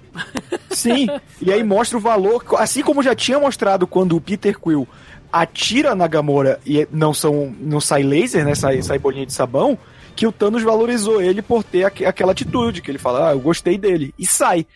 [0.70, 1.06] Sim.
[1.40, 2.44] e aí mostra o valor.
[2.58, 4.86] Assim como já tinha mostrado quando o Peter Quill
[5.32, 8.54] atira na Gamora e não são não sai laser, né?
[8.54, 9.78] Sai, sai bolinha de sabão.
[10.16, 13.40] Que o Thanos valorizou ele por ter aque- aquela atitude, que ele fala, ah, eu
[13.40, 14.12] gostei dele.
[14.18, 14.66] E sai.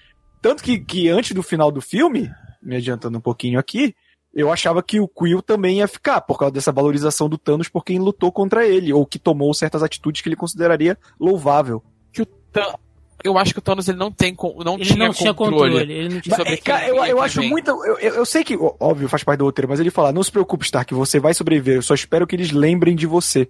[0.40, 2.30] Tanto que, que antes do final do filme,
[2.62, 3.94] me adiantando um pouquinho aqui,
[4.32, 7.84] eu achava que o Quill também ia ficar, por causa dessa valorização do Thanos por
[7.84, 11.82] quem lutou contra ele, ou que tomou certas atitudes que ele consideraria louvável.
[12.12, 12.76] Que o Thanos,
[13.22, 15.70] eu acho que o Thanos ele não tem não Ele tinha não tinha controle.
[15.72, 15.92] controle.
[15.92, 16.36] Ele não tinha...
[16.36, 17.70] Mas, sobre é, cara, eu, eu acho muito.
[17.70, 20.64] Eu, eu sei que, óbvio, faz parte do roteiro, mas ele fala: não se preocupe,
[20.64, 21.76] Stark, você vai sobreviver.
[21.76, 23.48] Eu só espero que eles lembrem de você.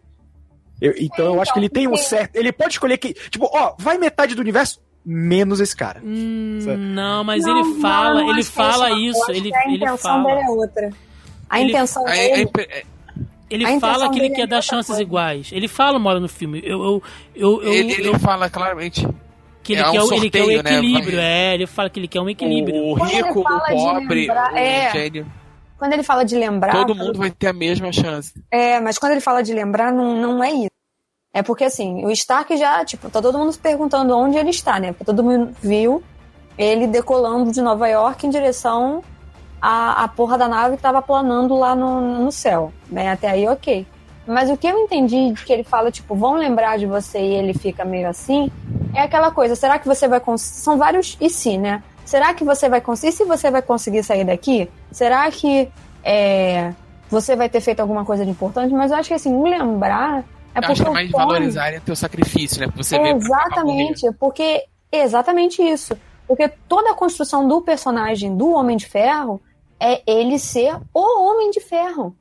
[0.81, 2.37] Eu- então eu acho que ele tem um certo.
[2.37, 3.15] Ele pode escolher que.
[3.31, 6.01] Tipo, ó, vai metade do universo, menos esse cara.
[6.05, 6.59] Hum,
[6.95, 9.97] não, mas Não, ele fala, não, ele é fala isso, acho ele, a ele intenção
[9.99, 10.25] fala.
[10.25, 10.91] dele é outra.
[11.49, 12.83] A Ele- intenção dele a-
[13.51, 15.03] Ele fala que ele quer é dar chances coisa.
[15.03, 15.51] iguais.
[15.53, 16.61] Ele fala uma hora no filme.
[16.65, 17.03] Eu, eu,
[17.37, 19.07] eu, eu- ele, ele fala claramente.
[19.65, 20.71] Que ele, é um quer, o- ele quer o sorteio, né?
[20.75, 21.17] equilíbrio.
[21.17, 22.77] Vai- É, ele fala que ele quer um equilíbrio.
[22.77, 24.91] O, o rico, o pobre, lembrar- o é.
[24.93, 25.27] gênio.
[25.79, 26.73] Quando ele fala de lembrar.
[26.73, 28.33] Todo mundo vai ter a mesma chance.
[28.51, 30.71] É, mas quando ele fala de lembrar, não, não é isso.
[31.33, 34.79] É porque assim, o Stark já, tipo, tá todo mundo se perguntando onde ele está,
[34.79, 34.93] né?
[34.93, 36.01] Porque todo mundo viu
[36.57, 39.03] ele decolando de Nova York em direção
[39.61, 43.11] à, à porra da nave que tava planando lá no, no céu, né?
[43.11, 43.85] Até aí, ok.
[44.27, 47.35] Mas o que eu entendi de que ele fala, tipo, vão lembrar de você e
[47.35, 48.51] ele fica meio assim,
[48.95, 50.61] é aquela coisa, será que você vai conseguir.
[50.61, 51.83] São vários e se, né?
[52.05, 53.13] Será que você vai conseguir?
[53.13, 54.69] E se você vai conseguir sair daqui?
[54.91, 55.69] Será que
[56.03, 56.73] é,
[57.09, 58.73] você vai ter feito alguma coisa de importante?
[58.75, 60.25] Mas eu acho que assim, o lembrar
[60.55, 62.73] é Eu acho que é o mais Tony- valorizarem teu sacrifício, né?
[62.77, 65.97] Você é exatamente, porque é exatamente isso.
[66.27, 69.41] Porque toda a construção do personagem do Homem de Ferro
[69.81, 72.15] é ele ser o Homem de Ferro.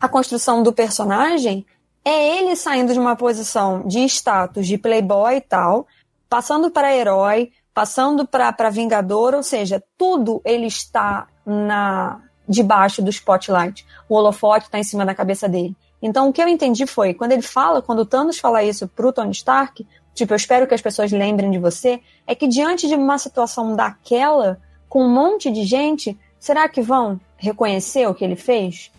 [0.00, 1.64] A construção do personagem
[2.04, 5.86] é ele saindo de uma posição de status de playboy e tal,
[6.28, 13.84] passando para herói, passando para vingador, ou seja, tudo ele está na debaixo do spotlight.
[14.08, 15.74] O holofote está em cima da cabeça dele.
[16.00, 19.12] Então o que eu entendi foi, quando ele fala, quando o Thanos fala isso pro
[19.12, 22.94] Tony Stark, tipo, eu espero que as pessoas lembrem de você, é que diante de
[22.94, 28.36] uma situação daquela, com um monte de gente, será que vão reconhecer o que ele
[28.36, 28.92] fez?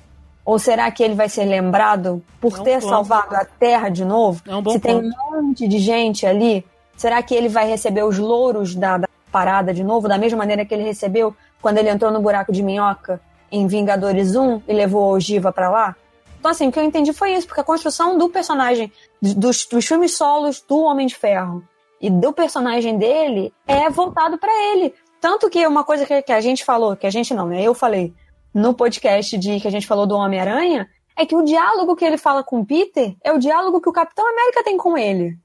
[0.48, 2.90] Ou será que ele vai ser lembrado por É um ter ponto.
[2.90, 4.42] salvado a Terra de novo?
[4.48, 5.06] É um bom Se tem ponto.
[5.36, 6.66] um monte de gente ali,
[6.96, 10.64] será que ele vai receber os louros da, da parada de novo, da mesma maneira
[10.64, 13.20] que ele recebeu quando ele entrou no buraco de minhoca
[13.52, 15.96] em Vingadores 1 e levou a ogiva pra lá?
[16.40, 18.90] Então, assim, o que eu entendi foi isso, porque a construção do personagem,
[19.22, 21.62] dos, dos filmes solos do Homem de Ferro
[22.00, 24.94] e do personagem dele é voltado pra ele.
[25.20, 27.62] Tanto que uma coisa que, que a gente falou, que a gente não, né?
[27.62, 28.14] Eu falei
[28.58, 32.18] no podcast de que a gente falou do Homem-Aranha, é que o diálogo que ele
[32.18, 35.38] fala com o Peter é o diálogo que o Capitão América tem com ele.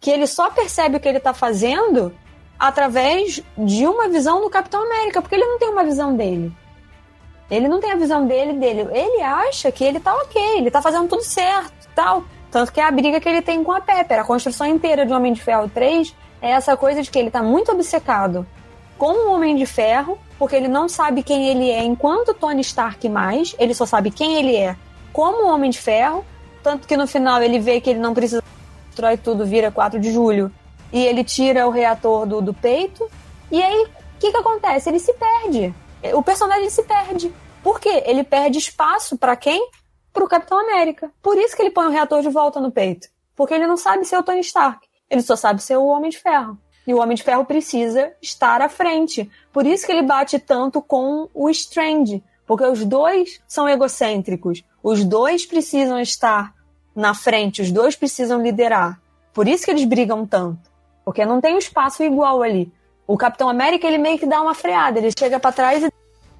[0.00, 2.14] Que ele só percebe o que ele tá fazendo
[2.58, 6.50] através de uma visão do Capitão América, porque ele não tem uma visão dele.
[7.50, 8.88] Ele não tem a visão dele dele.
[8.90, 12.24] Ele acha que ele tá ok, ele tá fazendo tudo certo tal.
[12.50, 14.20] Tanto que é a briga que ele tem com a Pepper.
[14.20, 17.42] A construção inteira de Homem de Ferro 3 é essa coisa de que ele tá
[17.42, 18.46] muito obcecado
[18.98, 23.08] com o Homem de Ferro, porque ele não sabe quem ele é enquanto Tony Stark
[23.08, 24.76] mais, ele só sabe quem ele é
[25.12, 26.24] como Homem de Ferro,
[26.62, 28.42] tanto que no final ele vê que ele não precisa
[28.88, 30.52] destrói tudo, vira 4 de julho,
[30.92, 33.08] e ele tira o reator do, do peito,
[33.50, 34.88] e aí o que que acontece?
[34.88, 35.74] Ele se perde.
[36.14, 37.34] O personagem se perde.
[37.62, 38.02] Por quê?
[38.06, 39.68] Ele perde espaço pra quem?
[40.12, 41.10] Pro Capitão América.
[41.20, 43.08] Por isso que ele põe o reator de volta no peito.
[43.34, 44.86] Porque ele não sabe ser o Tony Stark.
[45.10, 46.58] Ele só sabe ser o Homem de Ferro.
[46.86, 49.30] E o Homem de Ferro precisa estar à frente.
[49.52, 52.22] Por isso que ele bate tanto com o Strange.
[52.46, 54.62] Porque os dois são egocêntricos.
[54.82, 56.54] Os dois precisam estar
[56.94, 57.62] na frente.
[57.62, 59.00] Os dois precisam liderar.
[59.32, 60.70] Por isso que eles brigam tanto.
[61.04, 62.70] Porque não tem um espaço igual ali.
[63.06, 64.98] O Capitão América, ele meio que dá uma freada.
[64.98, 65.90] Ele chega pra trás e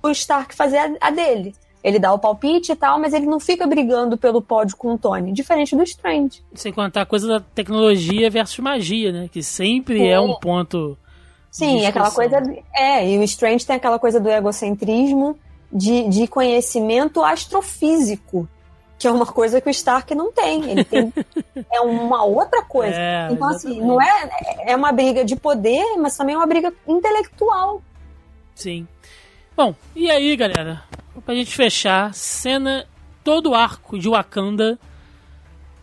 [0.03, 1.55] o Stark fazer a dele.
[1.85, 4.99] Ele dá o palpite e tal, mas ele não fica brigando pelo pódio com o
[4.99, 5.33] Tony.
[5.33, 6.43] Diferente do Strange.
[6.55, 9.29] Sem contar a coisa da tecnologia versus magia, né?
[9.31, 10.97] Que sempre é um ponto.
[11.51, 12.43] Sim, aquela coisa.
[12.75, 15.39] É, e o Strange tem aquela coisa do egocentrismo,
[15.71, 18.49] de, de conhecimento astrofísico,
[18.99, 20.71] que é uma coisa que o Stark não tem.
[20.71, 21.13] Ele tem.
[21.71, 22.97] é uma outra coisa.
[22.97, 23.87] É, então, assim, exatamente.
[23.87, 24.73] não é.
[24.73, 27.83] É uma briga de poder, mas também é uma briga intelectual.
[28.55, 28.89] Sim.
[29.55, 30.83] Bom, e aí, galera?
[31.25, 32.87] Pra gente fechar, cena
[33.23, 34.79] todo o arco de Wakanda.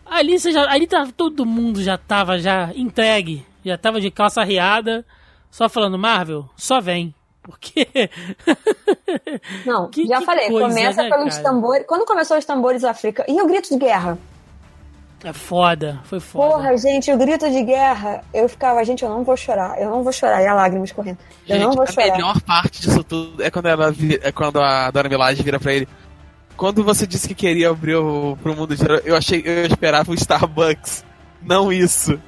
[0.06, 4.44] Ali, você já, ali tá, todo mundo já tava já entregue, já tava de calça
[4.44, 5.04] riada,
[5.50, 7.14] só falando, Marvel, só vem.
[7.42, 7.88] Porque.
[9.66, 11.86] Não, Que- já que falei, coisa, começa né, pelos tambores.
[11.88, 13.32] Quando começou os tambores africanos.
[13.34, 14.16] E o grito de guerra?
[15.24, 16.54] É foda, foi foda.
[16.54, 20.02] Porra, gente, o grito de guerra, eu ficava, gente, eu não vou chorar, eu não
[20.02, 21.18] vou chorar, e a lágrima escorrendo.
[21.48, 22.12] Eu Gente, não vou a chorar.
[22.12, 25.88] melhor parte disso tudo é quando, ela, é quando a Dona Milaje vira pra ele.
[26.56, 30.14] Quando você disse que queria abrir o, pro mundo de eu achei eu esperava o
[30.14, 31.04] Starbucks,
[31.40, 32.20] não isso.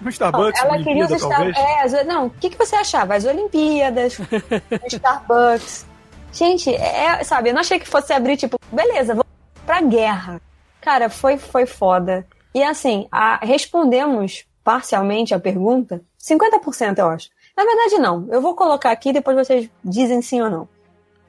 [0.00, 1.54] No Starbucks, Ela queria os Olimpíada, Star...
[1.54, 1.94] talvez.
[1.94, 2.04] é.
[2.04, 3.14] Não, o que, que você achava?
[3.14, 5.86] As Olimpíadas, o Starbucks.
[6.32, 9.26] Gente, é, sabe, eu não achei que fosse abrir, tipo, beleza, vamos
[9.64, 10.40] pra guerra.
[10.84, 12.26] Cara, foi, foi foda.
[12.54, 17.30] E assim, a- respondemos parcialmente a pergunta, 50% eu acho.
[17.56, 18.26] Na verdade, não.
[18.30, 20.68] Eu vou colocar aqui depois vocês dizem sim ou não.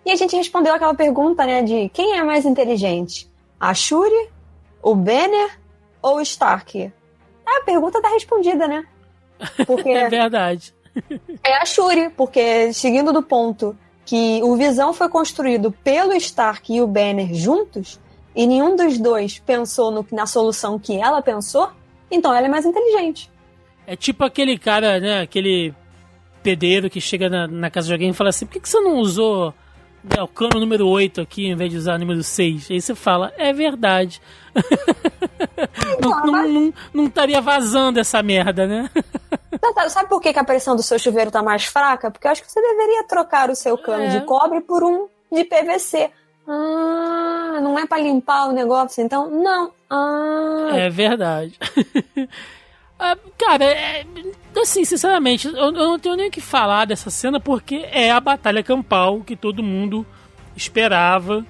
[0.06, 3.30] E a gente respondeu aquela pergunta, né, de quem é mais inteligente?
[3.60, 4.30] A Shuri,
[4.84, 5.58] o Banner
[6.02, 6.92] ou o Stark?
[7.46, 8.86] A pergunta tá respondida, né?
[9.66, 10.74] Porque É verdade.
[11.44, 13.76] é a Shuri, porque seguindo do ponto
[14.06, 18.00] que o Visão foi construído pelo Stark e o Banner juntos,
[18.36, 21.70] e nenhum dos dois pensou no- na solução que ela pensou,
[22.12, 23.32] então ela é mais inteligente.
[23.88, 25.22] É tipo aquele cara, né?
[25.22, 25.74] Aquele
[26.44, 28.80] pedreiro que chega na, na casa de alguém e fala assim: por que, que você
[28.80, 29.54] não usou
[30.16, 32.70] é o cano número 8 aqui, em vez de usar o número 6.
[32.70, 34.22] Aí você fala, é verdade.
[36.00, 38.90] não, não, não, não estaria vazando essa merda, né?
[39.58, 42.12] Então, tá, Sabe por que, que a pressão do seu chuveiro tá mais fraca?
[42.12, 44.08] Porque eu acho que você deveria trocar o seu cano É.
[44.10, 46.12] de cobre por um de PVC.
[46.48, 49.30] Ah, não é pra limpar o negócio, então?
[49.30, 49.72] Não.
[49.90, 51.58] Ah, É verdade.
[52.98, 54.06] Ah, Cara, é,
[54.58, 58.22] assim, sinceramente, eu, eu não tenho nem o que falar dessa cena porque é a
[58.22, 60.06] batalha campal que todo mundo
[60.56, 61.46] esperava.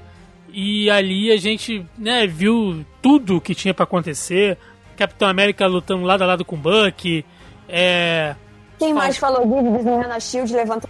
[0.50, 4.58] E ali a gente né, viu tudo que tinha pra acontecer.
[4.98, 7.24] Capitão América lutando lado a lado com Buck.
[7.70, 8.36] É,
[8.80, 10.90] quem mais falou de desenhando a Shield levanta.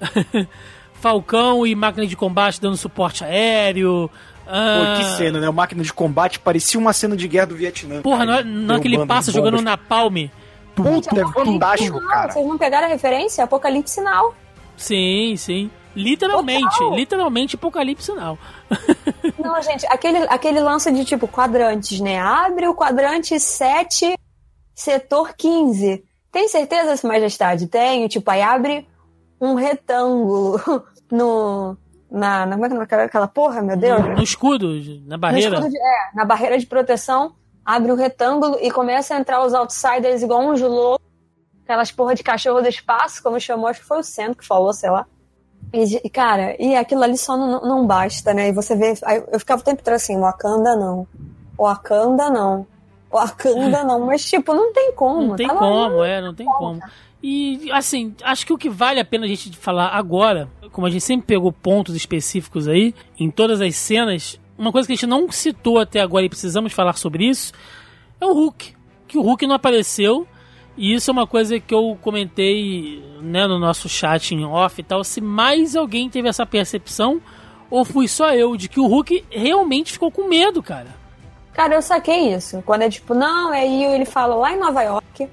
[1.00, 4.10] Falcão e máquina de combate dando suporte aéreo.
[4.44, 5.48] Pô, ah, que cena, né?
[5.48, 8.02] O máquina de combate parecia uma cena de guerra do Vietnã.
[8.02, 8.44] Porra, cara.
[8.44, 10.30] na, na que ele passa jogando na palme.
[10.74, 12.32] Puta, é fantástico, Não, cara.
[12.32, 13.44] vocês não pegaram a referência?
[13.44, 14.34] Apocalipse Sinal.
[14.76, 15.70] Sim, sim.
[15.94, 16.94] Literalmente, Total.
[16.94, 18.38] literalmente apocalipse não.
[19.38, 22.20] Não, gente, aquele, aquele lance de tipo quadrantes, né?
[22.20, 24.16] Abre o quadrante 7,
[24.74, 26.04] setor 15.
[26.30, 27.66] Tem certeza, Sua Majestade?
[27.66, 28.08] Tenho.
[28.08, 28.86] Tipo, aí abre
[29.40, 30.60] um retângulo
[31.10, 31.76] no.
[32.10, 34.04] Na, na, como é que é aquela- aquela porra, meu Deus?
[34.04, 34.68] No escudo,
[35.06, 35.54] na No barreira.
[35.54, 37.32] escudo de- é, na barreira de proteção,
[37.64, 41.06] abre um retângulo e começa a entrar os outsiders igual uns loucos.
[41.64, 44.72] Aquelas porra de cachorro do espaço, como chamou, acho que foi o Centro que falou,
[44.72, 45.06] sei lá.
[45.72, 48.48] E, cara, e aquilo ali só não, não basta, né?
[48.48, 48.92] E você vê.
[49.30, 51.06] eu ficava o tempo todo assim, Wakanda não.
[51.56, 52.66] Wakanda não.
[53.08, 54.00] Wakanda não.
[54.06, 55.28] Mas, tipo, não tem como.
[55.28, 56.80] Não tem Tava- como, é, não tem como.
[57.22, 60.90] E, assim, acho que o que vale a pena a gente falar agora, como a
[60.90, 65.06] gente sempre pegou pontos específicos aí, em todas as cenas, uma coisa que a gente
[65.06, 67.52] não citou até agora e precisamos falar sobre isso,
[68.20, 68.74] é o Hulk.
[69.06, 70.26] Que o Hulk não apareceu.
[70.76, 74.84] E isso é uma coisa que eu comentei né, no nosso chat em off e
[74.84, 75.04] tal.
[75.04, 77.20] Se mais alguém teve essa percepção,
[77.68, 80.88] ou fui só eu, de que o Hulk realmente ficou com medo, cara.
[81.52, 82.62] Cara, eu saquei isso.
[82.64, 85.28] Quando é tipo, não, aí ele fala lá em Nova York,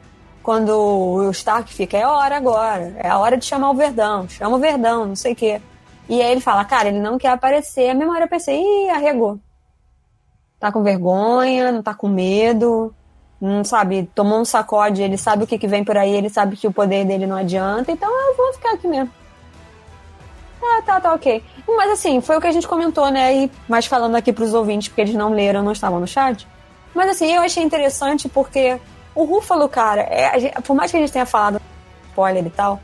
[0.48, 4.56] quando o Stark fica, é hora agora, é a hora de chamar o Verdão, chama
[4.56, 5.62] o Verdão, não sei o quê.
[6.08, 7.90] E aí ele fala, cara, ele não quer aparecer.
[7.90, 9.38] A mesma hora eu pensei, ih, arregou.
[10.58, 12.96] Tá com vergonha, não tá com medo,
[13.42, 16.56] não sabe, tomou um sacode, ele sabe o que, que vem por aí, ele sabe
[16.56, 19.12] que o poder dele não adianta, então eu vou ficar aqui mesmo.
[20.64, 21.44] Ah, tá, tá, ok.
[21.68, 23.36] Mas assim, foi o que a gente comentou, né?
[23.36, 26.48] E mais falando aqui pros ouvintes, porque eles não leram, não estavam no chat.
[26.96, 28.80] Mas assim, eu achei interessante porque
[29.22, 31.60] o Rúfalo, cara, é, gente- por mais que a gente tenha falado
[32.10, 32.80] spoiler e tal,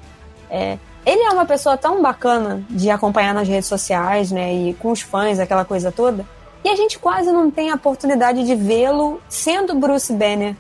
[0.50, 4.54] é, ele é uma pessoa tão bacana de acompanhar nas redes sociais, né?
[4.54, 6.26] E com os fãs, aquela coisa toda.
[6.64, 10.56] E a gente quase não tem a oportunidade de vê-lo sendo Bruce Banner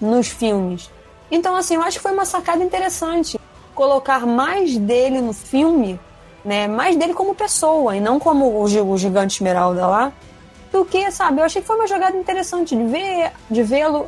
[0.00, 0.90] nos filmes.
[1.30, 3.38] Então, assim, eu acho que foi uma sacada interessante
[3.74, 5.98] colocar mais dele no filme,
[6.44, 6.66] né?
[6.68, 10.12] Mais dele como pessoa e não como o gigante esmeralda lá.
[10.70, 11.40] Do que, sabe?
[11.40, 14.06] Eu achei que foi uma jogada interessante de ver, de vê-lo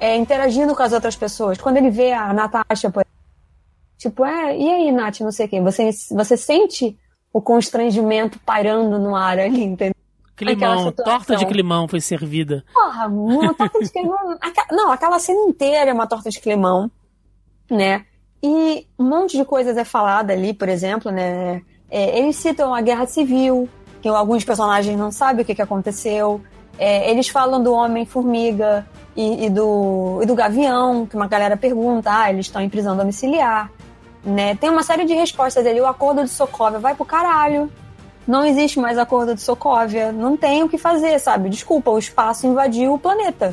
[0.00, 1.58] é, interagindo com as outras pessoas.
[1.58, 3.04] Quando ele vê a Natasha, por
[3.98, 5.60] Tipo, é, e aí, Nath, não sei o quê.
[5.60, 6.96] Você, você sente
[7.32, 9.94] o constrangimento pairando no ar ali, entendeu?
[10.36, 12.64] Climão, torta de climão foi servida.
[12.72, 14.38] Porra, uma torta de climão.
[14.70, 16.88] Não, aquela cena inteira é uma torta de climão,
[17.68, 18.06] né?
[18.40, 21.60] E um monte de coisas é falada ali, por exemplo, né?
[21.90, 23.68] É, eles citam a guerra civil,
[24.00, 26.40] que alguns personagens não sabem o que, que aconteceu.
[26.78, 28.86] É, eles falam do Homem-Formiga
[29.18, 32.96] e, e do, e do Gavião, que uma galera pergunta, ah, eles estão em prisão
[32.96, 33.68] domiciliar.
[34.24, 34.54] Né?
[34.54, 35.80] Tem uma série de respostas ali.
[35.80, 37.68] O acordo de Sokovia vai pro caralho.
[38.26, 40.12] Não existe mais acordo de Sokovia.
[40.12, 41.48] Não tem o que fazer, sabe?
[41.48, 43.52] Desculpa, o espaço invadiu o planeta.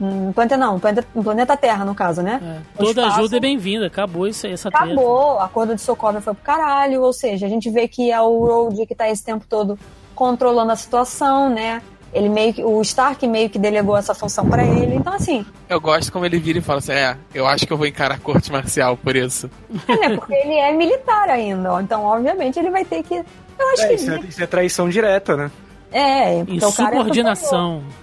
[0.00, 2.40] Hum, planeta não, o planeta, planeta Terra, no caso, né?
[2.42, 3.86] É, toda espaço- ajuda é bem-vinda.
[3.86, 4.70] Acabou isso aí, essa.
[4.70, 8.20] Acabou, o acordo de Sokovia foi pro caralho, ou seja, a gente vê que é
[8.20, 9.78] o Road que tá esse tempo todo
[10.16, 11.80] controlando a situação, né?
[12.12, 14.96] Ele meio que, o Stark meio que delegou essa função pra ele.
[14.96, 17.76] Então, assim, Eu gosto como ele vira e fala assim: é, eu acho que eu
[17.76, 19.48] vou encarar a corte marcial por isso.
[19.86, 20.16] é, né?
[20.16, 21.80] Porque ele é militar ainda, ó.
[21.80, 23.14] então, obviamente, ele vai ter que.
[23.14, 23.94] Eu acho É, que.
[23.94, 25.50] isso, é, isso é traição direta, né?
[25.92, 27.74] É, porque o cara é Insubordinação.
[27.82, 28.00] superior.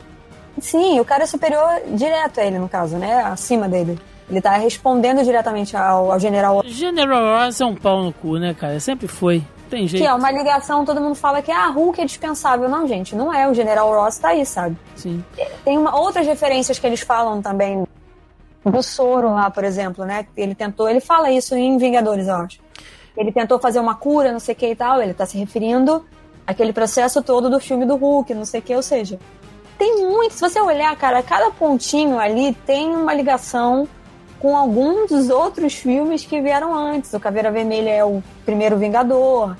[0.60, 3.22] Sim, o cara é superior direto a ele, no caso, né?
[3.24, 4.00] Acima dele.
[4.30, 8.54] Ele tá respondendo diretamente ao, ao general General Ross é um pau no cu, né,
[8.54, 8.80] cara?
[8.80, 9.42] Sempre foi.
[9.69, 10.02] Tem jeito.
[10.02, 12.69] Que é uma ligação, todo mundo fala que ah, Hulk é dispensável.
[12.69, 13.49] Não, gente, não é.
[13.49, 14.77] O General Ross tá aí, sabe?
[14.95, 15.23] Sim.
[15.64, 17.85] Tem uma, outras referências que eles falam também
[18.64, 20.26] do soro lá, por exemplo, né?
[20.35, 22.60] Ele tentou, ele fala isso em Vingadores, eu acho.
[23.15, 25.02] Ele tentou fazer uma cura, não sei o que e tal.
[25.02, 26.06] Ele tá se referindo
[26.45, 29.19] àquele processo todo do filme do Hulk, não sei o que, ou seja.
[29.77, 33.88] Tem muito, se você olhar, cara, cada pontinho ali tem uma ligação
[34.39, 37.14] com alguns dos outros filmes que vieram antes.
[37.14, 39.55] O Caveira Vermelha é o primeiro Vingador.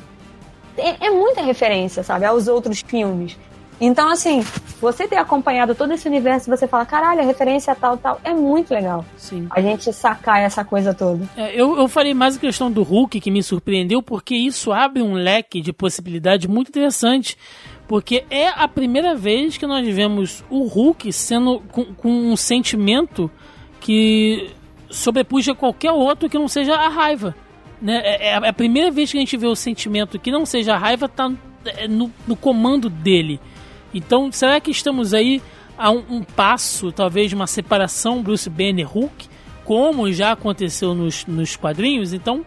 [0.78, 3.38] é, é muita referência, sabe, aos outros filmes.
[3.80, 4.44] Então, assim,
[4.82, 8.74] você ter acompanhado todo esse universo, você fala, caralho, a referência tal, tal, é muito
[8.74, 9.06] legal.
[9.16, 9.48] Sim.
[9.52, 11.30] A gente sacar essa coisa toda.
[11.38, 15.04] É, eu, eu falei mais a questão do Hulk, que me surpreendeu, porque isso abre
[15.04, 17.38] um leque de possibilidade muito interessante.
[17.88, 23.32] Porque é a primeira vez que nós vemos o Hulk sendo com, com um sentimento
[23.80, 24.50] que
[24.90, 27.36] sobrepuja qualquer outro que não seja a raiva.
[27.82, 28.02] Né?
[28.04, 30.78] É, é a primeira vez que a gente vê o sentimento que não seja a
[30.78, 31.32] raiva tá
[31.66, 33.40] é, no, no comando dele.
[33.94, 35.42] Então, será que estamos aí
[35.78, 39.28] a um, um passo, talvez, de uma separação Bruce Banner Hulk,
[39.64, 42.14] como já aconteceu nos, nos quadrinhos?
[42.14, 42.46] Então,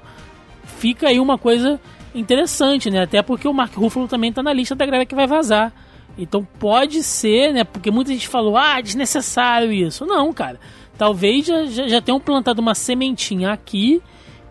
[0.78, 1.80] fica aí uma coisa
[2.14, 3.02] interessante, né?
[3.02, 5.72] Até porque o Mark Ruffalo também tá na lista da galera que vai vazar.
[6.18, 7.64] Então pode ser, né?
[7.64, 10.04] Porque muita gente falou, ah, desnecessário isso.
[10.04, 10.58] Não, cara.
[11.00, 14.02] Talvez já, já, já tenham plantado uma sementinha aqui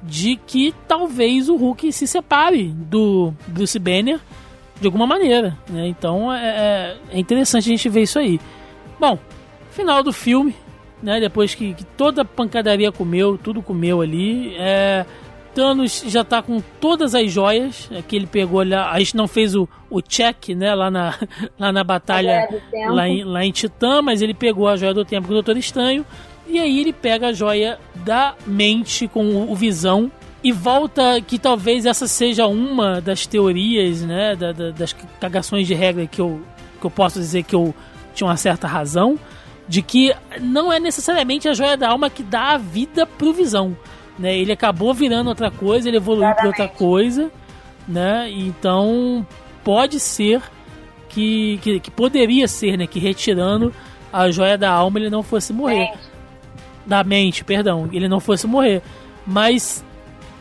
[0.02, 4.20] de que talvez o Hulk se separe do Bruce Banner
[4.82, 5.56] de alguma maneira.
[5.70, 5.88] Né?
[5.88, 8.40] Então é, é, é interessante a gente ver isso aí.
[9.00, 9.20] Bom,
[9.70, 10.56] final do filme,
[11.04, 11.20] né?
[11.20, 14.56] Depois que, que toda a pancadaria comeu, tudo comeu ali.
[14.58, 15.06] É,
[15.54, 18.90] Thanos já tá com todas as joias é, que ele pegou lá.
[18.92, 21.14] A gente não fez o, o check, né, lá na,
[21.60, 22.50] lá na batalha
[22.90, 25.56] lá em, lá em Titã, mas ele pegou a joia do tempo com o Doutor
[25.56, 26.04] Estranho.
[26.50, 30.12] E aí ele pega a joia da mente com o, Visão
[30.44, 35.76] e volta que talvez essa seja uma das teorias, né, da, da, das cagações de
[35.76, 36.42] regra que eu,
[36.80, 37.74] que eu posso dizer que eu
[38.16, 39.20] tinha uma certa razão,
[39.68, 40.12] de que
[40.42, 43.78] não é necessariamente a joia da alma que dá a vida pro Visão,
[44.18, 44.36] né?
[44.36, 47.30] Ele acabou virando outra coisa, ele evoluiu para outra coisa,
[47.88, 48.28] né?
[48.32, 49.26] Então
[49.64, 50.42] pode ser
[51.10, 53.72] que, que, que, poderia ser, né, que retirando
[54.12, 55.92] a joia da alma ele não fosse morrer.
[56.90, 58.82] Da mente, perdão, ele não fosse morrer.
[59.26, 59.84] Mas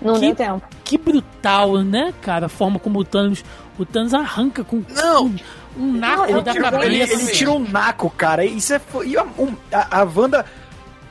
[0.01, 0.62] não que, deu tempo.
[0.83, 2.47] Que brutal, né, cara?
[2.47, 3.45] A forma como o Thanos.
[3.79, 5.27] O Thanos arranca com não.
[5.27, 5.37] um,
[5.77, 6.87] um naco não, da cabeça.
[6.87, 8.45] Ele, ele tira um naco, cara.
[8.45, 8.81] Isso é.
[9.05, 10.45] E a, um, a, a Wanda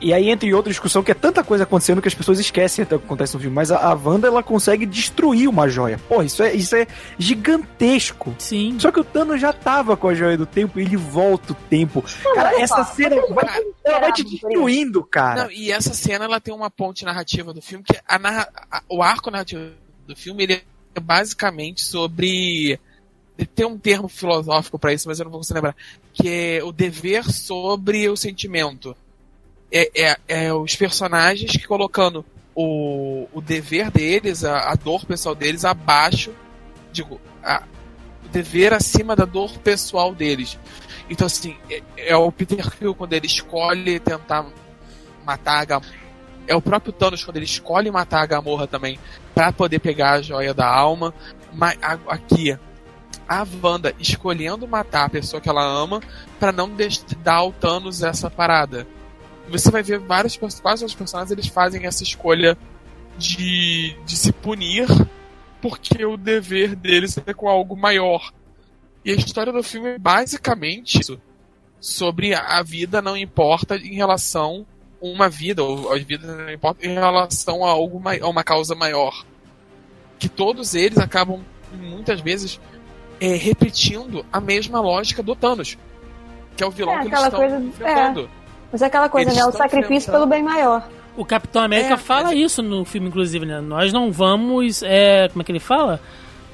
[0.00, 2.82] e aí entra em outra discussão que é tanta coisa acontecendo que as pessoas esquecem
[2.82, 3.54] até o que acontece no filme.
[3.54, 5.98] Mas a, a Wanda, ela consegue destruir uma joia.
[6.08, 6.86] Porra, isso é, isso é
[7.18, 8.34] gigantesco.
[8.38, 8.76] Sim.
[8.78, 11.56] Só que o Thanos já tava com a joia do tempo e ele volta o
[11.68, 12.04] tempo.
[12.24, 15.44] Não, cara, essa cena vai, ela vai te destruindo, cara.
[15.44, 18.82] Não, e essa cena, ela tem uma ponte narrativa do filme, que a narra, a,
[18.88, 19.62] o arco narrativo
[20.06, 20.62] do filme, ele
[20.94, 22.78] é basicamente sobre
[23.54, 25.76] tem um termo filosófico para isso, mas eu não vou conseguir lembrar,
[26.12, 28.96] que é o dever sobre o sentimento
[29.70, 32.24] é, é, é os personagens que colocando
[32.54, 36.32] o, o dever deles, a, a dor pessoal deles, abaixo,
[36.90, 37.62] digo, a,
[38.24, 40.58] o dever acima da dor pessoal deles.
[41.08, 44.46] Então, assim, é, é o Peter Quill quando ele escolhe tentar
[45.24, 46.08] matar a Gamorra.
[46.46, 48.98] É o próprio Thanos quando ele escolhe matar a Gamorra também
[49.34, 51.14] para poder pegar a joia da alma.
[51.52, 51.78] Mas
[52.08, 52.58] aqui,
[53.28, 56.00] a Wanda escolhendo matar a pessoa que ela ama
[56.40, 56.70] para não
[57.22, 58.86] dar ao Thanos essa parada
[59.48, 62.56] você vai ver vários quase os personagens eles fazem essa escolha
[63.16, 64.86] de, de se punir
[65.60, 68.32] porque o dever deles é com algo maior.
[69.04, 71.20] E a história do filme é basicamente isso.
[71.80, 74.66] Sobre a vida não importa em relação
[75.00, 79.24] uma vida, ou a vida não importa em relação a algo a uma causa maior.
[80.18, 82.60] Que todos eles acabam, muitas vezes,
[83.20, 85.78] é, repetindo a mesma lógica do Thanos.
[86.56, 88.30] Que é o vilão é, que eles estão coisa, enfrentando.
[88.68, 88.72] É.
[88.72, 89.46] Mas é aquela coisa, Eles né?
[89.46, 90.88] O sacrifício pelo bem maior.
[91.16, 92.38] O Capitão América é, fala mas...
[92.38, 93.60] isso no filme, inclusive, né?
[93.60, 94.82] Nós não vamos.
[94.84, 96.00] É, como é que ele fala?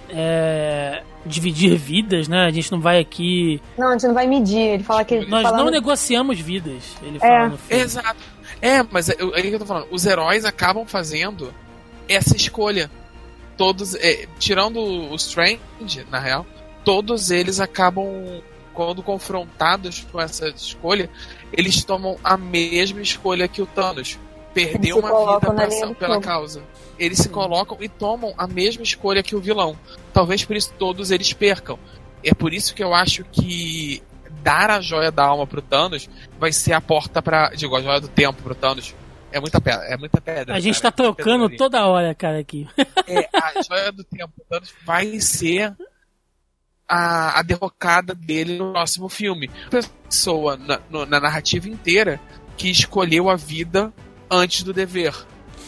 [0.09, 2.47] É, dividir vidas, né?
[2.47, 3.61] A gente não vai aqui.
[3.77, 4.61] Não, a gente não vai medir.
[4.61, 5.27] Ele fala que.
[5.27, 5.65] Nós falando...
[5.65, 6.97] não negociamos vidas.
[7.03, 7.49] Ele fala é.
[7.49, 7.83] no filme.
[7.83, 8.17] Exato.
[8.63, 9.87] É, mas é, é, que eu tô falando.
[9.91, 11.53] Os heróis acabam fazendo
[12.09, 12.91] essa escolha.
[13.57, 13.95] Todos.
[13.97, 15.61] É, tirando o Strange,
[16.11, 16.47] na real,
[16.85, 18.43] todos eles acabam
[18.73, 21.09] quando confrontados com essa escolha,
[21.57, 24.19] eles tomam a mesma escolha que o Thanos.
[24.53, 26.63] Perder uma vida pra, pela causa.
[26.97, 29.77] Eles se colocam e tomam a mesma escolha que o vilão.
[30.13, 31.77] Talvez por isso todos eles percam.
[32.23, 34.01] É por isso que eu acho que
[34.43, 36.09] dar a joia da alma pro Thanos
[36.39, 38.95] vai ser a porta para, digo, a joia do tempo pro Thanos.
[39.33, 40.55] É muita pedra, é muita pedra.
[40.55, 42.69] A gente cara, tá trocando toda hora, cara, aqui.
[43.09, 45.75] É, a joia do tempo pro Thanos vai ser
[46.89, 49.51] a, a derrocada dele no próximo filme.
[49.71, 52.21] Pessoa na, no, na narrativa inteira
[52.57, 53.93] que escolheu a vida
[54.31, 55.15] antes do dever.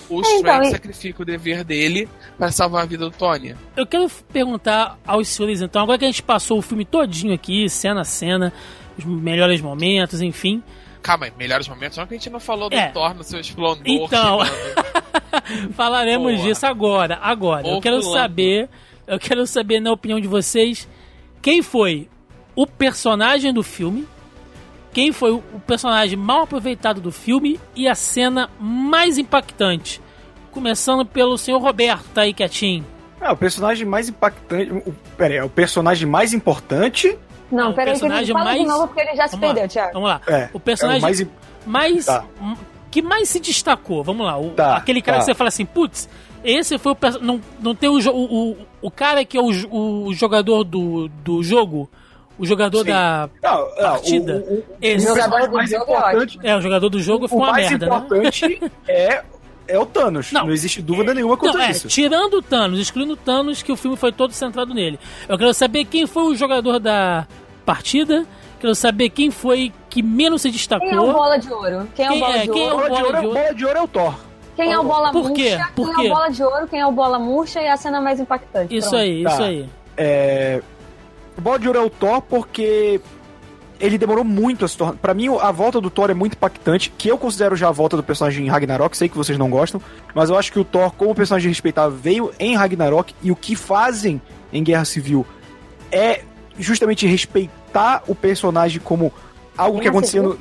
[0.08, 3.56] O é, então, sacrifica o dever dele para salvar a vida do Tony.
[3.76, 7.68] Eu quero perguntar aos senhores, então, agora que a gente passou o filme todinho aqui,
[7.68, 8.52] cena a cena,
[8.96, 10.62] os melhores momentos, enfim.
[11.02, 11.98] Calma aí, melhores momentos?
[11.98, 12.86] Não que a gente não falou é.
[12.86, 13.82] do Thor no seu esplendor.
[13.84, 14.38] Então,
[15.74, 16.44] falaremos Porra.
[16.44, 17.18] disso agora.
[17.20, 18.68] Agora, eu quero saber
[19.06, 20.88] Eu quero saber, na opinião de vocês,
[21.46, 22.08] quem foi
[22.56, 24.04] o personagem do filme,
[24.92, 30.02] quem foi o personagem mal aproveitado do filme e a cena mais impactante.
[30.50, 32.84] Começando pelo senhor Roberto, tá aí quietinho.
[33.20, 34.72] Ah, o personagem mais impactante.
[34.72, 37.16] O, pera aí, é o personagem mais importante.
[37.48, 39.54] Não, peraí, que ele personagem fala de mais- novo porque ele já se Vamos lá,
[39.54, 39.92] perdeu, Thiago.
[39.92, 40.20] Vamos lá.
[40.26, 41.26] É, o personagem é o mais
[41.64, 42.06] mais.
[42.06, 42.24] Tá.
[42.90, 44.02] que mais se destacou.
[44.02, 44.36] Vamos lá.
[44.36, 45.20] o- Tá, aquele cara tá.
[45.20, 46.08] que você fala assim, putz,
[46.50, 46.96] esse foi o.
[47.20, 49.50] Não, não tem o, o, o, o cara que é o,
[50.06, 51.88] o jogador do, do jogo.
[52.38, 52.90] O jogador Sim.
[52.90, 53.30] da.
[53.42, 54.44] Não, não, Partida.
[54.46, 55.06] O, o, o, Esse.
[55.06, 56.38] o Jogador do mais jogo é importante.
[56.42, 57.96] É, o jogador do jogo foi o uma mais merda, né?
[57.96, 59.24] importante é,
[59.66, 60.32] é o Thanos.
[60.32, 60.44] Não.
[60.46, 61.88] Não, existe dúvida nenhuma quanto é, isso.
[61.88, 64.98] tirando o Thanos, excluindo o Thanos, que o filme foi todo centrado nele.
[65.26, 67.26] Eu quero saber quem foi o jogador da
[67.64, 68.26] partida.
[68.60, 70.88] Quero saber quem foi que menos se destacou.
[70.88, 71.88] Quem é o bola de ouro?
[71.94, 72.38] Quem é o Quem bola é?
[72.42, 72.86] de Quem é ouro?
[72.86, 73.34] o Bola de, ouro, de é- ouro?
[73.40, 74.14] bola de ouro é o Thor.
[74.56, 75.50] Quem é o bola Por quê?
[75.56, 75.68] murcha?
[75.76, 76.06] Por quem quê?
[76.08, 76.66] é o bola de ouro?
[76.66, 77.60] Quem é o bola murcha?
[77.60, 78.74] E a cena mais impactante.
[78.76, 79.02] Isso Pronto.
[79.02, 79.30] aí, Tá.
[79.30, 79.68] isso aí.
[79.96, 80.62] É,
[81.36, 83.00] o Bola de Ouro é o Thor porque
[83.78, 84.94] ele demorou muito a se tornar.
[84.96, 87.96] Pra mim, a volta do Thor é muito impactante, que eu considero já a volta
[87.96, 89.80] do personagem em Ragnarok, sei que vocês não gostam,
[90.14, 93.54] mas eu acho que o Thor, como personagem respeitável, veio em Ragnarok e o que
[93.56, 94.20] fazem
[94.52, 95.26] em Guerra Civil
[95.92, 96.22] é
[96.58, 99.12] justamente respeitar o personagem como
[99.56, 100.38] algo que Guerra no,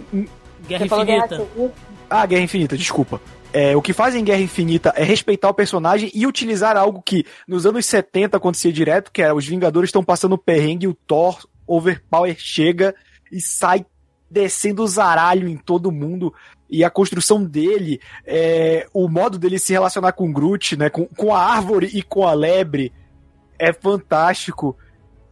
[0.68, 1.46] Guerra Você falou Guerra Infinita.
[1.52, 1.72] Civil?
[2.10, 3.22] ah, Guerra Infinita, desculpa.
[3.58, 7.26] É, o que fazem em Guerra Infinita é respeitar o personagem e utilizar algo que
[7.48, 12.36] nos anos 70 acontecia direto, que era os Vingadores estão passando perrengue o Thor Overpower
[12.38, 12.94] chega
[13.32, 13.86] e sai
[14.30, 16.34] descendo o zaralho em todo mundo.
[16.70, 21.34] E a construção dele, é, o modo dele se relacionar com Groot, né, com, com
[21.34, 22.92] a árvore e com a lebre,
[23.58, 24.78] é fantástico.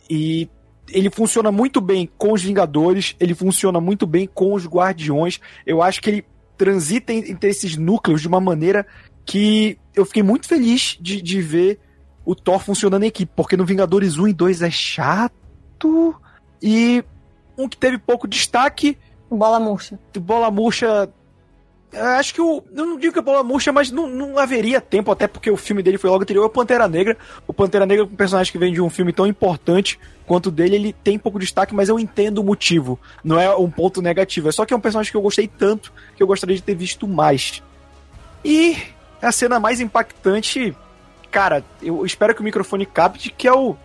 [0.10, 0.50] E
[0.90, 5.42] ele funciona muito bem com os Vingadores, ele funciona muito bem com os Guardiões.
[5.66, 6.26] Eu acho que ele
[6.58, 8.86] transita en- entre esses núcleos de uma maneira
[9.26, 11.80] que eu fiquei muito feliz de, de ver
[12.26, 16.16] o Thor funcionando em equipe, porque no Vingadores 1 e 2 é chato
[16.62, 17.04] e
[17.58, 18.98] um que teve pouco destaque,
[19.30, 20.00] Bola murcha.
[20.20, 21.10] Bola Murcha.
[21.94, 22.64] Eu Acho que o.
[22.76, 25.58] Eu não digo que é Bola Murcha, mas não, não haveria tempo, até porque o
[25.58, 27.18] filme dele foi logo anterior ao Pantera Negra.
[27.48, 30.76] O Pantera Negra, um personagem que vem de um filme tão importante quanto o dele,
[30.76, 33.00] ele tem pouco destaque, mas eu entendo o motivo.
[33.24, 34.50] Não é um ponto negativo.
[34.50, 36.76] É só que é um personagem que eu gostei tanto que eu gostaria de ter
[36.76, 37.62] visto mais.
[38.44, 38.78] E
[39.22, 40.76] a cena mais impactante.
[41.32, 43.76] Cara, eu espero que o microfone capte, que é o.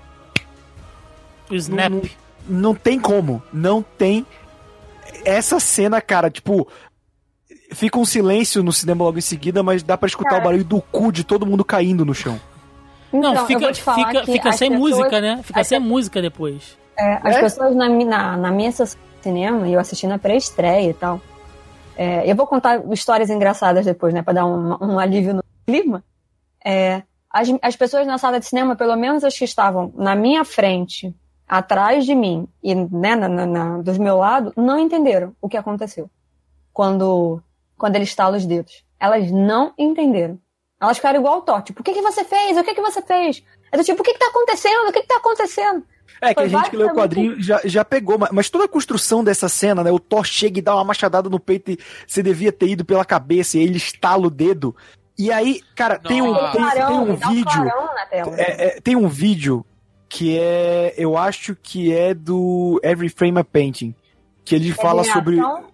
[1.51, 1.90] O Snap.
[1.90, 2.10] Não, não,
[2.48, 3.43] não tem como.
[3.52, 4.26] Não tem.
[5.24, 6.68] Essa cena, cara, tipo.
[7.73, 10.40] Fica um silêncio no cinema logo em seguida, mas dá pra escutar Cara.
[10.43, 12.40] o barulho do cu de todo mundo caindo no chão.
[13.12, 15.40] Não, Então, eu fica, fica, fica sem pessoas- música, né?
[15.43, 16.77] Fica sem música depois.
[16.99, 17.40] É, as É?
[17.40, 21.20] pessoas na, na, na minha sessão de cinema, e eu assisti na pré-estreia e tal.
[21.97, 24.23] é, eu vou contar histórias engraçadas depois, né?
[24.23, 26.03] Pra dar um, um alívio no clima.
[26.65, 30.45] É, as, as pessoas na sala de cinema, pelo menos as que estavam na minha
[30.45, 31.15] frente,
[31.47, 35.57] atrás de mim e né, na, na, na- do meu lado, não entenderam o que
[35.57, 36.09] aconteceu.
[36.73, 37.43] Quando,
[37.78, 38.84] quando ele estala os dedos.
[39.00, 40.38] Elas não entenderam.
[40.80, 41.62] Elas ficaram igual o Thor.
[41.62, 42.56] Tipo, o que, que você fez?
[42.56, 43.42] O que, que você fez?
[43.72, 44.88] É do tipo, o que, que tá acontecendo?
[44.88, 45.84] O que, que tá acontecendo?
[46.20, 48.68] É, que a gente que leu o quadrinho já, já pegou, mas, mas toda a
[48.68, 49.92] construção dessa cena, né?
[49.92, 53.05] O Thor chega e dá uma machadada no peito e você devia ter ido pela
[53.05, 54.74] cabeça e aí ele estala o dedo.
[55.16, 57.64] E aí, cara, tem um, tem, tem clarão, um um vídeo.
[58.10, 58.34] tela.
[58.36, 59.64] É, é, tem um vídeo
[60.09, 60.94] que é.
[60.96, 63.94] Eu acho que é do Every Frame a Painting.
[64.44, 65.36] Que ele fala de sobre.
[65.36, 65.64] reação.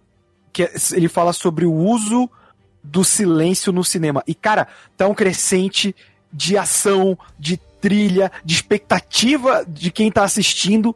[0.55, 2.31] Que é- ele fala sobre o uso
[2.82, 4.22] do silêncio no cinema.
[4.26, 5.94] E, cara, tá um crescente
[6.32, 10.94] de ação, de trilha, de expectativa de quem tá assistindo.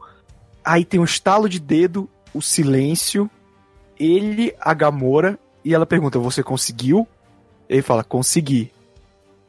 [0.64, 3.28] Aí tem um estalo de dedo, o silêncio,
[3.98, 7.06] ele, a Gamora, e ela pergunta: Você conseguiu?
[7.68, 8.70] Ele fala: Consegui.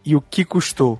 [0.03, 0.99] E o que custou?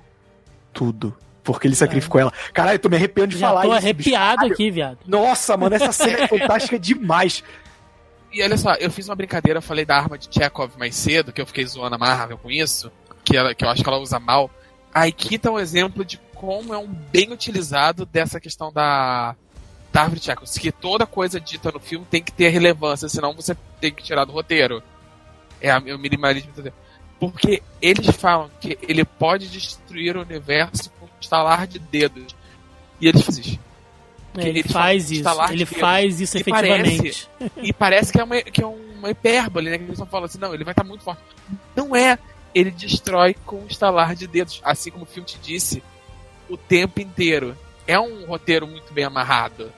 [0.72, 1.16] Tudo.
[1.42, 2.32] Porque ele sacrificou ela.
[2.52, 3.76] Caralho, eu tô me arrepiando de Já falar tô isso.
[3.78, 4.52] arrepiado bicho.
[4.52, 4.98] aqui, viado.
[5.06, 7.42] Nossa, mano, essa cena é fantástica demais.
[8.32, 11.40] E olha só, eu fiz uma brincadeira, falei da arma de Chekhov mais cedo, que
[11.40, 12.90] eu fiquei zoando a Marvel com isso,
[13.24, 14.50] que, ela, que eu acho que ela usa mal.
[14.94, 19.34] Aqui tá um exemplo de como é um bem utilizado dessa questão da,
[19.92, 20.48] da árvore de Chekhov.
[20.58, 24.24] Que toda coisa dita no filme tem que ter relevância, senão você tem que tirar
[24.24, 24.82] do roteiro.
[25.60, 26.52] É, é o minimalismo.
[27.18, 32.34] Porque eles falam que ele pode destruir o universo com um estalar de dedos.
[33.00, 33.60] E eles fazem.
[34.36, 35.52] É, ele ele faz fala isso.
[35.52, 37.28] Ele de faz isso E efetivamente.
[37.62, 39.78] E parece que é uma, que é uma hipérbole, né?
[39.78, 41.22] Que eles só falam assim, não, ele vai estar muito forte.
[41.74, 42.18] Não é.
[42.54, 44.60] Ele destrói com um estalar de dedos.
[44.64, 45.82] Assim como o filme te disse,
[46.48, 47.56] o tempo inteiro.
[47.86, 49.72] É um roteiro muito bem amarrado.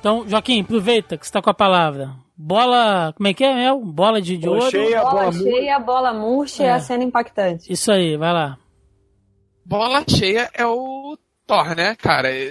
[0.00, 2.10] Então, Joaquim, aproveita que você tá com a palavra.
[2.36, 3.14] Bola.
[3.16, 3.80] Como é que é, Mel?
[3.80, 4.70] Bola de, de Bola ouro.
[4.70, 5.00] cheia.
[5.00, 6.66] bola bola cheia, bola murcha É.
[6.66, 7.72] e a cena impactante.
[7.72, 8.58] Isso aí, vai lá.
[9.64, 11.16] Bola cheia é o
[11.46, 12.28] Thor, né, cara?
[12.28, 12.50] É.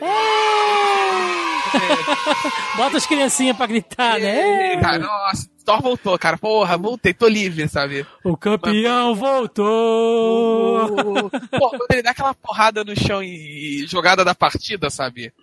[2.78, 4.78] Bota as criancinhas pra gritar, né?
[4.82, 6.38] Cara, nossa, Thor voltou, cara.
[6.38, 8.06] Porra, voltei, tô livre, sabe?
[8.24, 9.70] O campeão voltou!
[11.30, 15.34] Pô, quando ele dá aquela porrada no chão e jogada da partida, sabe?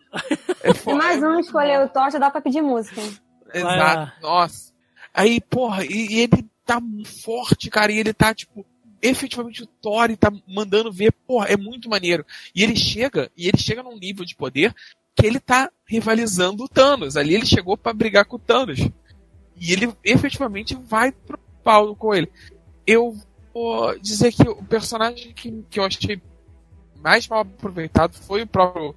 [0.62, 3.00] É Se mais um escolher o Thor, já dá pra pedir música.
[3.00, 3.16] hein?
[3.54, 4.70] Exato, nossa.
[5.12, 6.80] Aí, porra, e, e ele tá
[7.24, 8.64] forte, cara, e ele tá, tipo,
[9.02, 12.24] efetivamente o Thor e tá mandando ver, porra, é muito maneiro.
[12.54, 14.72] E ele chega, e ele chega num nível de poder
[15.16, 17.16] que ele tá rivalizando o Thanos.
[17.16, 18.78] Ali ele chegou pra brigar com o Thanos.
[19.56, 22.30] E ele efetivamente vai pro pau com ele.
[22.86, 23.16] Eu
[23.52, 26.20] vou dizer que o personagem que, que eu achei
[27.02, 28.94] mais mal aproveitado foi o próprio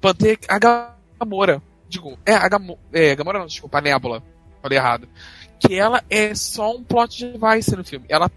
[0.00, 1.62] Panther, a Gamora.
[1.88, 4.22] Digo, é, a Gamo, é, Gamora não, desculpa, a Nebula.
[4.60, 5.08] Falei errado.
[5.58, 8.06] Que ela é só um plot device no filme.
[8.08, 8.30] Ela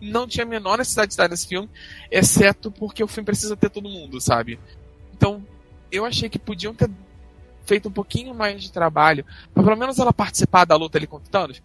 [0.00, 1.68] não tinha a menor necessidade de estar nesse filme,
[2.10, 4.58] exceto porque o filme precisa ter todo mundo, sabe?
[5.12, 5.44] Então,
[5.94, 6.90] eu achei que podiam ter
[7.64, 11.26] feito um pouquinho mais de trabalho, pra pelo menos ela participar da luta ali contra
[11.28, 11.62] o Thanos.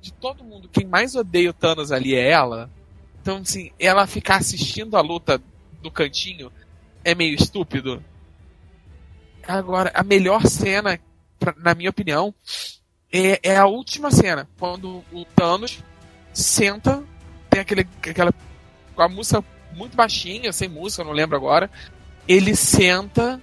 [0.00, 2.70] De todo mundo, quem mais odeia o Thanos ali é ela.
[3.22, 5.40] Então, assim, ela ficar assistindo a luta
[5.80, 6.52] do cantinho
[7.02, 8.04] é meio estúpido.
[9.46, 10.98] Agora, a melhor cena,
[11.38, 12.34] pra- na minha opinião,
[13.12, 15.82] é, é a última cena, quando o Thanos
[16.32, 17.02] senta,
[17.48, 18.32] tem aquele, aquela
[18.94, 19.42] com a música
[19.72, 21.70] muito baixinha, sem música, não lembro agora.
[22.26, 23.40] Ele senta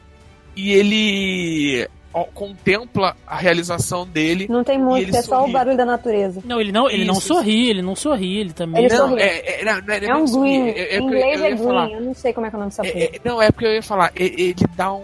[0.55, 4.47] e ele ó, contempla a realização dele.
[4.49, 5.53] Não tem música, é só o sorri.
[5.53, 6.41] barulho da natureza.
[6.43, 8.85] Não, ele não, ele não Isso, sorri, ele não sorri, ele também.
[8.85, 9.21] Ele não, sorri.
[9.21, 10.67] é, é, não, não é, É um não green.
[10.69, 11.93] é- é em inglês eu é green.
[11.93, 13.07] Eu não sei como é que é o nome dessa É, coisa.
[13.07, 15.03] é, não, é porque eu ia falar, ele dá um,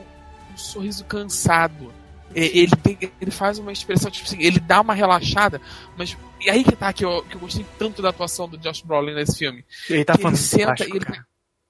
[0.53, 1.93] um sorriso cansado.
[2.35, 5.61] É, Ele, tem, ele faz uma expressão, tipo assim, ele dá uma relaxada,
[5.97, 6.15] mas.
[6.45, 9.15] E aí que tá que eu, que eu gostei tanto da atuação do Josh Brolin
[9.15, 9.63] nesse filme.
[9.89, 11.05] Ele tá que ele senta e ele.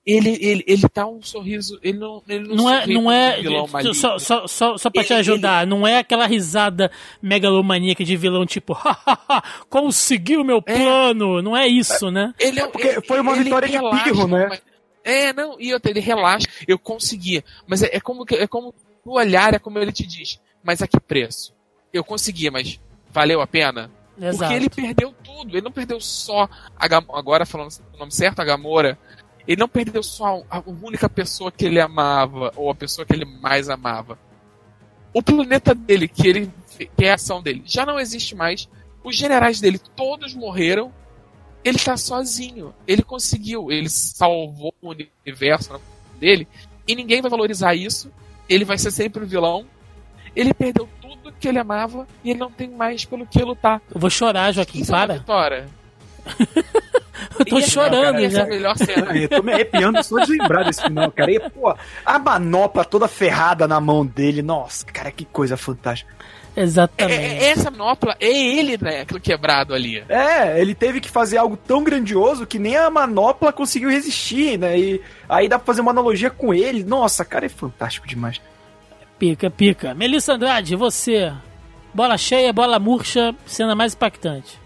[0.07, 1.77] Ele, ele, ele tá um sorriso.
[1.83, 3.41] Ele não, ele não, Não é, não é.
[3.41, 3.93] vilão maligno.
[3.93, 6.89] Só, só, só, só pra te Ele- ajudar, não é aquela risada
[7.21, 10.73] megalomaníaca de vilão tipo, "Hahaha, conseguiu meu É.
[10.75, 11.41] plano.
[11.41, 12.33] Não é isso, né?
[12.39, 14.47] Ele, é- porque ele- foi uma ele vitória de pirro, né?
[14.49, 14.61] mas-
[15.03, 17.43] É, não, e outra, ele relaxa, eu conseguia.
[17.65, 18.73] Mas é, é como que- é como
[19.05, 20.39] no olhar, é como ele te diz.
[20.63, 21.53] Mas a que preço?
[21.93, 22.79] Eu conseguia, mas
[23.11, 23.89] valeu a pena?
[24.19, 24.37] Exato.
[24.39, 25.51] Porque ele perdeu tudo.
[25.55, 28.97] Ele não perdeu só a Gam- agora falando o nome certo, a Gamora.
[29.47, 33.25] Ele não perdeu só a única pessoa que ele amava ou a pessoa que ele
[33.25, 34.19] mais amava.
[35.13, 38.67] O planeta dele, que ele que é a ação dele, já não existe mais.
[39.03, 40.91] Os generais dele todos morreram.
[41.63, 42.73] Ele tá sozinho.
[42.85, 44.93] Ele conseguiu, ele salvou o
[45.25, 45.79] universo
[46.19, 46.47] dele
[46.87, 48.11] e ninguém vai valorizar isso.
[48.49, 49.65] Ele vai ser sempre o vilão.
[50.35, 53.81] Ele perdeu tudo que ele amava e ele não tem mais pelo que lutar.
[53.93, 55.13] Eu vou chorar, Joaquim, Isso é para.
[55.15, 55.69] vitória.
[57.39, 58.43] Eu tô E chorando essa é já.
[58.43, 59.15] a melhor cena.
[59.17, 61.31] Eu tô me arrepiando só de lembrar desse final, cara.
[61.31, 61.75] E, pô,
[62.05, 64.41] a manopla toda ferrada na mão dele.
[64.41, 66.15] Nossa, cara, que coisa fantástica.
[66.55, 67.13] É, Exatamente.
[67.21, 69.01] é- essa manopla é ele, né?
[69.01, 70.03] Aquilo quebrado ali.
[70.09, 74.77] É, ele teve que fazer algo tão grandioso que nem a manopla conseguiu resistir, né?
[74.79, 76.83] E aí dá pra fazer uma analogia com ele.
[76.83, 78.41] Nossa, cara, é fantástico demais.
[79.19, 79.93] Pica, pica.
[79.93, 81.31] Melissa Andrade, você.
[81.93, 84.59] Bola cheia, bola murcha, cena mais impactante.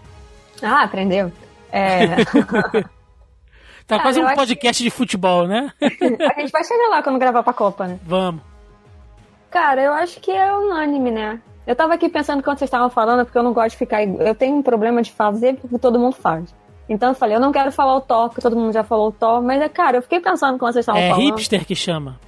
[0.62, 1.32] Ah, aprendeu.
[1.72, 2.06] É,
[3.84, 5.72] Tá Cara, quase um podcast de futebol, né?
[5.82, 7.98] a gente vai chegar lá quando gravar pra Copa, né?
[8.04, 8.40] Vamos.
[9.50, 11.40] Cara, eu acho que é unânime, né?
[11.66, 14.02] Eu tava aqui pensando quando vocês estavam falando, porque eu não gosto de ficar.
[14.04, 16.54] Eu tenho um problema de fazer porque todo mundo faz.
[16.88, 19.12] Então eu falei, eu não quero falar o Thor, porque todo mundo já falou o
[19.12, 21.24] Thor, mas é, cara, eu fiquei pensando quando vocês estavam É falando.
[21.26, 22.20] hipster que chama.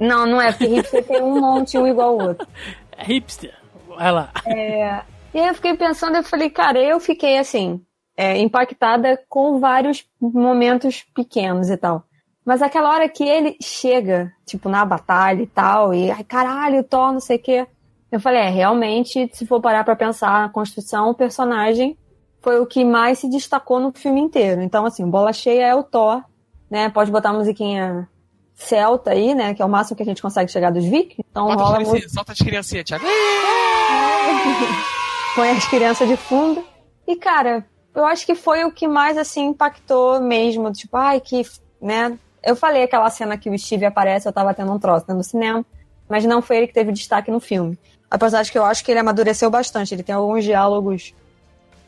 [0.00, 2.46] Não, não é, porque hipster tem um monte, um igual ao outro.
[2.96, 3.54] É hipster.
[3.88, 4.30] Vai lá.
[4.46, 7.80] E aí eu fiquei pensando, eu falei, cara, eu fiquei assim,
[8.16, 12.04] é, impactada com vários momentos pequenos e tal.
[12.44, 17.12] Mas aquela hora que ele chega, tipo, na batalha e tal, e ai, caralho, Thor,
[17.12, 17.66] não sei o quê.
[18.10, 21.96] Eu falei, é, realmente, se for parar pra pensar na construção, o personagem
[22.42, 24.60] foi o que mais se destacou no filme inteiro.
[24.60, 26.22] Então, assim, bola cheia é o Thor,
[26.68, 26.90] né?
[26.90, 28.08] Pode botar a musiquinha
[28.54, 29.54] celta aí, né?
[29.54, 31.24] Que é o máximo que a gente consegue chegar dos Vikings.
[31.30, 33.04] Então Bota rola as muito solta as criancinhas, Thiago.
[35.34, 36.64] põe as crianças de fundo.
[37.06, 40.72] E, cara, eu acho que foi o que mais, assim, impactou mesmo.
[40.72, 41.42] Tipo, ai, que,
[41.80, 42.18] né?
[42.42, 45.22] Eu falei aquela cena que o Steve aparece, eu tava tendo um troço né, no
[45.22, 45.64] cinema,
[46.08, 47.78] mas não foi ele que teve destaque no filme.
[48.10, 49.94] Apesar de que eu acho que ele amadureceu bastante.
[49.94, 51.14] Ele tem alguns diálogos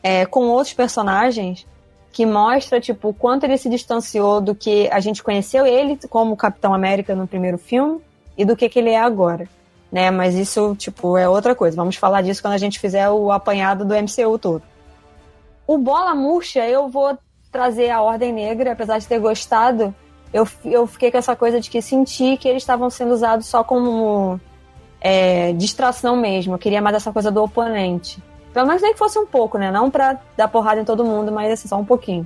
[0.01, 1.67] é, com outros personagens
[2.11, 6.37] que mostra, tipo, o quanto ele se distanciou do que a gente conheceu ele como
[6.37, 7.99] Capitão América no primeiro filme
[8.37, 9.49] e do que, que ele é agora
[9.95, 10.11] né?
[10.11, 11.77] Mas isso, tipo, é outra coisa.
[11.77, 14.61] Vamos falar disso quando a gente fizer o apanhado do MCU todo.
[15.67, 17.17] O Bola Murcha, eu vou
[17.51, 19.93] trazer a Ordem Negra, apesar de ter gostado.
[20.33, 23.63] eu, eu fiquei com essa coisa de que senti que eles estavam sendo usados só
[23.63, 24.39] como
[25.01, 26.53] é, distração mesmo.
[26.53, 28.21] Eu queria mais essa coisa do oponente.
[28.53, 29.71] Pelo menos nem que fosse um pouco, né?
[29.71, 32.25] Não pra dar porrada em todo mundo, mas assim, só um pouquinho.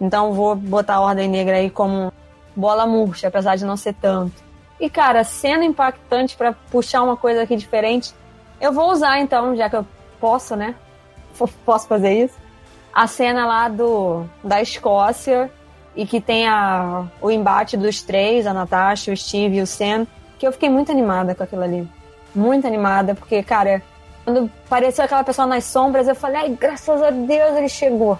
[0.00, 2.12] Então vou botar a Ordem Negra aí como
[2.54, 4.34] bola murcha, apesar de não ser tanto.
[4.78, 8.14] E cara, sendo impactante para puxar uma coisa aqui diferente,
[8.60, 9.86] eu vou usar então, já que eu
[10.20, 10.74] posso, né?
[11.64, 12.45] Posso fazer isso.
[12.96, 15.50] A cena lá do da Escócia
[15.94, 20.06] e que tem a, o embate dos três, a Natasha, o Steve e o Sam,
[20.38, 21.86] que eu fiquei muito animada com aquilo ali.
[22.34, 23.82] Muito animada, porque, cara,
[24.24, 28.18] quando apareceu aquela pessoa nas sombras, eu falei, ai, graças a Deus ele chegou.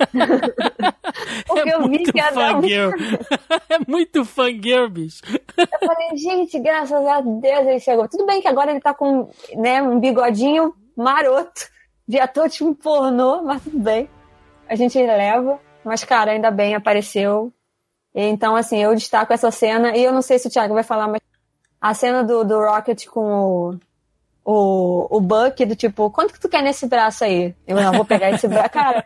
[1.46, 2.60] Porque é eu vi que ia dar um...
[3.70, 5.22] É muito fangirl, bicho.
[5.56, 8.06] Eu falei, gente, graças a Deus ele chegou.
[8.06, 11.68] Tudo bem que agora ele tá com né, um bigodinho maroto,
[12.06, 14.08] de ator tipo pornô, mas tudo bem.
[14.68, 15.60] A gente leva.
[15.84, 17.52] Mas, cara, ainda bem, apareceu.
[18.14, 19.96] Então, assim, eu destaco essa cena.
[19.96, 21.20] E eu não sei se o Thiago vai falar, mas
[21.80, 23.78] a cena do, do Rocket com o,
[24.44, 27.54] o, o Buck, do tipo, quanto que tu quer nesse braço aí?
[27.66, 28.70] Eu não vou pegar esse braço.
[28.70, 29.04] Cara,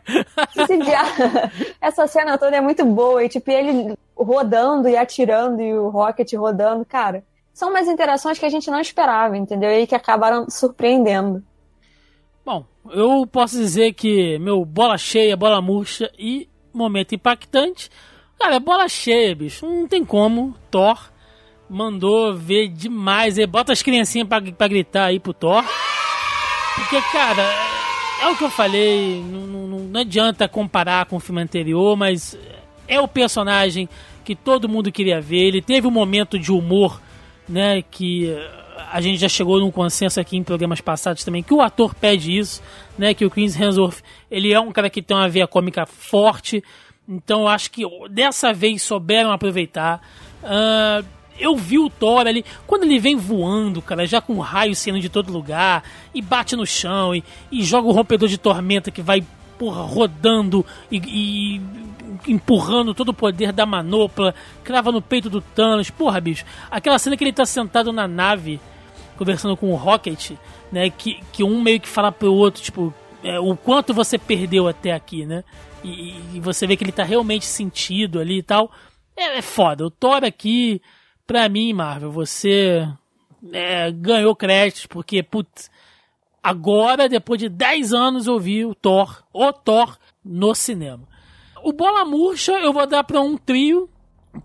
[0.57, 1.01] esse dia...
[1.81, 3.23] essa cena toda é muito boa.
[3.25, 6.85] E, tipo, ele rodando e atirando e o Rocket rodando.
[6.85, 9.71] Cara, são umas interações que a gente não esperava, entendeu?
[9.71, 11.45] E que acabaram surpreendendo.
[12.89, 17.91] Eu posso dizer que meu bola cheia, bola murcha e momento impactante.
[18.39, 19.67] Cara, é bola cheia, bicho.
[19.67, 20.55] Não tem como.
[20.71, 21.11] Thor
[21.69, 23.39] mandou ver demais.
[23.39, 25.65] Ele bota as criancinhas pra, pra gritar aí pro Thor.
[26.75, 27.43] Porque, cara,
[28.23, 29.23] é o que eu falei.
[29.23, 32.37] Não, não, não adianta comparar com o filme anterior, mas
[32.89, 33.89] é o personagem
[34.25, 35.47] que todo mundo queria ver.
[35.47, 37.01] Ele teve um momento de humor,
[37.49, 37.83] né?
[37.83, 38.35] Que
[38.93, 42.37] a gente já chegou num consenso aqui em programas passados também, que o ator pede
[42.37, 42.63] isso,
[42.99, 43.15] né?
[43.15, 46.63] Que o Chris Hemsworth, ele é um cara que tem uma veia cômica forte,
[47.09, 50.01] então eu acho que dessa vez souberam aproveitar.
[50.43, 51.05] Uh,
[51.39, 55.09] eu vi o Thor ali, quando ele vem voando, cara, já com raio saindo de
[55.09, 55.83] todo lugar,
[56.15, 59.25] e bate no chão, e, e joga o rompedor de tormenta que vai
[59.59, 61.61] porra, rodando e, e,
[62.27, 64.35] empurrando todo o poder da manopla,
[64.65, 65.91] crava no peito do Thanos.
[65.91, 68.61] Porra, bicho, aquela cena que ele tá sentado na nave
[69.17, 70.33] conversando com o Rocket,
[70.73, 70.89] né?
[70.89, 74.93] Que, que um meio que fala pro outro, tipo, é, o quanto você perdeu até
[74.93, 75.45] aqui, né?
[75.85, 78.71] E, e, você vê que ele tá realmente sentido ali e tal.
[79.15, 79.85] É, é foda.
[79.85, 80.81] O Thor aqui,
[81.27, 82.89] pra mim, Marvel, você
[83.53, 85.71] é, ganhou créditos, porque, putz,
[86.43, 91.07] agora, depois de 10 anos, eu vi o Thor, o Thor, no cinema.
[91.63, 93.89] O Bola Murcha eu vou dar pra um trio,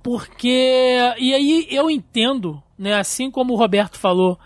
[0.01, 0.97] porque.
[1.17, 2.95] E aí eu entendo, né?
[2.95, 4.39] Assim como o Roberto falou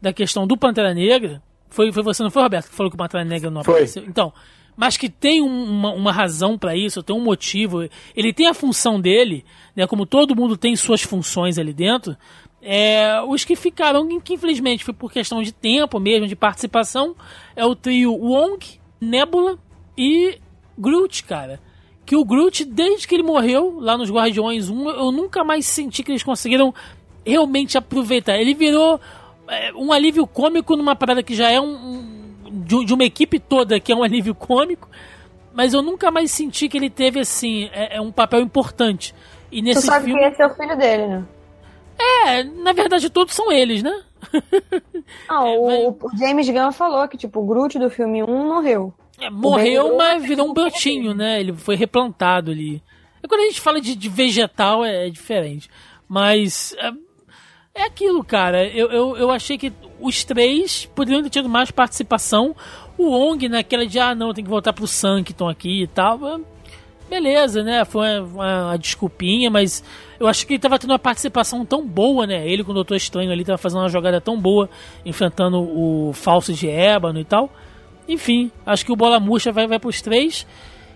[0.00, 1.42] da questão do Pantera Negra.
[1.70, 3.74] Foi, foi você, não foi, Roberto, que falou que o Pantera Negra não foi.
[3.74, 4.04] apareceu?
[4.06, 4.32] Então,
[4.76, 7.88] mas que tem uma, uma razão para isso, tem um motivo.
[8.14, 9.44] Ele tem a função dele,
[9.76, 9.86] né?
[9.86, 12.16] Como todo mundo tem suas funções ali dentro.
[12.60, 17.16] É, os que ficaram, que infelizmente foi por questão de tempo mesmo, de participação,
[17.56, 18.64] é o trio Wong,
[19.00, 19.58] Nebula
[19.98, 20.38] e
[20.78, 21.60] Groot, cara.
[22.12, 26.02] Que o Groot, desde que ele morreu lá nos Guardiões 1, eu nunca mais senti
[26.02, 26.74] que eles conseguiram
[27.24, 28.36] realmente aproveitar.
[28.36, 29.00] Ele virou
[29.48, 33.38] é, um alívio cômico numa parada que já é um, um de, de, uma equipe
[33.38, 34.90] toda que é um alívio cômico,
[35.54, 39.14] mas eu nunca mais senti que ele teve assim é, é um papel importante.
[39.50, 40.20] E nesse tu sabe filme...
[40.20, 41.24] que esse é o filho dele, né?
[41.98, 44.02] É, na verdade todos são eles, né?
[45.30, 48.92] Ah, o, o, James Gunn falou que tipo o Groot do filme 1 morreu.
[49.22, 51.38] É, morreu, mas virou um brotinho, né?
[51.38, 52.82] Ele foi replantado ali.
[53.22, 55.70] E quando a gente fala de, de vegetal é, é diferente.
[56.08, 56.90] Mas é,
[57.72, 58.66] é aquilo, cara.
[58.66, 62.56] Eu, eu, eu achei que os três poderiam ter tido mais participação.
[62.98, 66.18] O Ong, naquela de, ah, não, tem que voltar pro Sancton aqui e tal.
[67.08, 67.84] Beleza, né?
[67.84, 69.84] Foi uma, uma, uma desculpinha, mas
[70.18, 72.48] eu acho que ele tava tendo uma participação tão boa, né?
[72.48, 74.68] Ele com o Doutor Estranho ali tava fazendo uma jogada tão boa,
[75.04, 77.48] enfrentando o falso de ébano e tal.
[78.08, 80.46] Enfim, acho que o Bola Murcha vai, vai pros três.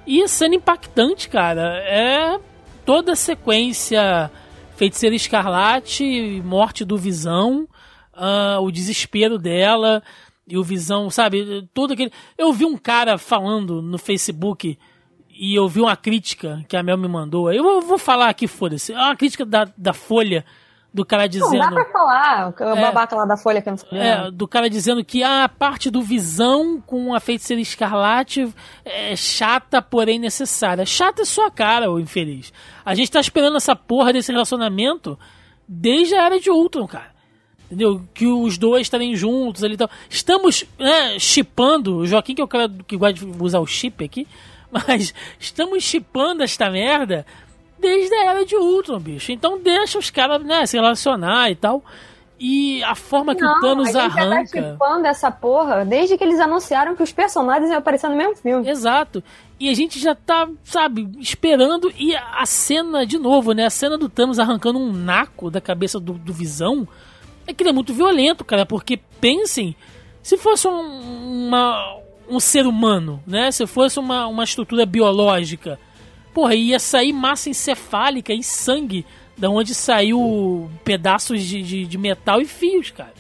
[0.07, 2.39] E sendo impactante, cara, é
[2.85, 4.31] toda a sequência
[4.77, 7.67] Feiticeira Escarlate, morte do Visão,
[8.15, 10.03] uh, o desespero dela
[10.47, 11.69] e o Visão, sabe?
[11.75, 12.13] Tudo aquele.
[12.37, 14.79] Eu vi um cara falando no Facebook
[15.31, 17.53] e eu vi uma crítica que a Mel me mandou.
[17.53, 18.93] Eu vou falar aqui, foda-se.
[18.93, 20.45] É uma crítica da, da Folha
[20.97, 21.53] do cara dizendo.
[21.53, 23.99] Não dá pra falar, o é, babaca lá da Folha que não sei.
[23.99, 28.51] É, do cara dizendo que a parte do Visão com a feiticeira escarlate
[28.83, 30.87] é chata, porém necessária.
[30.87, 32.51] Chata é sua cara, o infeliz.
[32.83, 35.19] A gente tá esperando essa porra desse relacionamento
[35.69, 37.15] desde a era de Ultron, cara.
[37.67, 38.03] Entendeu?
[38.15, 39.91] Que os dois estarem juntos ali e tal.
[40.09, 44.03] Estamos né, chipando, o Joaquim, que é o cara que gosta de usar o chip
[44.03, 44.27] aqui,
[44.73, 47.27] mas estamos chipando esta merda
[47.79, 49.33] desde a era de Ultron, bicho.
[49.33, 51.83] Então deixa os caras, né, se relacionar e tal.
[52.39, 54.63] E a forma que Não, o Thanos a gente tá arranca.
[54.63, 58.69] chipando essa porra desde que eles anunciaram que os personagens iam aparecer no mesmo filme.
[58.69, 59.25] Exato.
[59.59, 61.91] E a gente já tá, sabe, esperando.
[61.99, 63.65] E a cena, de novo, né?
[63.65, 66.87] A cena do Thanos arrancando um naco da cabeça do, do Visão.
[67.47, 68.67] É que ele é muito violento, cara.
[68.67, 69.75] Porque pensem,
[70.23, 71.97] se fosse um, uma,
[72.29, 73.51] um ser humano, né?
[73.51, 75.79] Se fosse uma, uma estrutura biológica,
[76.37, 79.07] porra, ia sair massa encefálica e sangue
[79.39, 83.15] da onde saiu pedaços de, de, de metal e fios, cara.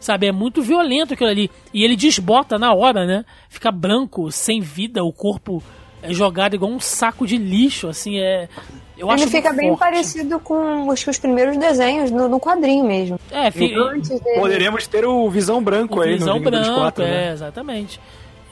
[0.00, 1.50] Sabe, é muito violento aquilo ali.
[1.72, 3.26] E ele desbota na hora, né?
[3.50, 5.62] Fica branco, sem vida, o corpo
[6.02, 8.48] é jogado igual um saco de lixo, assim, é.
[8.96, 9.80] Eu acho Ele fica muito bem forte.
[9.80, 13.20] parecido com os, os primeiros desenhos no, no quadrinho mesmo.
[13.30, 14.40] É, fi- Antes dele.
[14.40, 17.32] Poderemos ter o Visão Branco o aí visão no branco, 4, é, né?
[17.32, 18.00] exatamente.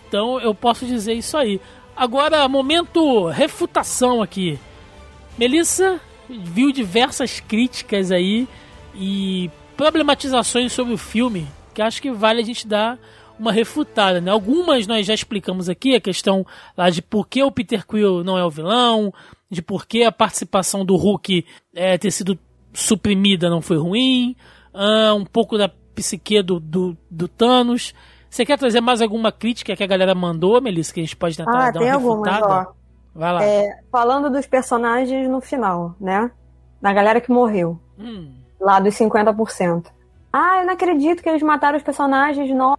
[0.09, 1.59] Então eu posso dizer isso aí.
[2.01, 4.59] Agora, momento refutação aqui.
[5.37, 6.01] Melissa
[6.31, 8.49] viu diversas críticas aí
[8.95, 12.99] e problematizações sobre o filme que acho que vale a gente dar
[13.39, 14.31] uma refutada, né?
[14.31, 18.39] Algumas nós já explicamos aqui, a questão lá de por que o Peter Quill não
[18.39, 19.13] é o vilão,
[19.51, 21.45] de por que a participação do Hulk
[21.75, 22.39] é, ter sido
[22.73, 24.35] suprimida não foi ruim,
[24.73, 27.93] ah, um pouco da psique do, do, do Thanos.
[28.31, 31.36] Você quer trazer mais alguma crítica que a galera mandou, Melissa, que a gente pode
[31.36, 32.69] tentar Ah, dar tem uma algumas, refutada?
[32.70, 32.81] ó.
[33.12, 33.44] Vai lá.
[33.44, 36.31] É, falando dos personagens no final, né?
[36.81, 37.78] Da galera que morreu.
[37.98, 39.86] Hum, Lá dos 50%.
[40.32, 42.48] Ah, eu não acredito que eles mataram os personagens.
[42.55, 42.77] Não.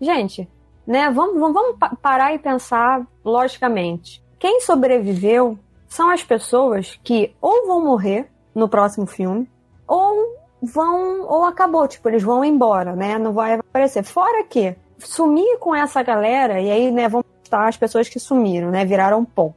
[0.00, 0.48] Gente,
[0.86, 1.08] né?
[1.10, 4.20] Vamos, vamos, vamos pa- parar e pensar logicamente.
[4.40, 5.56] Quem sobreviveu
[5.86, 9.48] são as pessoas que ou vão morrer no próximo filme,
[9.86, 11.22] ou vão.
[11.26, 13.18] ou acabou, tipo, eles vão embora, né?
[13.18, 14.02] Não vai aparecer.
[14.02, 18.70] Fora que sumir com essa galera, e aí, né, vamos estar as pessoas que sumiram,
[18.70, 18.84] né?
[18.84, 19.54] Viraram pó.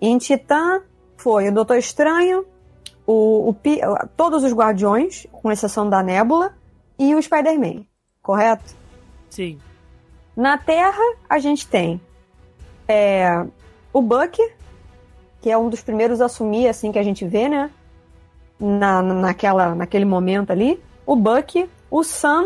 [0.00, 0.82] Em Titã
[1.16, 2.44] foi o Doutor Estranho,
[3.06, 3.56] o, o
[4.16, 6.54] todos os Guardiões, com exceção da Nébula,
[6.98, 7.84] e o Spider-Man,
[8.22, 8.74] correto?
[9.30, 9.58] sim.
[10.36, 12.00] Na Terra, a gente tem
[12.88, 13.44] é,
[13.92, 14.38] o Buck,
[15.40, 17.70] que é um dos primeiros a assumir, assim, que a gente vê, né?
[18.60, 20.78] Na, naquela, naquele momento ali.
[21.06, 22.44] O Buck, o Sam,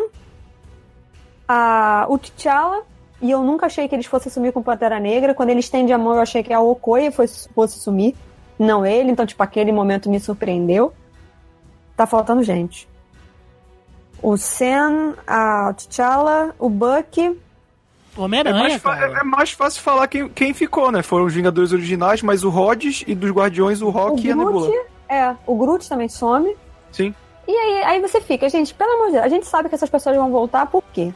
[1.48, 2.82] a, o T'Challa,
[3.20, 5.34] e eu nunca achei que eles fossem sumir com Pantera Negra.
[5.34, 8.14] Quando ele estende a mão, eu achei que a Okoye fosse, fosse sumir,
[8.58, 9.10] não ele.
[9.10, 10.92] Então, tipo, aquele momento me surpreendeu.
[11.96, 12.88] Tá faltando gente.
[14.22, 19.18] O Sam, a o T'Challa, o Buck, É Homem-Aranha, mais, fa- cara.
[19.20, 21.02] é mais fácil falar quem, quem ficou, né?
[21.02, 24.36] Foram os Vingadores originais, mas o Rhodes e dos Guardiões, o O Rock e a
[24.36, 24.70] Nebula.
[25.14, 26.56] É, o Groot também some.
[26.92, 27.14] Sim.
[27.46, 29.90] E aí, aí você fica, gente, pelo amor de Deus, a gente sabe que essas
[29.90, 31.12] pessoas vão voltar, por quê?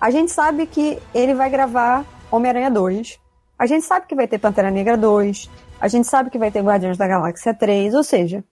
[0.00, 3.18] A gente sabe que ele vai gravar Homem-Aranha 2.
[3.58, 5.50] A gente sabe que vai ter Pantera Negra 2.
[5.80, 7.94] A gente sabe que vai ter Guardiões da Galáxia 3.
[7.94, 8.44] Ou seja,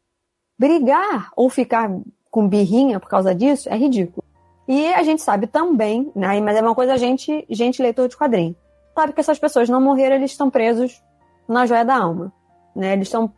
[0.59, 1.90] brigar ou ficar
[2.31, 4.24] com birrinha por causa disso é ridículo.
[4.66, 6.40] E a gente sabe também, né?
[6.40, 8.56] Mas é uma coisa a gente, gente leitor de quadrinho.
[8.94, 11.02] Sabe que essas pessoas não morreram, eles estão presos
[11.48, 12.32] na joia da alma.
[12.74, 12.93] Né?
[12.94, 13.32] Eles estão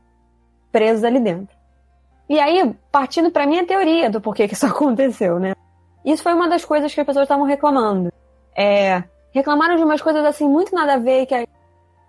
[0.74, 1.56] presos ali dentro.
[2.28, 5.54] E aí, partindo pra minha teoria do porquê que isso aconteceu, né?
[6.04, 8.12] Isso foi uma das coisas que as pessoas estavam reclamando.
[8.56, 11.48] É, reclamaram de umas coisas assim muito nada a ver que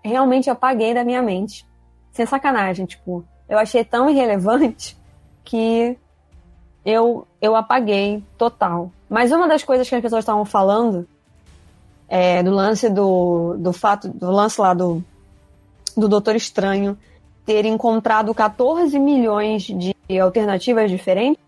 [0.02, 1.64] realmente apaguei da minha mente.
[2.10, 4.98] Sem sacanagem, tipo, eu achei tão irrelevante
[5.44, 5.96] que
[6.84, 8.90] eu, eu apaguei total.
[9.08, 11.06] Mas uma das coisas que as pessoas estavam falando
[12.08, 15.04] é, do lance do, do fato, do lance lá do,
[15.96, 16.98] do Doutor Estranho
[17.46, 21.42] ter encontrado 14 milhões de alternativas diferentes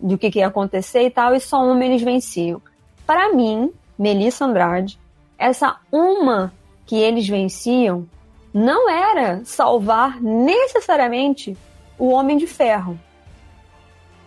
[0.00, 2.62] do que, que ia acontecer e tal, e só uma eles venciam.
[3.04, 4.98] Para mim, Melissa Andrade,
[5.36, 6.52] essa uma
[6.86, 8.06] que eles venciam
[8.54, 11.56] não era salvar necessariamente
[11.98, 12.98] o Homem de Ferro.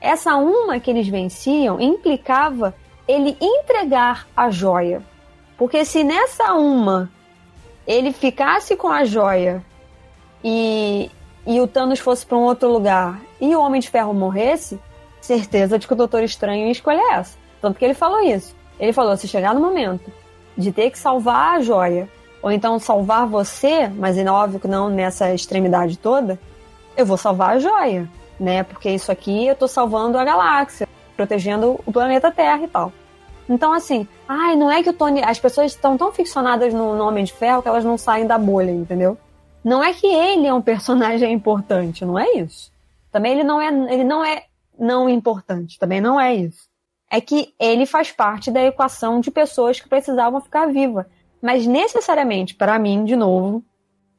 [0.02, 2.76] Essa uma que eles venciam implicava
[3.08, 5.02] ele entregar a joia.
[5.58, 7.10] Porque se nessa uma
[7.88, 9.64] ele ficasse com a joia
[10.44, 11.10] e,
[11.46, 14.80] e o Thanos fosse para um outro lugar e o Homem de Ferro morresse,
[15.22, 17.38] certeza de que o Doutor Estranho ia escolher essa.
[17.62, 18.56] Tanto que ele falou isso.
[18.80, 20.12] Ele falou: se chegar no momento
[20.58, 22.10] de ter que salvar a joia,
[22.42, 26.40] ou então salvar você, mas é óbvio que não nessa extremidade toda,
[26.96, 28.10] eu vou salvar a joia,
[28.40, 28.64] né?
[28.64, 32.94] Porque isso aqui eu tô salvando a galáxia, protegendo o planeta Terra e tal.
[33.50, 35.24] Então, assim, ai, não é que o Tony.
[35.24, 38.38] As pessoas estão tão ficcionadas no, no Homem de Ferro que elas não saem da
[38.38, 39.18] bolha, entendeu?
[39.64, 42.72] Não é que ele é um personagem importante, não é isso.
[43.12, 44.46] Também ele não é, ele não é
[44.78, 46.70] não importante, também não é isso.
[47.12, 51.06] É que ele faz parte da equação de pessoas que precisavam ficar vivas.
[51.42, 53.64] Mas necessariamente, para mim, de novo,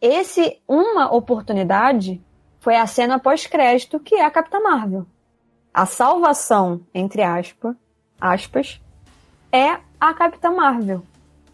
[0.01, 2.21] esse uma oportunidade
[2.59, 5.07] foi a cena pós-crédito que é a Capitã Marvel.
[5.73, 7.77] A salvação, entre aspas,
[8.21, 8.81] aspas,
[9.53, 11.03] é a Capitã Marvel.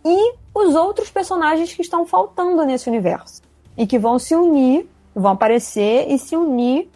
[0.05, 3.43] E os outros personagens que estão faltando nesse universo.
[3.77, 6.91] E que vão se unir, vão aparecer e se unir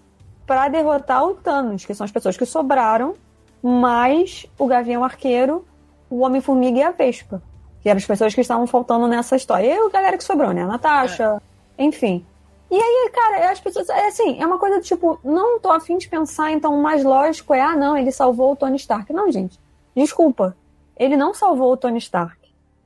[0.47, 3.15] para derrotar o Thanos, que são as pessoas que sobraram,
[3.63, 5.65] mais o Gavião Arqueiro,
[6.09, 7.43] o Homem-Formiga e a Vespa.
[7.83, 9.67] Que eram as pessoas que estavam faltando nessa história.
[9.67, 10.63] E a galera que sobrou, né?
[10.63, 11.41] A Natasha,
[11.79, 12.25] enfim.
[12.71, 13.89] E aí, cara, as pessoas.
[13.89, 17.03] É assim, é uma coisa do tipo, não tô afim de pensar, então o mais
[17.03, 19.13] lógico é, ah, não, ele salvou o Tony Stark.
[19.13, 19.59] Não, gente.
[19.97, 20.57] Desculpa.
[20.97, 22.40] Ele não salvou o Tony Stark.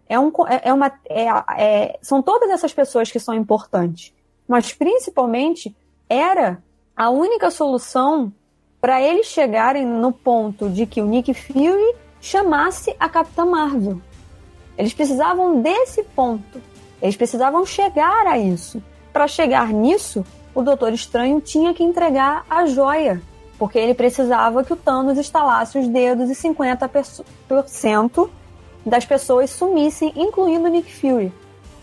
[0.09, 1.27] É, um, é, é uma, é,
[1.57, 4.13] é, são todas essas pessoas que são importantes.
[4.47, 5.75] Mas principalmente
[6.09, 6.63] era
[6.97, 8.33] a única solução
[8.81, 14.01] para eles chegarem no ponto de que o Nick Fury chamasse a Capitã Marvel.
[14.77, 16.61] Eles precisavam desse ponto.
[17.01, 18.83] Eles precisavam chegar a isso.
[19.13, 20.25] Para chegar nisso,
[20.55, 23.23] o Doutor Estranho tinha que entregar a joia,
[23.59, 28.29] porque ele precisava que o Thanos instalasse os dedos e 50%
[28.85, 31.33] das pessoas sumissem, incluindo Nick Fury.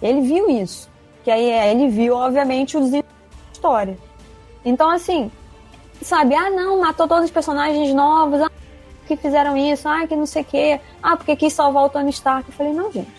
[0.01, 0.89] Ele viu isso.
[1.23, 3.15] Que aí é, ele viu, obviamente, o desenvolvimento
[3.45, 3.97] da história.
[4.63, 5.31] Então, assim,
[6.01, 8.51] sabe, ah, não, matou todos os personagens novos, ah,
[9.07, 12.09] que fizeram isso, ah, que não sei o quê, ah, porque quis salvar o Tony
[12.11, 12.49] Stark.
[12.49, 13.11] Eu falei, não, gente.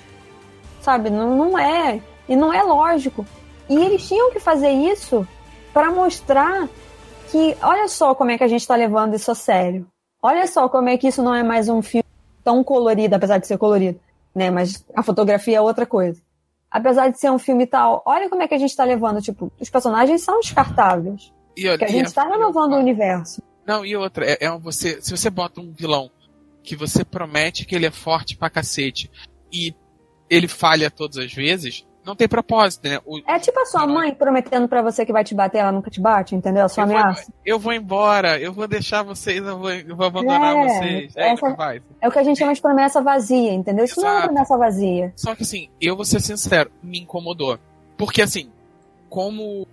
[0.81, 2.01] Sabe, não, não é.
[2.29, 3.25] E não é lógico.
[3.69, 5.27] E eles tinham que fazer isso
[5.73, 6.69] para mostrar
[7.31, 9.87] que, olha só como é que a gente está levando isso a sério.
[10.21, 12.03] Olha só como é que isso não é mais um filme
[12.45, 13.99] tão colorido, apesar de ser colorido,
[14.35, 14.51] né?
[14.51, 16.21] Mas a fotografia é outra coisa.
[16.71, 19.53] Apesar de ser um filme tal, olha como é que a gente está levando, tipo,
[19.61, 21.33] os personagens são descartáveis.
[21.57, 23.43] E olha, que a gente está renovando o universo.
[23.67, 26.11] Não, e outra, é, é você, se você bota um vilão
[26.63, 29.11] que você promete que ele é forte pra cacete
[29.53, 29.75] e
[30.31, 33.01] ele falha todas as vezes, não tem propósito, né?
[33.07, 35.91] O, é tipo a sua mãe prometendo para você que vai te bater, ela nunca
[35.91, 36.65] te bate, entendeu?
[36.65, 37.25] A sua eu ameaça.
[37.27, 41.17] Vou, eu vou embora, eu vou deixar vocês, eu vou, eu vou abandonar é, vocês.
[41.17, 41.47] É, essa,
[42.01, 43.85] é o que a gente chama de promessa vazia, entendeu?
[43.85, 44.07] Isso Exato.
[44.07, 45.13] não é uma promessa vazia.
[45.15, 47.59] Só que assim, eu vou ser sincero, me incomodou.
[47.97, 48.51] Porque assim,
[49.09, 49.67] como.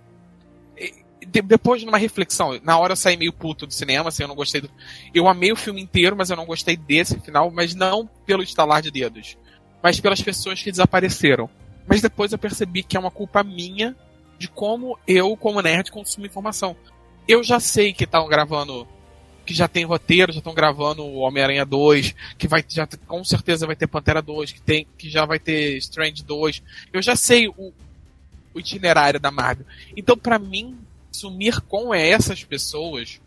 [1.26, 4.36] depois de uma reflexão, na hora eu saí meio puto do cinema, assim, eu não
[4.36, 4.70] gostei do.
[5.12, 8.82] Eu amei o filme inteiro, mas eu não gostei desse final, mas não pelo estalar
[8.82, 9.36] de dedos,
[9.82, 11.50] mas pelas pessoas que desapareceram
[11.90, 13.96] mas depois eu percebi que é uma culpa minha
[14.38, 16.76] de como eu, como nerd, consumo informação.
[17.26, 18.86] Eu já sei que estão gravando,
[19.44, 23.66] que já tem roteiro, já estão gravando o Homem-Aranha 2, que vai já com certeza
[23.66, 26.62] vai ter Pantera 2, que tem que já vai ter Strange 2.
[26.92, 27.72] Eu já sei o,
[28.54, 29.66] o itinerário da Marvel.
[29.96, 30.78] Então, para mim,
[31.10, 33.20] sumir com essas pessoas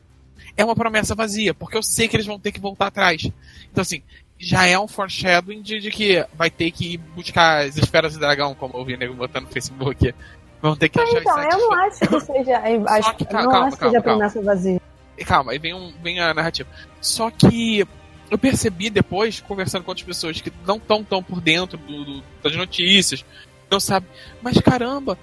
[0.56, 3.30] é uma promessa vazia, porque eu sei que eles vão ter que voltar atrás.
[3.70, 4.02] Então, assim,
[4.40, 8.20] já é um foreshadowing de, de que vai ter que ir buscar as esferas do
[8.20, 10.14] dragão, como eu vi nego botando no Facebook.
[10.62, 12.62] Vão ter que achar Então, eu não acho que seja.
[12.88, 14.82] Acho, que, calma, não calma, acho que seja promessa vazia.
[15.26, 16.70] Calma, aí vem, um, vem a narrativa.
[17.02, 17.86] Só que
[18.30, 22.24] eu percebi depois, conversando com outras pessoas que não estão tão por dentro do, do,
[22.42, 23.24] das notícias,
[23.70, 24.10] não sabem,
[24.42, 25.18] mas caramba,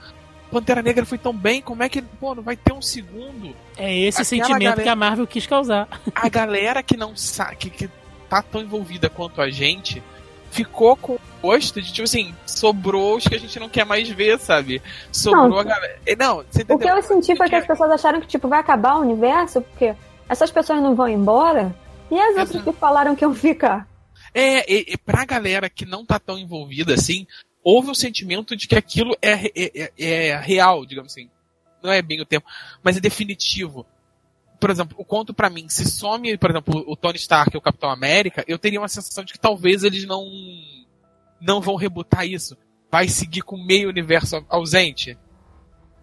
[0.50, 3.54] Pantera Negra foi tão bem, como é que, pô, não vai ter um segundo?
[3.76, 5.88] É esse Aquela sentimento galera, que a Marvel quis causar.
[6.14, 7.90] A galera que não sabe, que, que
[8.30, 10.00] tá tão envolvida quanto a gente,
[10.52, 14.38] ficou com gosto de, tipo assim, sobrou os que a gente não quer mais ver,
[14.38, 14.80] sabe?
[15.10, 15.98] Sobrou não, a galera.
[16.16, 16.76] Não, você entendeu?
[16.76, 19.60] O que eu senti foi que as pessoas acharam que, tipo, vai acabar o universo,
[19.62, 19.94] porque
[20.28, 21.74] essas pessoas não vão embora,
[22.10, 23.88] e as outras que falaram que iam ficar.
[24.32, 27.26] É, e, e pra galera que não tá tão envolvida assim,
[27.64, 31.28] houve o um sentimento de que aquilo é, é, é, é real, digamos assim.
[31.82, 32.46] Não é bem o tempo,
[32.82, 33.86] mas é definitivo
[34.60, 37.62] por exemplo, o conto para mim, se some, por exemplo, o Tony Stark e o
[37.62, 40.24] Capitão América, eu teria uma sensação de que talvez eles não
[41.40, 42.56] não vão rebutar isso.
[42.90, 45.18] Vai seguir com meio universo ausente.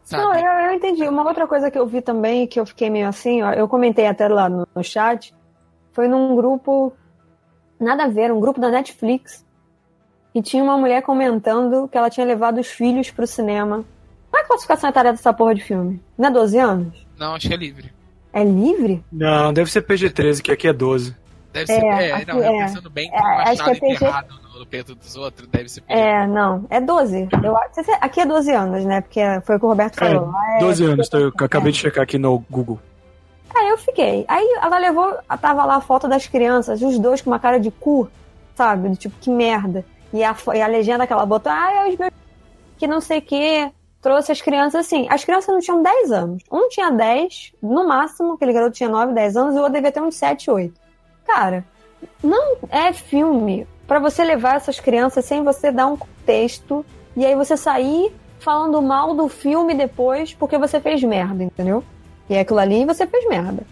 [0.04, 0.24] Sabe?
[0.24, 1.04] Não, eu, eu, entendi.
[1.04, 4.08] Uma outra coisa que eu vi também, que eu fiquei meio assim, ó, eu comentei
[4.08, 5.36] até lá no, no chat,
[5.92, 6.94] foi num grupo,
[7.80, 9.46] nada a ver, um grupo da Netflix,
[10.34, 13.86] e tinha uma mulher comentando que ela tinha levado os filhos pro cinema.
[14.32, 16.02] Qual é a classificação etária dessa porra de filme?
[16.18, 17.08] Não é 12 anos?
[17.18, 17.97] Não, acho que é livre.
[18.38, 19.04] É livre?
[19.12, 21.16] Não, deve ser PG-13, que aqui é 12.
[21.52, 22.66] Deve ser, é, é não, é.
[22.66, 24.06] pensando bem, tem é, acho que é PG...
[24.30, 26.00] no, no peito dos outros, deve ser PG.
[26.00, 27.30] É, não, é 12.
[27.44, 27.58] Eu,
[28.00, 29.02] aqui é 12 anos, né?
[29.02, 30.32] Porque foi o que o Roberto é, falou.
[30.56, 32.80] É, 12 anos, tô, eu acabei de checar aqui no Google.
[33.56, 34.24] Aí eu fiquei.
[34.28, 37.72] Aí ela levou, tava lá a foto das crianças, os dois com uma cara de
[37.72, 38.08] cu,
[38.56, 38.96] sabe?
[38.98, 39.84] Tipo, que merda.
[40.14, 42.12] E a, e a legenda que ela botou, ah, é os meus
[42.78, 43.72] que não sei o quê
[44.08, 45.06] trouxe as crianças assim.
[45.10, 46.44] As crianças não tinham 10 anos.
[46.50, 49.92] Um tinha 10, no máximo, aquele garoto tinha 9, 10 anos, e o outro devia
[49.92, 50.74] ter uns 7, 8.
[51.26, 51.66] Cara,
[52.24, 56.86] não é filme para você levar essas crianças sem você dar um contexto
[57.18, 61.84] e aí você sair falando mal do filme depois porque você fez merda, entendeu?
[62.30, 63.64] E é aquilo ali você fez merda.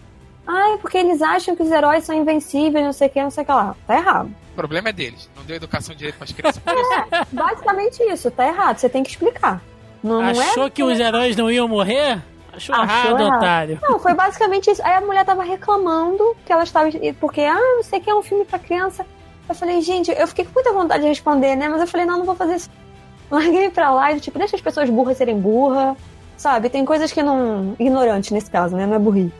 [0.46, 3.42] Ai, porque eles acham que os heróis são invencíveis, não sei o que, não sei
[3.42, 3.74] o que lá.
[3.86, 4.30] Tá errado.
[4.52, 5.30] O problema é deles.
[5.34, 6.62] Não deu educação direito pras crianças.
[6.62, 6.90] por isso.
[7.10, 8.78] É, basicamente isso, tá errado.
[8.78, 9.62] Você tem que explicar.
[10.06, 12.22] Não, não é Achou que os heróis não iam morrer?
[12.52, 13.36] Achou, Achou errado, errado.
[13.36, 13.78] otário.
[13.82, 14.82] Não, foi basicamente isso.
[14.82, 16.88] Aí a mulher tava reclamando que ela estava.
[17.20, 19.04] Porque, ah, não sei o que é um filme pra criança.
[19.48, 21.68] Eu falei, gente, eu fiquei com muita vontade de responder, né?
[21.68, 22.70] Mas eu falei, não, não vou fazer isso.
[23.30, 25.96] Larguei pra lá e, tipo, deixa as pessoas burras serem burras.
[26.36, 26.68] Sabe?
[26.68, 27.74] Tem coisas que não.
[27.78, 28.86] Ignorante nesse caso, né?
[28.86, 29.32] Não é burrice.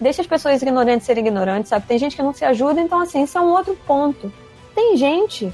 [0.00, 1.86] Deixa as pessoas ignorantes serem ignorantes, sabe?
[1.86, 4.32] Tem gente que não se ajuda, então, assim, isso é um outro ponto.
[4.74, 5.52] Tem gente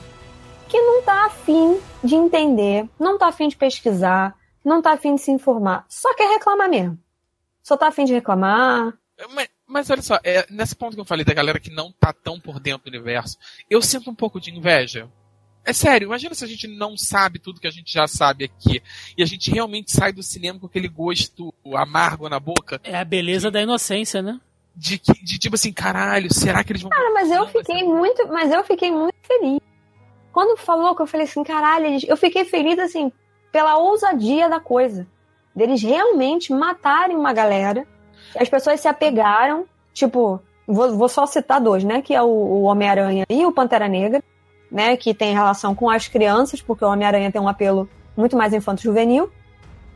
[0.68, 4.34] que não tá afim de entender, não tá afim de pesquisar,
[4.66, 5.86] não tá afim de se informar.
[5.88, 6.98] Só quer reclamar mesmo.
[7.62, 8.92] Só tá afim de reclamar.
[9.32, 12.12] Mas, mas olha só, é, nesse ponto que eu falei da galera que não tá
[12.12, 13.38] tão por dentro do universo,
[13.70, 15.08] eu sinto um pouco de inveja.
[15.64, 18.82] É sério, imagina se a gente não sabe tudo que a gente já sabe aqui.
[19.16, 22.80] E a gente realmente sai do cinema com aquele gosto amargo na boca.
[22.84, 24.40] É a beleza da inocência, né?
[24.74, 26.90] De, que- de tipo assim, caralho, será que eles vão.
[26.90, 29.60] Cara, mas eu Não, fiquei muito, mas eu fiquei muito feliz.
[30.32, 33.10] Quando falou que eu falei assim, caralho, eu fiquei feliz assim
[33.56, 35.06] pela ousadia da coisa.
[35.54, 37.86] Deles realmente matarem uma galera.
[38.38, 39.64] As pessoas se apegaram,
[39.94, 40.38] tipo,
[40.68, 44.22] vou, vou só citar dois, né, que é o, o Homem-Aranha e o Pantera Negra,
[44.70, 48.52] né, que tem relação com as crianças, porque o Homem-Aranha tem um apelo muito mais
[48.52, 49.32] infanto-juvenil.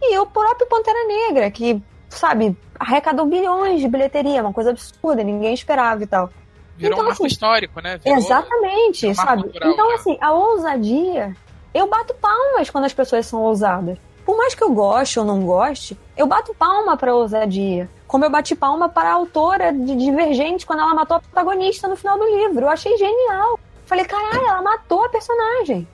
[0.00, 5.52] E o próprio Pantera Negra, que, sabe, arrecadou bilhões de bilheteria, uma coisa absurda, ninguém
[5.52, 6.30] esperava e tal.
[6.78, 7.98] Virou então, um marco assim, histórico, né?
[7.98, 9.42] Virou- Exatamente, marco sabe?
[9.42, 9.94] cultural, então, né?
[9.96, 11.36] assim, a ousadia,
[11.74, 13.98] eu bato palmas quando as pessoas são ousadas.
[14.24, 17.88] Por mais que eu goste ou não goste, eu bato palma pra ousadia.
[18.06, 21.96] Como eu bati palma para a autora de Divergente quando ela matou a protagonista no
[21.96, 22.64] final do livro.
[22.66, 23.58] Eu achei genial.
[23.86, 25.86] Falei, caralho, ela matou a personagem.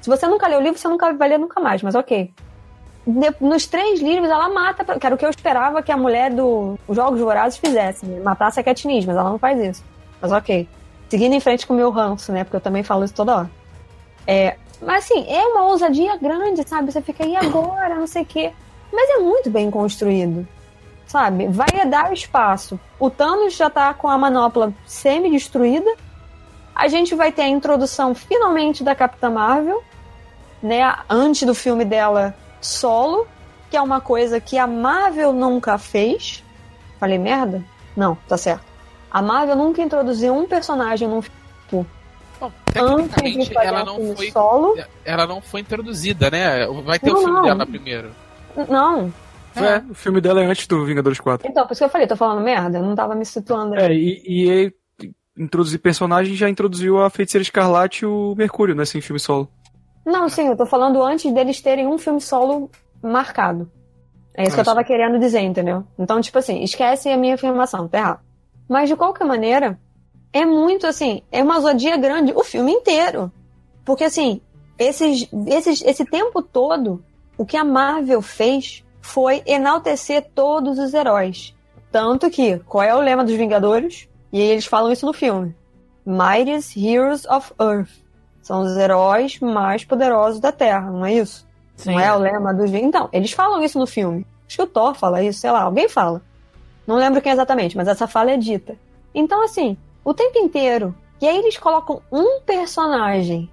[0.00, 2.32] Se você nunca leu o livro, você nunca vai ler nunca mais, mas ok.
[3.06, 6.30] De- nos três livros, ela mata, que era o que eu esperava que a mulher
[6.30, 8.20] do os Jogos Vorazes fizesse, né?
[8.22, 9.84] matasse a Katniss, mas ela não faz isso.
[10.20, 10.68] Mas ok.
[11.08, 12.44] Seguindo em frente com o meu ranço, né?
[12.44, 13.50] Porque eu também falo isso toda hora.
[14.26, 16.90] É, mas assim, é uma ousadia grande, sabe?
[16.90, 17.94] Você fica, e agora?
[17.94, 18.52] Não sei o quê.
[18.92, 20.46] Mas é muito bem construído.
[21.06, 21.48] Sabe?
[21.48, 22.78] Vai dar espaço.
[22.98, 25.90] O Thanos já tá com a manopla semi-destruída.
[26.74, 29.82] A gente vai ter a introdução finalmente da Capitã Marvel,
[30.62, 30.80] né?
[31.08, 33.26] Antes do filme dela solo,
[33.70, 36.42] que é uma coisa que a Marvel nunca fez.
[36.98, 37.62] Falei merda?
[37.96, 38.64] Não, tá certo.
[39.10, 41.86] A Marvel nunca introduziu um personagem num filme
[42.40, 44.30] Bom, antes de tecnicamente, ela não foi.
[44.30, 44.74] solo.
[45.04, 46.66] Ela não foi introduzida, né?
[46.84, 47.42] Vai ter Não, o filme não.
[47.42, 48.10] dela primeiro.
[48.68, 49.12] Não.
[49.54, 51.46] É, o filme dela é antes do Vingadores 4.
[51.48, 53.74] Então, por isso que eu falei, tô falando merda, eu não tava me situando.
[53.74, 54.74] É, e, e ele
[55.36, 58.84] introduzir personagem já introduziu a Feiticeira Escarlate e o Mercúrio, né?
[58.84, 59.48] Sem filme solo.
[60.06, 62.70] Não, sim, eu tô falando antes deles terem um filme solo
[63.02, 63.70] marcado.
[64.34, 65.84] É isso que Ah, eu tava querendo dizer, entendeu?
[65.98, 68.20] Então, tipo assim, esquece a minha afirmação, tá errado.
[68.68, 69.78] Mas de qualquer maneira,
[70.32, 73.30] é muito assim, é uma ousadia grande o filme inteiro.
[73.84, 74.40] Porque assim,
[74.78, 77.04] esses, esses, esse tempo todo,
[77.36, 81.54] o que a Marvel fez foi enaltecer todos os heróis.
[81.90, 84.08] Tanto que, qual é o lema dos Vingadores?
[84.32, 85.56] E aí eles falam isso no filme.
[86.06, 87.90] Mightiest Heroes of Earth.
[88.42, 91.46] São os heróis mais poderosos da Terra, não é isso?
[91.76, 91.92] Sim.
[91.92, 92.88] Não é o lema dos Vingadores.
[92.88, 94.26] Então, eles falam isso no filme.
[94.46, 96.22] Acho que o Thor fala isso, sei lá, alguém fala.
[96.86, 98.76] Não lembro quem exatamente, mas essa fala é dita.
[99.14, 100.94] Então, assim, o tempo inteiro.
[101.20, 103.50] E aí eles colocam um personagem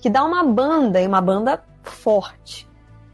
[0.00, 2.68] que dá uma banda, e uma banda forte,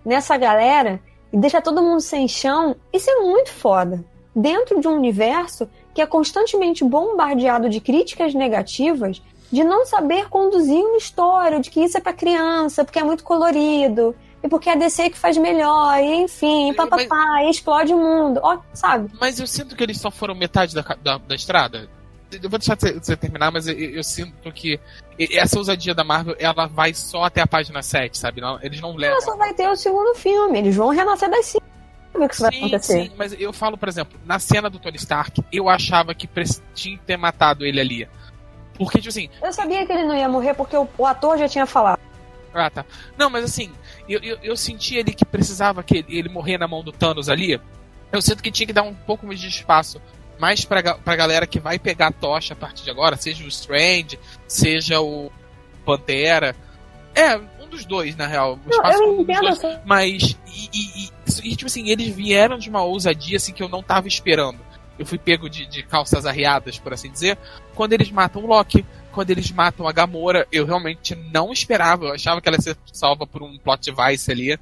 [0.04, 1.00] nessa galera
[1.32, 2.74] e deixa todo mundo sem chão.
[2.92, 4.04] Isso é muito foda.
[4.34, 10.80] Dentro de um universo que é constantemente bombardeado de críticas negativas, de não saber conduzir
[10.84, 14.72] uma história, de que isso é pra criança, porque é muito colorido, e porque é
[14.72, 19.10] a DC que faz melhor, e enfim, Mas- papapá, e explode o mundo, ó, sabe?
[19.20, 21.88] Mas eu sinto que eles só foram metade da, da, da estrada.
[22.32, 24.78] Eu vou deixar você, terminar, mas eu, eu sinto que
[25.18, 28.40] essa ousadia da Marvel, ela vai só até a página 7, sabe?
[28.40, 29.16] Não- eles não levam.
[29.16, 31.64] Ela só vai ter o segundo filme, eles vão renascer das cinco.
[32.16, 33.02] Ver que isso vai Sim, acontecer.
[33.04, 36.28] sim, mas eu falo, por exemplo, na cena do Tony Stark, eu achava que
[36.74, 38.08] tinha que ter matado ele ali.
[38.76, 41.48] Porque, tipo assim, Eu sabia que ele não ia morrer porque o, o ator já
[41.48, 42.00] tinha falado.
[42.54, 42.84] ah tá.
[43.16, 43.70] Não, mas assim,
[44.08, 47.28] eu, eu, eu senti ali que precisava que ele, ele morrer na mão do Thanos
[47.28, 47.60] ali.
[48.10, 50.00] Eu sinto que tinha que dar um pouco mais de espaço.
[50.40, 53.48] Mais pra, pra galera que vai pegar a tocha a partir de agora, seja o
[53.48, 54.18] Strange,
[54.48, 55.30] seja o
[55.84, 56.56] Pantera.
[57.14, 58.58] É, um dos dois, na real.
[58.66, 59.64] Não, eu entendo dois.
[59.64, 59.78] assim.
[59.84, 61.10] Mas, e, e- e-
[61.52, 64.58] e, tipo assim, eles vieram de uma ousadia assim que eu não tava esperando.
[64.98, 67.36] Eu fui pego de, de calças arriadas, por assim dizer,
[67.74, 72.06] quando eles matam o Loki, quando eles matam a Gamora, eu realmente não esperava.
[72.06, 74.58] Eu achava que ela ia ser salva por um plot device ali.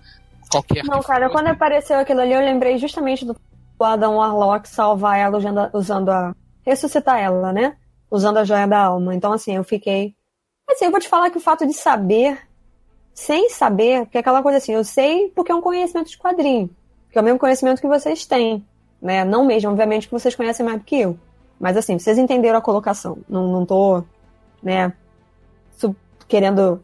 [0.50, 1.32] qualquer Não, cara, fosse.
[1.32, 3.36] quando apareceu aquilo ali, eu lembrei justamente do
[3.84, 5.38] Adam Warlock salvar ela
[5.72, 6.34] usando, a.
[6.62, 7.76] ressuscitar ela, né?
[8.10, 9.14] Usando a joia da alma.
[9.14, 10.14] Então, assim, eu fiquei.
[10.68, 12.38] Assim, eu vou te falar que o fato de saber,
[13.14, 16.70] sem saber, porque é aquela coisa assim, eu sei porque é um conhecimento de quadrinho.
[17.10, 18.64] Que é o mesmo conhecimento que vocês têm.
[19.00, 19.24] Né?
[19.24, 21.18] Não mesmo, obviamente, que vocês conhecem mais do que eu.
[21.58, 23.18] Mas assim, vocês entenderam a colocação.
[23.28, 24.02] Não, não tô,
[24.62, 24.92] né,
[26.28, 26.80] querendo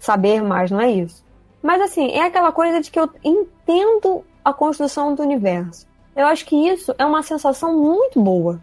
[0.00, 1.24] saber mais, não é isso.
[1.62, 5.86] Mas assim, é aquela coisa de que eu entendo a construção do universo.
[6.18, 8.60] Eu acho que isso é uma sensação muito boa.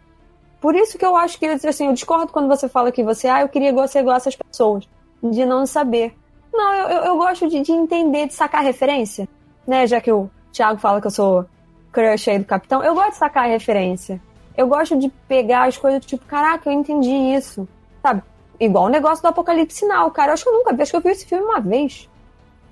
[0.60, 3.44] Por isso que eu acho que, assim, eu discordo quando você fala que você, ah,
[3.44, 4.86] eu queria que você igual essas pessoas,
[5.24, 6.14] de não saber.
[6.52, 9.26] Não, eu, eu, eu gosto de, de entender, de sacar referência,
[9.66, 9.88] né?
[9.88, 11.46] Já que o Thiago fala que eu sou
[11.94, 14.22] crush aí do Capitão, eu gosto de sacar referência.
[14.58, 17.66] Eu gosto de pegar as coisas, tipo, caraca, eu entendi isso,
[18.02, 18.22] sabe?
[18.60, 20.32] Igual o negócio do Apocalipse Sinal, cara.
[20.32, 22.10] Eu acho que eu nunca vi, acho que eu vi esse filme uma vez.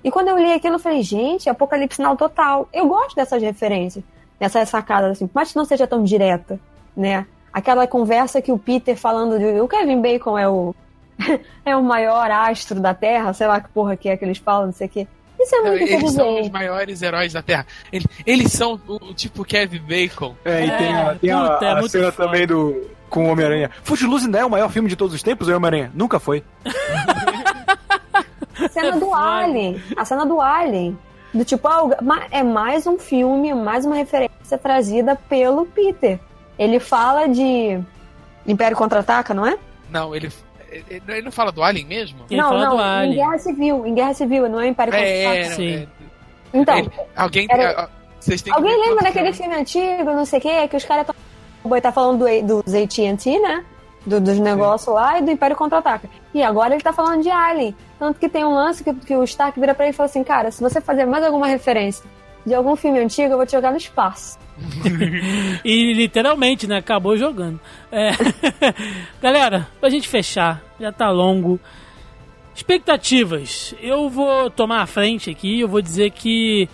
[0.02, 2.68] E quando eu li aquilo, eu falei, gente, Apocalipse Sinal total.
[2.70, 4.04] Eu gosto dessas referências,
[4.38, 6.58] dessas sacadas, assim, mas que não seja tão direta,
[6.96, 7.26] né?
[7.52, 9.60] Aquela conversa que o Peter falando de.
[9.60, 10.74] O Kevin Bacon é o.
[11.64, 14.66] é o maior astro da Terra, sei lá que porra que é que eles falam,
[14.66, 15.06] não sei o quê.
[15.40, 17.66] Isso é muito Eles são os maiores heróis da Terra.
[17.92, 20.34] Eles, eles são o, o tipo Kevin Bacon.
[20.44, 22.26] É, e É, tem a, tem a- puta, é a muito cena foda.
[22.28, 22.90] também do.
[23.10, 23.70] Com o Homem-Aranha.
[23.84, 25.92] Footloose ainda é o maior filme de todos os tempos, ou Homem-Aranha?
[25.94, 26.42] Nunca foi.
[28.64, 29.12] A cena do.
[29.14, 29.82] Alien.
[29.96, 30.98] A cena do Alien.
[31.34, 31.90] Do tipo, ah,
[32.30, 36.20] é mais um filme, mais uma referência trazida pelo Peter.
[36.56, 37.80] Ele fala de
[38.46, 39.58] Império Contra-Ataca, não é?
[39.90, 40.30] Não, ele,
[40.88, 42.20] ele, não fala do Alien mesmo?
[42.30, 43.14] Ele não, fala não, do em Alien.
[43.16, 43.86] Guerra Civil.
[43.86, 45.34] Em Guerra Civil, não é Império Contra-Ataca.
[45.36, 45.74] É, não, Sim.
[45.74, 45.88] é-
[46.54, 47.46] Então, ele- alguém.
[47.50, 47.88] Era-
[48.20, 51.02] Vocês têm que alguém lembra daquele filme antigo, não sei o quê, que os caras
[51.02, 51.14] estão...
[51.64, 53.64] O boi tá falando do, dos AT&T, né?
[54.06, 56.08] Do- dos negócios lá e do Império Contra-Ataca.
[56.34, 57.74] E agora ele tá falando de Alien.
[57.98, 60.22] Tanto que tem um lance que, que o Stark vira pra ele e fala assim,
[60.22, 62.04] cara, se você fazer mais alguma referência
[62.46, 64.38] de algum filme antigo, eu vou te jogar no espaço.
[65.64, 66.76] E literalmente, né?
[66.76, 67.58] Acabou jogando.
[67.90, 68.10] É.
[69.22, 71.58] Galera, pra gente fechar, já tá longo.
[72.54, 73.74] Expectativas.
[73.80, 76.68] Eu vou tomar a frente aqui, eu vou dizer que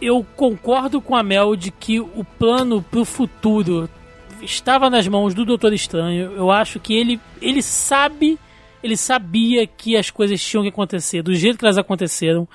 [0.00, 3.88] eu concordo com a Mel de que o plano pro futuro
[4.44, 6.32] estava nas mãos do Doutor Estranho.
[6.32, 8.38] Eu acho que ele, ele sabe,
[8.82, 12.48] ele sabia que as coisas tinham que acontecer, do jeito que elas aconteceram.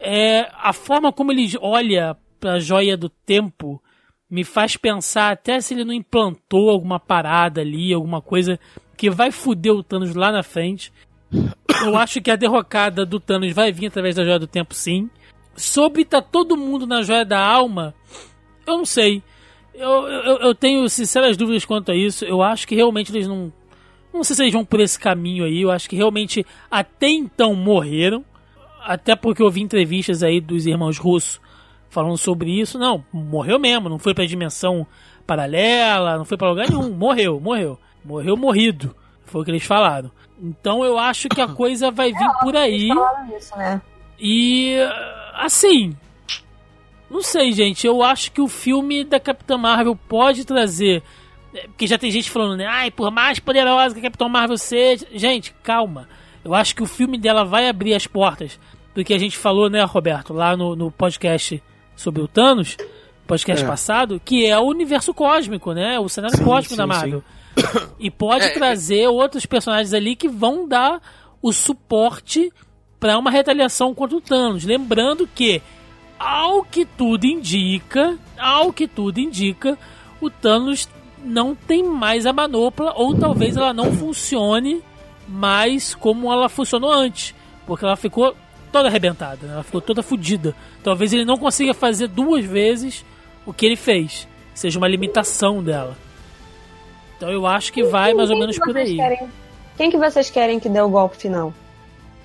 [0.00, 3.82] É, a forma como ele olha pra joia do tempo
[4.30, 8.58] me faz pensar até se ele não implantou alguma parada ali, alguma coisa
[8.96, 10.92] que vai foder o Thanos lá na frente.
[11.84, 15.08] Eu acho que a derrocada do Thanos vai vir através da Joia do Tempo, sim.
[15.56, 17.94] Sobre tá todo mundo na Joia da Alma,
[18.66, 19.22] eu não sei.
[19.74, 22.24] Eu, eu, eu tenho sinceras dúvidas quanto a isso.
[22.24, 23.52] Eu acho que realmente eles não.
[24.12, 25.62] Não sei se eles vão por esse caminho aí.
[25.62, 28.24] Eu acho que realmente até então morreram.
[28.80, 31.40] Até porque eu vi entrevistas aí dos irmãos russos
[31.88, 32.78] falando sobre isso.
[32.78, 33.88] Não, morreu mesmo.
[33.88, 34.86] Não foi pra dimensão
[35.26, 36.90] paralela, não foi pra lugar nenhum.
[36.94, 37.78] Morreu, morreu.
[38.04, 38.94] Morreu morrido.
[39.24, 40.10] Foi o que eles falaram.
[40.40, 42.88] Então eu acho que a coisa vai vir por aí.
[43.36, 43.80] Isso, né?
[44.18, 44.76] E
[45.34, 45.96] assim,
[47.10, 47.86] não sei, gente.
[47.86, 51.02] Eu acho que o filme da Capitã Marvel pode trazer.
[51.54, 52.66] é, Porque já tem gente falando, né?
[52.66, 55.06] Ai, por mais poderosa que a Capitã Marvel seja.
[55.12, 56.08] Gente, calma.
[56.44, 58.58] Eu acho que o filme dela vai abrir as portas
[58.94, 61.62] do que a gente falou, né, Roberto, lá no, no podcast
[61.96, 62.76] sobre o Thanos,
[63.26, 63.66] podcast É.
[63.66, 65.98] passado, que é o universo cósmico, né?
[65.98, 67.22] O cenário Sim, cósmico sim, da Marvel.
[67.98, 71.00] E pode É, trazer outros personagens ali que vão dar
[71.42, 72.52] o suporte
[73.00, 74.64] para uma retaliação contra o Thanos.
[74.64, 75.60] Lembrando que,
[76.24, 79.78] ao que tudo indica, ao que tudo indica,
[80.22, 80.88] o Thanos
[81.22, 84.82] não tem mais a manopla, ou talvez ela não funcione
[85.28, 87.34] mais como ela funcionou antes,
[87.66, 88.34] porque ela ficou
[88.72, 89.52] toda arrebentada, né?
[89.52, 90.54] ela ficou toda fodida.
[90.82, 93.04] Talvez ele não consiga fazer duas vezes
[93.44, 95.94] o que ele fez, seja uma limitação dela.
[97.18, 98.96] Então eu acho que vai mais ou menos por aí.
[98.96, 99.28] querem-
[99.76, 101.52] quem que vocês querem que dê o golpe final?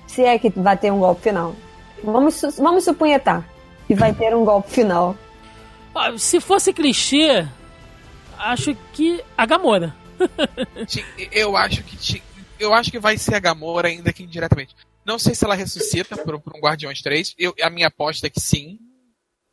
[0.06, 1.54] Se é que vai ter um golpe final.
[2.02, 3.46] Vamos, vamos supunhetar
[3.90, 5.16] que vai ter um golpe final.
[5.92, 7.44] Ah, Se fosse clichê,
[8.38, 9.92] acho que a Gamora.
[11.32, 12.22] Eu acho que
[12.60, 14.76] eu acho que vai ser a Gamora ainda que indiretamente.
[15.04, 17.34] Não sei se ela ressuscita por, por um Guardiões 3.
[17.38, 18.78] Eu, a minha aposta é que sim.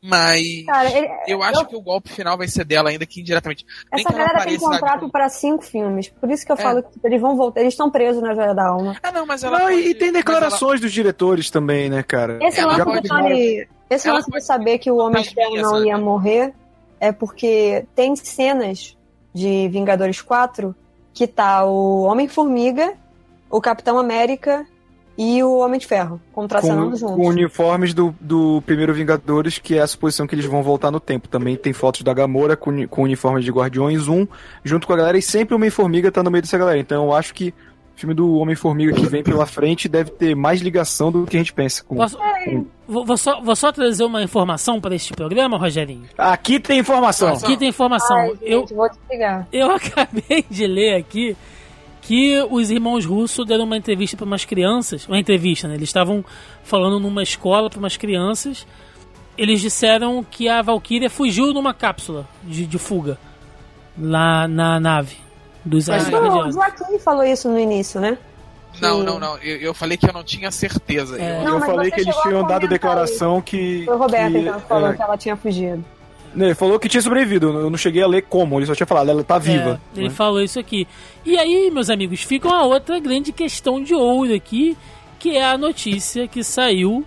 [0.03, 3.19] Mas Cara, ele- eu acho eu- que o golpe final vai ser dela ainda que
[3.21, 3.65] indiretamente.
[3.91, 6.09] Nem essa que ela galera tem contrato para cinco filmes.
[6.09, 6.61] Por isso que eu É.
[6.61, 7.61] falo que eles vão voltar.
[7.61, 8.95] Eles estão presos na Joia da Alma.
[9.01, 12.37] Ah, não, mas ela Não, pode- e tem declarações dos diretores também, né, cara?
[12.43, 15.69] Esse Ela lance, do Tony- esse lance de saber que o Homem de Ferro não
[15.71, 15.87] sabe?
[15.87, 16.53] ia morrer
[16.99, 18.97] é porque tem cenas
[19.33, 20.75] de Vingadores 4
[21.13, 22.93] que tá o Homem-Formiga,
[23.49, 24.65] o Capitão América
[25.17, 27.15] e o Homem de Ferro, contracenando Com, juntos.
[27.15, 30.99] com uniformes do, do primeiro Vingadores, que é a suposição que eles vão voltar no
[30.99, 31.27] tempo.
[31.27, 34.27] Também tem fotos da Gamora com, com uniformes de Guardiões 1,
[34.63, 36.77] junto com a galera, e sempre o Homem-Formiga tá no meio dessa galera.
[36.77, 37.51] Então eu acho que
[37.97, 41.51] filme do Homem-Formiga que vem pela frente deve ter mais ligação do que a gente
[41.51, 41.83] pensa.
[41.83, 41.95] Com...
[41.95, 42.17] Posso-
[42.87, 46.07] vou, vou só, vou só trazer uma informação para este programa, Rogerinho.
[46.15, 47.29] Aqui tem informação.
[47.29, 48.15] Aqui tem informação.
[48.15, 49.47] Ai, gente, eu, vou te ligar.
[49.51, 51.35] eu acabei de ler aqui
[52.01, 55.07] que os irmãos russos deram uma entrevista para umas crianças.
[55.07, 55.73] Uma entrevista, né?
[55.73, 56.23] Eles estavam
[56.63, 58.65] falando numa escola para umas crianças.
[59.35, 63.17] Eles disseram que a Valkyria fugiu numa cápsula de, de fuga
[63.97, 65.26] lá na nave
[65.67, 66.51] dos Mas o.
[66.51, 68.17] Joaquim falou isso no início, né?
[68.81, 69.37] Não, Que- não, não.
[69.37, 71.19] Eu, eu falei que eu não tinha certeza.
[71.19, 71.39] É.
[71.39, 73.83] Eu- Não, eu falei que eles tinham dado declaração que.
[73.85, 75.83] Foi o Roberto que, então, que falou é, que ela tinha fugido.
[76.35, 77.47] né, Ele falou que tinha sobrevivido.
[77.47, 79.81] Eu não cheguei a ler como, ele só tinha falado, ela tá viva.
[79.95, 80.13] É, ele né?
[80.13, 80.87] falou isso aqui.
[81.25, 84.77] E aí, meus amigos, fica uma outra grande questão de ouro aqui,
[85.17, 87.03] que é a notícia que saiu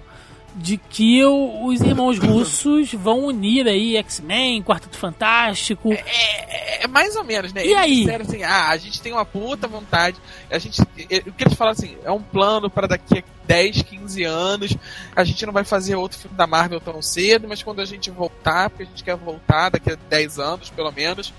[0.62, 5.90] de que o- os irmãos russos vão unir aí X-Men, Quarteto Fantástico.
[5.92, 7.64] É, é mais ou menos, né?
[7.64, 7.96] E eles aí?
[8.04, 10.18] disseram assim, ah, a gente tem uma puta vontade,
[10.50, 10.80] a gente,
[11.10, 14.76] é, o que eles falaram assim, é um plano para daqui a 10, 15 anos,
[15.16, 18.10] a gente não vai fazer outro filme da Marvel tão cedo, mas quando a gente
[18.10, 21.32] voltar, porque a gente quer voltar daqui a 10 anos, pelo menos,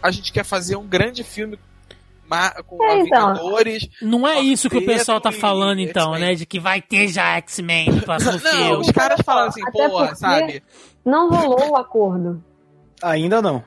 [0.00, 1.58] a gente quer fazer um grande filme
[2.66, 3.34] com É, então.
[3.34, 3.88] Vingadores.
[4.02, 6.34] Não é isso que o pessoal tá falando, então, né?
[6.34, 8.76] De que vai ter já X-Men no próximo Não, filme.
[8.82, 10.62] os caras falaram assim, Até porra, porque- sabe?
[11.04, 12.42] Não rolou o acordo.
[13.02, 13.64] Ainda não.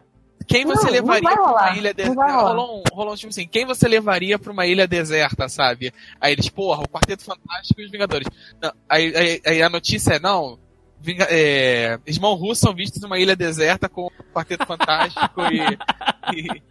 [0.47, 2.41] Quem você Não, não levaria vai pra uma ilha não deserta?
[2.41, 5.93] Rolou um, rolou um tipo assim, quem você levaria pra uma ilha deserta, sabe?
[6.19, 8.27] Aí eles, porra, o Quarteto Fantástico e os Vingadores.
[8.61, 10.59] Não, aí, aí- aí a notícia é, não,
[10.99, 16.61] Vinga, é, Irmão Russo são vistos numa ilha deserta com o Quarteto Fantástico e, e,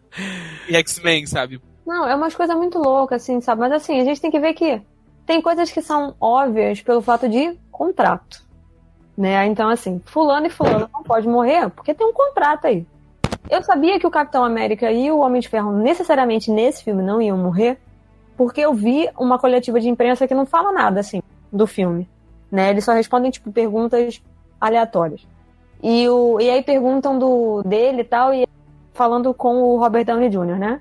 [0.68, 1.60] e X-Men, sabe?
[1.90, 3.62] Não, é umas coisas muito loucas, assim, sabe?
[3.62, 4.80] Mas assim, a gente tem que ver que
[5.26, 8.46] tem coisas que são óbvias pelo fato de contrato.
[9.18, 9.44] Né?
[9.46, 12.86] Então, assim, fulano e fulano não pode morrer porque tem um contrato aí.
[13.50, 17.20] Eu sabia que o Capitão América e o Homem de Ferro necessariamente nesse filme não
[17.20, 17.76] iam morrer,
[18.36, 21.20] porque eu vi uma coletiva de imprensa que não fala nada, assim,
[21.52, 22.08] do filme.
[22.52, 22.70] Né?
[22.70, 24.22] Eles só respondem, tipo, perguntas
[24.60, 25.26] aleatórias.
[25.82, 28.46] E, o, e aí perguntam do dele e tal, e
[28.92, 30.80] falando com o Robert Downey Jr., né?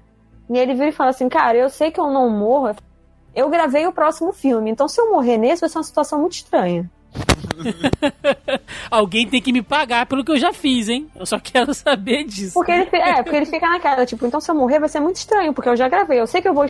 [0.50, 2.76] E ele vira e fala assim, cara, eu sei que eu não morro,
[3.36, 6.34] eu gravei o próximo filme, então se eu morrer nesse vai ser uma situação muito
[6.34, 6.90] estranha.
[8.90, 11.10] Alguém tem que me pagar pelo que eu já fiz, hein?
[11.16, 12.54] Eu só quero saber disso.
[12.54, 15.18] Porque ele, é, porque ele fica naquela, tipo, então se eu morrer vai ser muito
[15.18, 16.70] estranho, porque eu já gravei, eu sei que eu vou.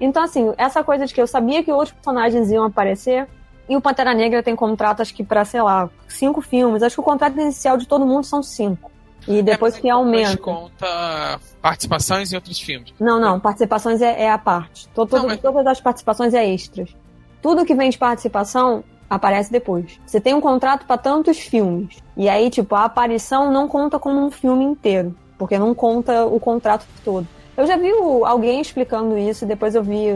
[0.00, 3.26] Então, assim, essa coisa de que eu sabia que outros personagens iam aparecer,
[3.68, 6.82] e o Pantera Negra tem contrato, acho que pra, sei lá, cinco filmes.
[6.82, 8.90] Acho que o contrato inicial de todo mundo são cinco.
[9.28, 10.36] E depois É, que mas aumenta.
[10.38, 12.92] conta participações em outros filmes.
[12.98, 14.88] Não, não, participações é, é a parte.
[14.88, 16.94] To- todo- Não, mas- Todas as participações é extras.
[17.42, 20.00] Tudo que vem de participação aparece depois.
[20.06, 21.96] Você tem um contrato pra tantos filmes.
[22.16, 25.14] E aí, tipo, a aparição não conta como um filme inteiro.
[25.38, 27.26] Porque não conta o contrato todo.
[27.56, 27.90] Eu já vi
[28.24, 30.08] alguém explicando isso, depois eu vi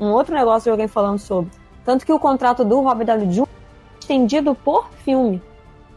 [0.00, 1.50] um outro negócio de alguém falando sobre.
[1.84, 3.42] Tanto que o contrato do Robert Downey Jr.
[3.42, 5.42] é estendido por filme.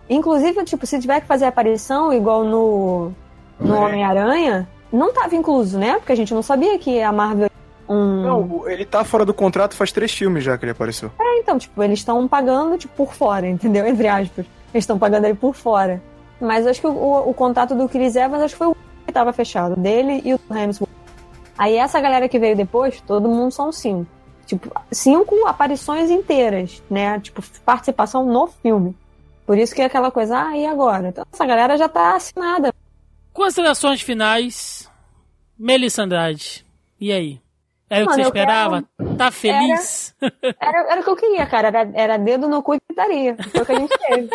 [0.09, 3.11] Inclusive, tipo, se tiver que fazer aparição, igual no,
[3.59, 5.95] no Homem-Aranha, não tava incluso, né?
[5.95, 7.49] Porque a gente não sabia que a Marvel.
[7.87, 8.21] Um...
[8.21, 11.11] Não, ele tá fora do contrato faz três filmes já que ele apareceu.
[11.19, 13.85] É, então, tipo, eles estão pagando tipo, por fora, entendeu?
[13.87, 14.45] Entre aspas.
[14.73, 16.01] Eles estão pagando ele por fora.
[16.39, 19.13] Mas acho que o, o, o contrato do Chris Evans acho que foi o que
[19.13, 20.91] tava fechado, dele e o Hemsworth.
[21.57, 24.07] Aí essa galera que veio depois, todo mundo são cinco.
[24.45, 27.19] Tipo, cinco aparições inteiras, né?
[27.19, 28.95] Tipo, participação no filme.
[29.45, 31.09] Por isso que é aquela coisa, ah, e agora?
[31.09, 32.73] Então essa galera já tá assinada.
[33.33, 34.89] Considerações finais.
[35.57, 36.65] Melissa Andrade.
[36.99, 37.41] E aí?
[37.89, 38.83] Era o que Mano, você eu esperava?
[39.17, 40.15] Tá feliz?
[40.59, 41.67] Era, era o que eu queria, cara.
[41.67, 43.35] Era, era dedo no cu e gritaria.
[43.51, 44.29] Foi o que a gente teve.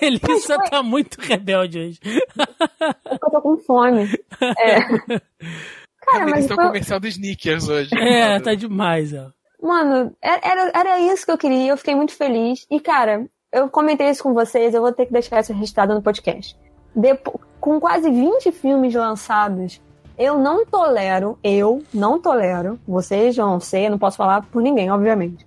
[0.02, 2.00] Melissa tá muito rebelde hoje.
[2.00, 4.08] Porque eu tô com fome.
[4.58, 4.80] É.
[6.00, 7.90] Cara, Eles mas estão foi, comercial do Snickers hoje.
[7.96, 9.30] É, tá demais, ó.
[9.62, 12.66] Mano, é, era, era isso que eu queria, eu fiquei muito feliz.
[12.70, 16.02] E, cara, eu comentei isso com vocês, eu vou ter que deixar isso registrado no
[16.02, 16.56] podcast.
[16.94, 19.80] Depo com quase 20 filmes lançados,
[20.16, 25.46] eu não tolero, eu não tolero, vocês vão eu não posso falar por ninguém, obviamente.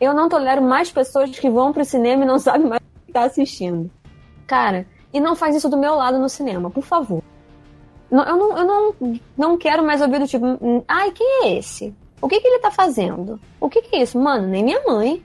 [0.00, 3.12] Eu não tolero mais pessoas que vão pro cinema e não sabem mais o que
[3.12, 3.90] tá assistindo.
[4.46, 7.22] Cara, e não faz isso do meu lado no cinema, por favor.
[8.10, 11.56] Não- eu não, eu não, não quero mais ouvir do tipo, "Hum, ai, quem é
[11.58, 11.94] esse?
[12.20, 13.40] O que, que ele tá fazendo?
[13.60, 14.18] O que, que é isso?
[14.18, 15.22] Mano, nem minha mãe.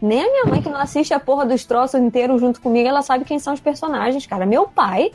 [0.00, 3.02] Nem a minha mãe, que não assiste a porra dos troços inteiros junto comigo, ela
[3.02, 4.46] sabe quem são os personagens, cara.
[4.46, 5.10] Meu pai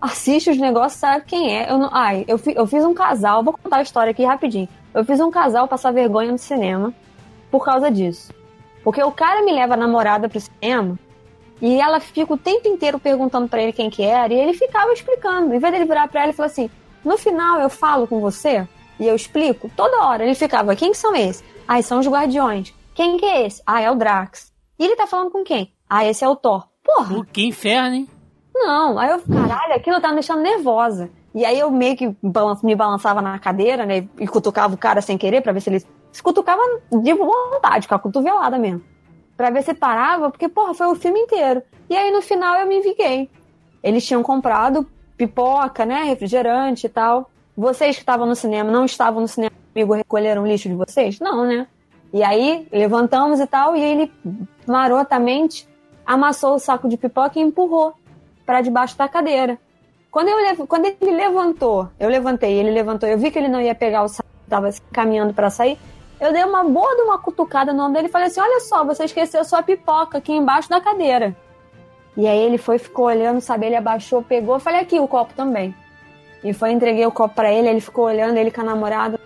[0.00, 1.70] assiste os negócios, sabe quem é.
[1.70, 4.68] Eu não, ai, eu, fi- eu fiz um casal, vou contar a história aqui rapidinho.
[4.92, 6.92] Eu fiz um casal passar vergonha no cinema,
[7.50, 8.32] por causa disso.
[8.82, 10.98] Porque o cara me leva a namorada pro cinema
[11.62, 14.92] e ela fica o tempo inteiro perguntando para ele quem que era e ele ficava
[14.92, 15.54] explicando.
[15.54, 16.68] Em vez dele virar pra ela e falar assim:
[17.04, 18.66] no final eu falo com você
[19.00, 21.42] e eu explico, toda hora ele ficava: quem que são esses?
[21.66, 22.74] Ah, são os guardiões.
[22.94, 23.60] Quem que é esse?
[23.66, 24.52] Ah, é o Drax.
[24.78, 25.74] E ele tá falando com quem?
[25.90, 26.68] Ah, esse é o Thor.
[26.84, 27.26] Porra!
[27.32, 28.08] Que inferno, hein?
[28.54, 31.10] Não, aí eu, caralho, aquilo tá me deixando nervosa.
[31.34, 32.06] E aí eu meio que
[32.62, 34.08] me balançava na cadeira, né?
[34.18, 35.84] E cutucava o cara sem querer pra ver se ele.
[36.12, 36.62] Se cutucava
[36.92, 38.82] de vontade, com a cotovelada mesmo.
[39.36, 41.60] Pra ver se parava, porque, porra, foi o filme inteiro.
[41.90, 43.28] E aí no final eu me enviguei.
[43.82, 46.04] Eles tinham comprado pipoca, né?
[46.04, 47.28] Refrigerante e tal.
[47.56, 51.18] Vocês que estavam no cinema, não estavam no cinema comigo, recolheram o lixo de vocês?
[51.18, 51.66] Não, né?
[52.14, 54.12] E aí levantamos e tal, e ele
[54.64, 55.68] marotamente
[56.06, 57.92] amassou o saco de pipoca e empurrou
[58.46, 59.58] para debaixo da cadeira.
[60.12, 63.74] Quando, eu, quando ele levantou, eu levantei, ele levantou, eu vi que ele não ia
[63.74, 65.76] pegar o saco, estava caminhando para sair.
[66.20, 68.84] Eu dei uma boa de uma cutucada no ombro dele e falei assim: Olha só,
[68.84, 71.34] você esqueceu sua pipoca aqui embaixo da cadeira.
[72.16, 73.66] E aí ele foi, ficou olhando, sabe?
[73.66, 75.74] Ele abaixou, pegou, falei: Aqui o copo também.
[76.44, 79.18] E foi, entreguei o copo para ele, ele ficou olhando, ele com a namorada.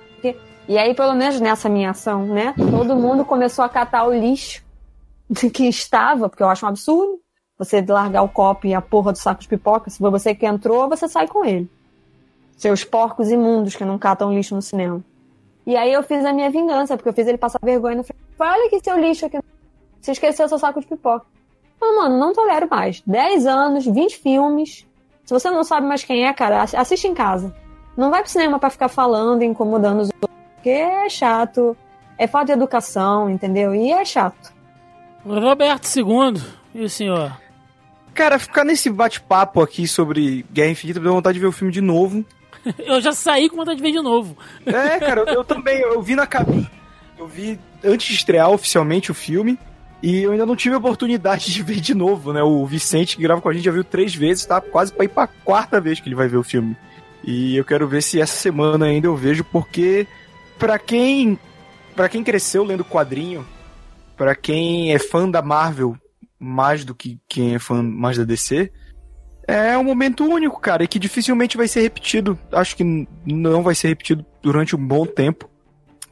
[0.68, 2.54] E aí, pelo menos nessa minha ação, né?
[2.56, 4.62] Todo mundo começou a catar o lixo
[5.52, 7.18] que estava, porque eu acho um absurdo
[7.58, 9.90] você largar o copo e a porra do saco de pipoca.
[9.90, 11.68] Se foi você que entrou, você sai com ele.
[12.56, 15.02] Seus porcos imundos que não catam lixo no cinema.
[15.66, 18.04] E aí eu fiz a minha vingança, porque eu fiz ele passar vergonha no.
[18.36, 19.38] Falei, olha aqui seu lixo aqui.
[20.00, 21.26] Você esqueceu seu saco de pipoca.
[21.80, 23.02] Falei, mano, não tolero mais.
[23.06, 24.86] 10 anos, 20 filmes.
[25.24, 27.54] Se você não sabe mais quem é, cara, assi- assiste em casa.
[27.96, 30.37] Não vai pro cinema pra ficar falando, incomodando os outros.
[30.58, 31.76] Porque é chato.
[32.18, 33.74] É falta de educação, entendeu?
[33.74, 34.52] E é chato.
[35.24, 36.42] Roberto II,
[36.74, 37.36] e o senhor?
[38.12, 41.72] Cara, ficar nesse bate-papo aqui sobre Guerra Infinita, me deu vontade de ver o filme
[41.72, 42.24] de novo.
[42.78, 44.36] Eu já saí com vontade de ver de novo.
[44.66, 46.68] É, cara, eu, eu também, eu vi na cabine.
[47.16, 49.58] Eu vi antes de estrear oficialmente o filme.
[50.02, 52.42] E eu ainda não tive a oportunidade de ver de novo, né?
[52.42, 55.08] O Vicente, que grava com a gente, já viu três vezes, tá quase pra ir
[55.08, 56.76] pra quarta vez que ele vai ver o filme.
[57.24, 60.06] E eu quero ver se essa semana ainda eu vejo, porque
[60.58, 61.38] pra quem
[61.94, 63.44] para quem cresceu lendo quadrinho,
[64.16, 65.96] pra quem é fã da Marvel
[66.38, 68.70] mais do que quem é fã mais da DC,
[69.46, 72.38] é um momento único, cara, e que dificilmente vai ser repetido.
[72.52, 72.84] Acho que
[73.26, 75.50] não vai ser repetido durante um bom tempo.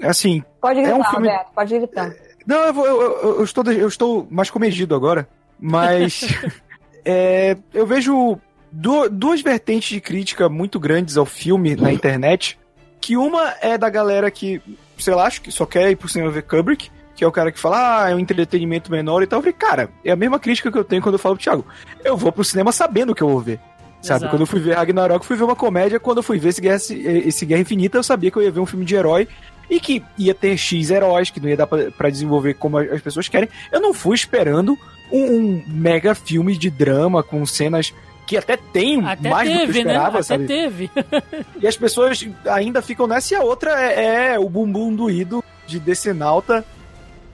[0.03, 2.15] Assim, Pode gritar, É um filme- Alberto, pode gritar.
[2.47, 5.29] não, eu, vou- eu, eu- estou, eu estou mais comedido agora,
[5.61, 6.21] mas
[7.05, 8.39] é, eu vejo
[8.73, 12.59] du- duas vertentes de crítica muito grandes ao filme na internet,
[13.07, 14.61] que uma é da galera que,
[14.99, 17.53] sei lá, acho que só quer ir pro cinema ver Kubrick, que é o cara
[17.53, 19.39] que fala, ah, é um entretenimento menor e tal.
[19.39, 21.65] Eu falei, cara, é a mesma crítica que eu tenho quando eu falo pro Thiago.
[22.05, 23.61] Eu vou pro cinema sabendo o que eu vou ver.
[24.03, 24.31] Sabe, Exato.
[24.33, 26.01] quando eu fui ver Ragnarok, fui ver uma comédia.
[26.01, 28.59] Quando eu fui ver esse Guerra, esse Guerra Infinita, eu sabia que eu ia ver
[28.59, 29.29] um filme de herói
[29.71, 33.01] e que ia ter X heróis, que não ia dar pra, pra desenvolver como as
[33.01, 33.49] pessoas querem.
[33.71, 34.77] Eu não fui esperando
[35.13, 37.95] um, um mega filme de drama com cenas
[38.27, 39.91] que até tem Até mais do que eu teve, né?
[39.93, 40.47] esperava, Até sabe?
[40.47, 40.91] teve.
[41.63, 45.79] E as pessoas ainda ficam nessa e a outra é, é o bumbum doído de
[45.79, 46.65] Decenalta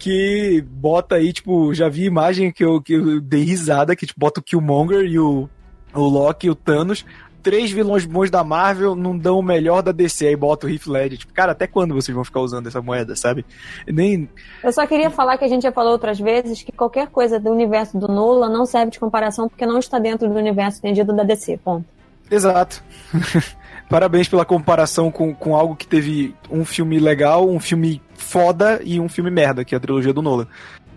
[0.03, 4.19] que bota aí, tipo, já vi imagem que eu, que eu dei risada, que tipo,
[4.19, 5.49] bota o Killmonger e o,
[5.95, 7.05] o Loki e o Thanos.
[7.43, 10.87] Três vilões bons da Marvel não dão o melhor da DC, aí bota o Heath
[10.87, 11.19] Ledger.
[11.19, 13.45] Tipo, cara, até quando vocês vão ficar usando essa moeda, sabe?
[13.87, 14.29] Nem...
[14.63, 17.51] Eu só queria falar que a gente já falou outras vezes que qualquer coisa do
[17.51, 21.25] universo do Nolan não serve de comparação porque não está dentro do universo entendido da
[21.25, 21.85] DC, ponto.
[22.31, 22.83] Exato.
[23.91, 28.99] Parabéns pela comparação com, com algo que teve um filme legal, um filme foda e
[28.99, 30.47] um filme merda, que é a trilogia do Nolan.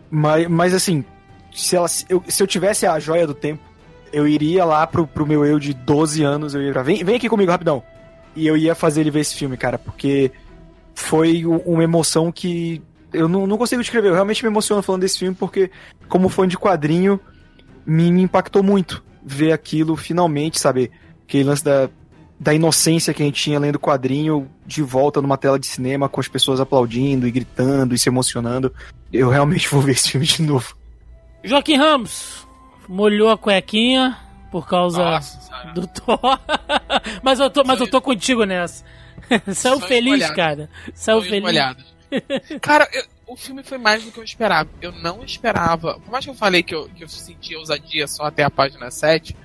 [0.10, 1.04] Mas, mas assim,
[1.54, 3.62] se, ela, se, eu, se eu tivesse a joia do tempo,
[4.16, 7.18] eu iria lá pro, pro meu eu de 12 anos, eu ia pra, vem, vem
[7.18, 7.84] aqui comigo rapidão.
[8.34, 10.32] E eu ia fazer ele ver esse filme, cara, porque
[10.94, 12.82] foi uma emoção que
[13.12, 14.08] eu não, não consigo descrever.
[14.08, 15.70] Eu realmente me emociono falando desse filme, porque,
[16.08, 17.20] como fã de quadrinho,
[17.86, 20.90] me, me impactou muito ver aquilo finalmente, sabe?
[21.28, 21.90] Aquele lance da,
[22.40, 26.22] da inocência que a gente tinha lendo quadrinho de volta numa tela de cinema com
[26.22, 28.74] as pessoas aplaudindo e gritando e se emocionando.
[29.12, 30.74] Eu realmente vou ver esse filme de novo.
[31.44, 32.45] Joaquim Ramos
[32.88, 34.18] molhou a cuequinha
[34.52, 36.20] por causa Nossa, do Thor.
[37.22, 38.84] mas, eu tô, mas eu tô contigo nessa.
[39.54, 40.36] Saiu feliz, molhados.
[40.36, 40.70] cara.
[40.94, 41.42] Saiu feliz.
[41.42, 41.96] molhados.
[42.62, 44.70] Cara, eu- o filme foi mais do que eu esperava.
[44.80, 46.00] Eu não esperava.
[46.00, 48.92] Por mais que eu falei que eu, que eu sentia ousadia só até a página
[48.92, 49.36] 7,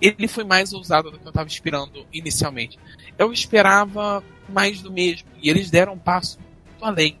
[0.00, 2.78] ele foi mais ousado do que eu tava esperando inicialmente.
[3.18, 5.28] Eu esperava mais do mesmo.
[5.42, 6.38] E eles deram um passo
[6.70, 7.18] muito além.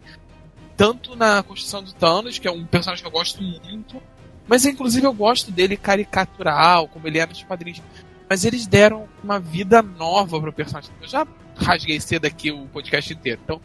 [0.76, 4.00] Tanto na construção do Thanos, que é um personagem que eu gosto muito,
[4.46, 7.82] mas inclusive eu gosto dele caricatural, como ele é nos quadrinhos.
[8.28, 10.90] Mas eles deram uma vida nova pro personagem.
[11.00, 11.26] Eu já
[11.56, 13.40] rasguei cedo aqui o podcast inteiro.
[13.44, 13.60] Então,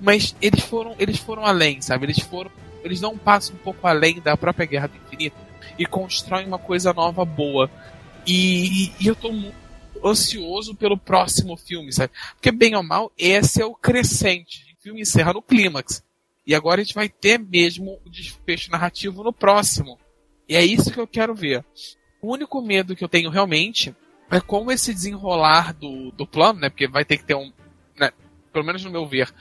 [0.00, 2.06] Mas eles foram, eles foram além, sabe?
[2.06, 2.50] Eles foram,
[2.82, 5.36] eles dão um passo um pouco além da própria Guerra do Infinito
[5.78, 7.70] e constroem uma coisa nova boa.
[8.26, 9.54] E, e eu tô muito
[10.04, 12.12] ansioso pelo próximo filme, sabe?
[12.34, 14.76] Porque bem ou mal, esse é o crescente.
[14.78, 16.02] O filme encerra no clímax.
[16.46, 19.98] E agora a gente vai ter mesmo o desfecho narrativo no próximo.
[20.48, 21.64] E é isso que eu quero ver.
[22.20, 23.94] O único medo que eu tenho realmente
[24.30, 26.68] é como esse desenrolar do, do plano, né?
[26.68, 27.52] Porque vai ter que ter um.
[27.98, 28.10] Né,
[28.52, 29.32] pelo menos no meu ver,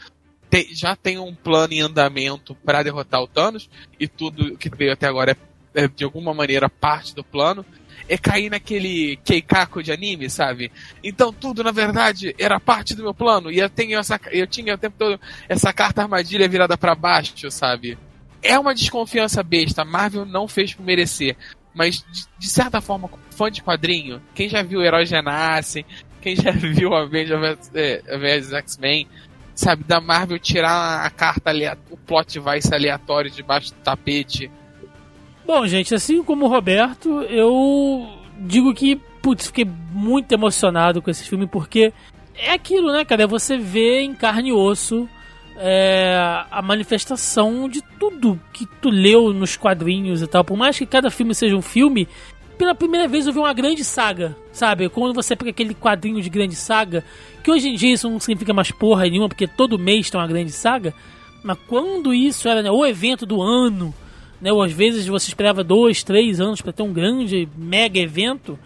[0.71, 3.69] já tem um plano em andamento para derrotar o Thanos,
[3.99, 5.31] e tudo que veio até agora
[5.73, 7.65] é, é, de alguma maneira parte do plano.
[8.07, 10.69] É cair naquele keikaku de anime, sabe?
[11.01, 13.49] Então tudo, na verdade, era parte do meu plano.
[13.49, 17.49] E eu, tenho essa, eu tinha o tempo todo essa carta armadilha virada para baixo,
[17.49, 17.97] sabe?
[18.43, 19.85] É uma desconfiança besta.
[19.85, 21.35] Marvel não fez por merecer.
[21.73, 25.85] Mas, de, de certa forma, fã de quadrinho, quem já viu Heróis Renascem,
[26.21, 29.07] quem já viu Avengers vs X-Men,
[29.55, 31.51] sabe, da Marvel tirar a carta
[31.89, 34.51] o plot ser aleatório debaixo do tapete.
[35.45, 38.07] Bom, gente, assim como o Roberto, eu
[38.39, 41.91] digo que, putz, fiquei muito emocionado com esse filme porque
[42.35, 43.23] é aquilo, né, cara?
[43.23, 45.07] É você vê em carne e osso
[45.57, 46.15] é,
[46.49, 50.43] a manifestação de tudo que tu leu nos quadrinhos e tal.
[50.43, 52.07] Por mais que cada filme seja um filme,
[52.57, 54.89] pela primeira vez eu vi uma grande saga, sabe?
[54.89, 57.03] Quando você pega aquele quadrinho de grande saga,
[57.43, 60.27] que hoje em dia isso não significa mais porra nenhuma, porque todo mês tem uma
[60.27, 60.93] grande saga,
[61.43, 63.93] mas quando isso era né, o evento do ano,
[64.39, 68.57] né, ou às vezes você esperava dois, três anos para ter um grande, mega evento,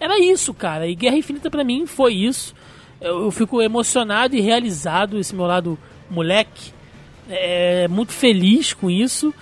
[0.00, 0.86] era isso, cara.
[0.86, 2.54] E Guerra Infinita para mim foi isso.
[3.00, 5.78] Eu, eu fico emocionado e realizado, esse meu lado
[6.12, 6.72] moleque,
[7.28, 9.34] é muito feliz com isso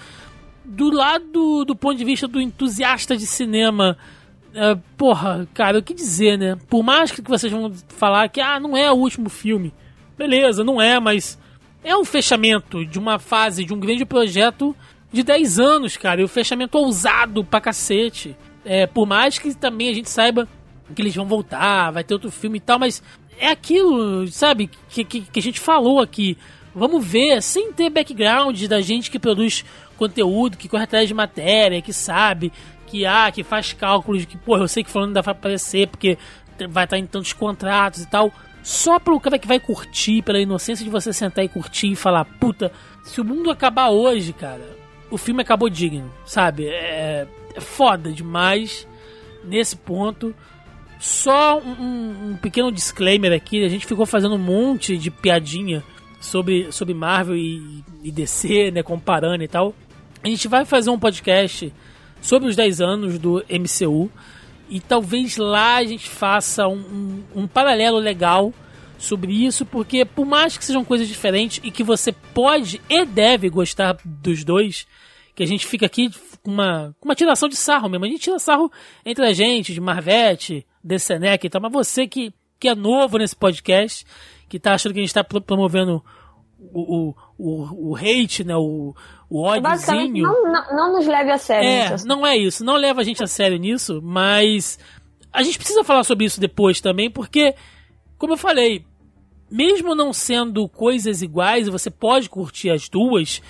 [0.70, 3.98] do lado do ponto de vista do entusiasta de cinema,
[4.54, 6.56] é, porra, cara, o que dizer, né?
[6.68, 9.72] Por mais que vocês vão falar que ah, não é o último filme,
[10.16, 11.38] beleza, não é, mas
[11.82, 14.76] é um fechamento de uma fase, de um grande projeto
[15.12, 18.36] de 10 anos, cara, e o um fechamento ousado pra cacete.
[18.64, 20.46] É, por mais que também a gente saiba
[20.94, 23.02] que eles vão voltar, vai ter outro filme e tal, mas
[23.38, 26.36] é aquilo, sabe, que, que, que a gente falou aqui.
[26.74, 29.64] Vamos ver, sem ter background da gente que produz
[29.96, 32.52] conteúdo, que corre atrás de matéria, que sabe,
[32.86, 36.16] que ah, que faz cálculos, que, pô, eu sei que falando ainda vai aparecer, porque
[36.68, 38.32] vai estar em tantos contratos e tal.
[38.62, 42.24] Só pro cara que vai curtir, pela inocência de você sentar e curtir e falar,
[42.24, 42.70] puta,
[43.02, 44.76] se o mundo acabar hoje, cara,
[45.10, 46.66] o filme acabou digno, sabe?
[46.66, 48.86] É, é foda demais
[49.44, 50.34] nesse ponto.
[50.98, 55.82] Só um, um, pequeno disclaimer aqui, a gente ficou fazendo um monte de piadinha
[56.20, 59.74] sobre, sobre Marvel e, e DC, né, comparando e tal.
[60.22, 61.72] A gente vai fazer um podcast
[62.20, 64.10] sobre os 10 anos do MCU
[64.68, 68.52] e talvez lá a gente faça um, um, um, paralelo legal
[68.98, 73.48] sobre isso, porque por mais que sejam coisas diferentes e que você pode e deve
[73.48, 74.86] gostar dos dois,
[75.34, 76.10] que a gente fica aqui
[76.42, 78.04] com uma, uma tiração de sarro mesmo.
[78.04, 78.70] A gente tira sarro
[79.04, 83.34] entre a gente, de Marvete, DCNEC e tal, mas você que, que é novo nesse
[83.34, 84.04] podcast,
[84.50, 86.04] que tá achando que a gente tá promovendo
[86.58, 88.56] o, o, o, hate, né?
[88.56, 88.92] O,
[89.30, 90.24] o ódiozinho.
[90.24, 91.68] Não, não, não, nos leve a sério.
[91.68, 92.64] É, não é isso.
[92.64, 94.76] Não leva a gente a sério nisso, mas
[95.32, 97.54] a gente precisa falar sobre isso depois também, porque,
[98.18, 98.84] como eu falei,
[99.48, 103.40] mesmo não sendo coisas iguais, você pode curtir as duas.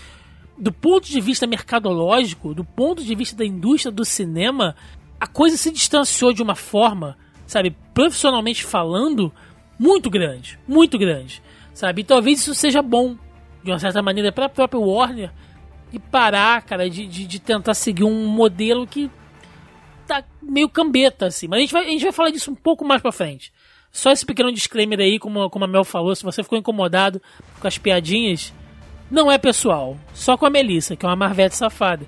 [0.58, 4.76] Do ponto de vista mercadológico, do ponto de vista da indústria do cinema,
[5.18, 9.32] a coisa se distanciou de uma forma, sabe, profissionalmente falando,
[9.80, 10.58] muito grande.
[10.68, 11.42] Muito grande.
[11.72, 12.02] Sabe?
[12.02, 13.16] E talvez isso seja bom,
[13.64, 15.32] de uma certa maneira, para a própria Warner
[15.90, 19.10] e parar, cara, de, de, de, tentar seguir um modelo que
[20.06, 21.48] tá meio cambeta, assim.
[21.48, 23.50] Mas a gente vai, a gente vai falar disso um pouco mais pra frente.
[23.90, 27.20] Só esse pequeno disclaimer aí, como, como a Mel falou, se você ficou incomodado
[27.58, 28.52] com as piadinhas,
[29.10, 29.96] não é pessoal.
[30.12, 32.06] Só com a Melissa, que é uma marvete safada.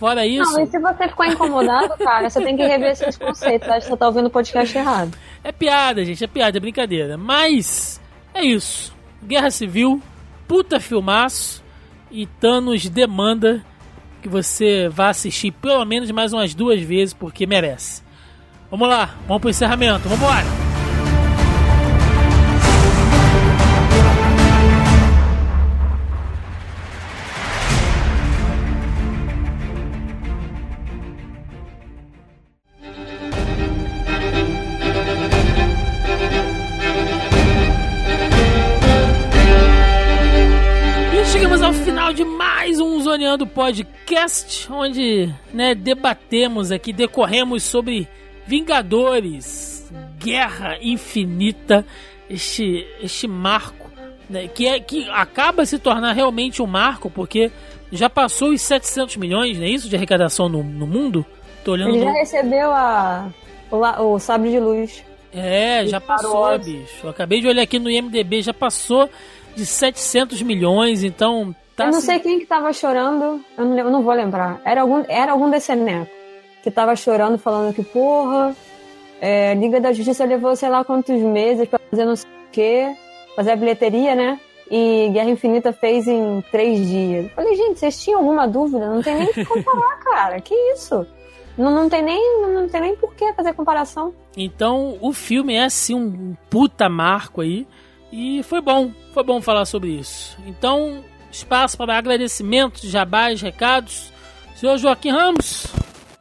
[0.00, 0.50] Fora isso.
[0.50, 3.68] Não, e se você ficou incomodado, cara, você tem que rever seus conceitos.
[3.68, 5.12] Acho que você tá ouvindo o podcast errado.
[5.44, 7.18] É piada, gente, é piada, é brincadeira.
[7.18, 8.00] Mas
[8.32, 8.96] é isso.
[9.22, 10.00] Guerra Civil,
[10.48, 11.62] puta filmaço
[12.10, 13.62] e Thanos demanda
[14.22, 18.02] que você vá assistir pelo menos mais umas duas vezes porque merece.
[18.70, 20.69] Vamos lá, vamos pro encerramento, vamos embora!
[43.10, 48.06] Zoneando Podcast, onde né, debatemos aqui, decorremos sobre
[48.46, 51.84] Vingadores, Guerra Infinita,
[52.28, 53.90] este, este marco
[54.28, 57.50] né, que, é, que acaba se tornar realmente um marco, porque
[57.90, 61.26] já passou os 700 milhões, não é isso, de arrecadação no, no mundo?
[61.64, 63.28] Tô olhando Ele já no- recebeu a,
[63.72, 65.02] o, la- o sabre de luz.
[65.32, 66.94] É, já passou, bicho.
[67.02, 69.10] Eu acabei de olhar aqui no IMDB, já passou
[69.56, 73.78] de 700 milhões, então tá eu não assim- sei quem que tava chorando, eu não,
[73.78, 74.60] eu não vou lembrar.
[74.64, 76.10] Era algum, era algum desse neco
[76.62, 78.54] que tava chorando, falando que, porra,
[79.20, 82.94] é, Liga da Justiça levou sei lá quantos meses pra fazer não sei o quê,
[83.36, 84.38] fazer a bilheteria, né?
[84.70, 87.24] E Guerra Infinita fez em três dias.
[87.24, 88.88] Eu falei, gente, vocês tinham alguma dúvida?
[88.88, 90.40] Não tem nem o que comparar, cara.
[90.40, 91.04] Que isso?
[91.58, 94.14] Não, não tem nem não tem nem por que fazer comparação.
[94.36, 97.66] Então, o filme é assim um puta marco aí.
[98.12, 100.38] E foi bom, foi bom falar sobre isso.
[100.46, 104.12] Então, espaço para agradecimentos, jabás, recados.
[104.54, 105.66] Senhor Joaquim Ramos,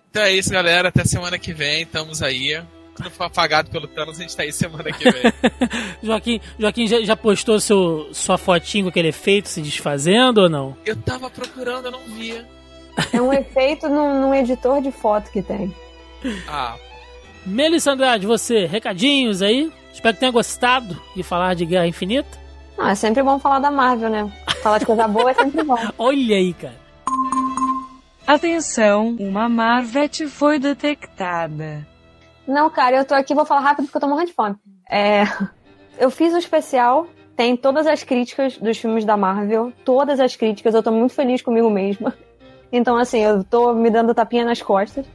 [0.10, 0.90] Então é isso, galera.
[0.90, 1.82] Até semana que vem.
[1.84, 2.62] Estamos aí.
[2.96, 5.24] Quando for apagado pelo Thanos, a gente tá aí semana que vem.
[6.04, 10.76] Joaquim, Joaquim já, já postou seu, sua fotinho com aquele efeito se desfazendo ou não?
[10.86, 12.46] eu tava procurando, eu não via.
[13.14, 15.74] É um efeito num, num editor de foto que tem.
[16.48, 16.76] Ah,
[17.46, 19.72] Melissa Andrade, você, recadinhos aí?
[19.94, 22.38] Espero que tenha gostado de falar de Guerra Infinita.
[22.80, 24.32] Ah, é sempre bom falar da Marvel, né?
[24.64, 25.78] Falar de coisa boa é sempre bom.
[26.00, 26.76] Olha aí, cara.
[28.26, 31.86] Atenção, uma Marvete foi detectada.
[32.48, 34.56] Não, cara, eu tô aqui, vou falar rápido porque eu tô morrendo de fome.
[34.90, 35.24] É,
[36.00, 40.74] eu fiz o especial, tem todas as críticas dos filmes da Marvel, todas as críticas,
[40.74, 42.14] eu tô muito feliz comigo mesma.
[42.72, 45.06] Então, assim, eu tô me dando tapinha nas costas,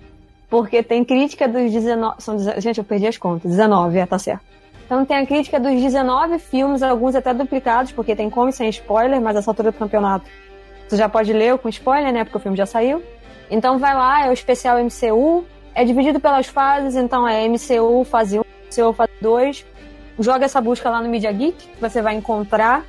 [0.50, 2.16] porque tem crítica dos 19.
[2.20, 4.44] São, gente, eu perdi as contas, 19, é, tá certo.
[4.94, 9.20] Então tem a crítica dos 19 filmes, alguns até duplicados, porque tem como sem spoiler,
[9.20, 10.24] mas essa altura do campeonato
[10.88, 12.22] tu já pode ler com spoiler, né?
[12.22, 13.02] Porque o filme já saiu.
[13.50, 15.44] Então vai lá, é o especial MCU.
[15.74, 19.66] É dividido pelas fases, então é MCU fase 1, MCU fase 2.
[20.20, 22.84] Joga essa busca lá no Media Geek, você vai encontrar.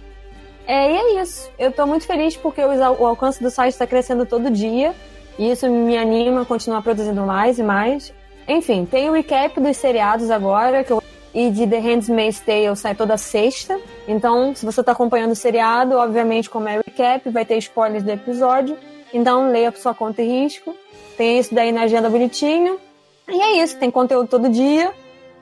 [0.67, 1.50] É, e é isso.
[1.58, 4.93] Eu tô muito feliz porque o alcance do site está crescendo todo dia.
[5.40, 8.14] E isso me anima a continuar produzindo mais e mais.
[8.48, 11.01] Enfim, tem o recap dos seriados agora, que eu
[11.35, 13.77] e de The Handmaid's Tale sai toda sexta.
[14.07, 18.09] Então, se você está acompanhando o seriado, obviamente, como é recap, vai ter spoilers do
[18.09, 18.77] episódio.
[19.14, 20.73] Então, leia por sua conta e risco.
[21.17, 22.80] Tem isso daí na agenda bonitinho.
[23.27, 24.93] E é isso, tem conteúdo todo dia,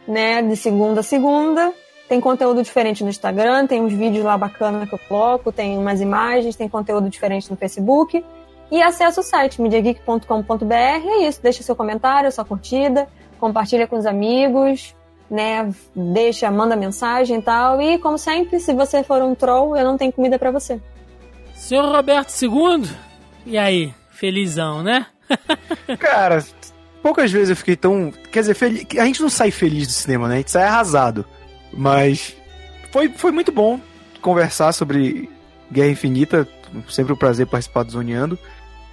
[0.07, 0.41] né?
[0.41, 1.72] De segunda a segunda.
[2.09, 6.01] Tem conteúdo diferente no Instagram, tem uns vídeos lá bacana que eu coloco, tem umas
[6.01, 8.23] imagens, tem conteúdo diferente no Facebook.
[8.72, 10.73] E acessa o site mediageek.com.br.
[10.73, 13.07] É isso, deixa seu comentário, sua curtida,
[13.39, 14.95] compartilha com os amigos,
[15.29, 15.73] né?
[15.95, 17.81] Deixa, manda mensagem e tal.
[17.81, 20.79] E como sempre, se você for um troll, eu não tenho comida pra você.
[21.55, 22.89] Senhor Roberto II,
[23.45, 23.93] e aí?
[24.11, 25.05] Felizão, né?
[25.99, 26.43] Cara,
[27.01, 28.11] poucas vezes eu fiquei tão.
[28.31, 28.85] Quer dizer, feliz...
[28.97, 30.35] a gente não sai feliz do cinema, né?
[30.35, 31.25] A gente sai arrasado.
[31.71, 32.35] Mas
[32.91, 33.79] foi, foi muito bom
[34.21, 35.29] conversar sobre
[35.71, 36.47] Guerra Infinita.
[36.89, 38.39] Sempre um prazer participar do Zoneando.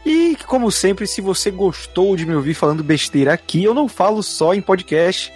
[0.04, 4.22] E, como sempre, se você gostou de me ouvir falando besteira aqui, eu não falo
[4.22, 5.32] só em podcast.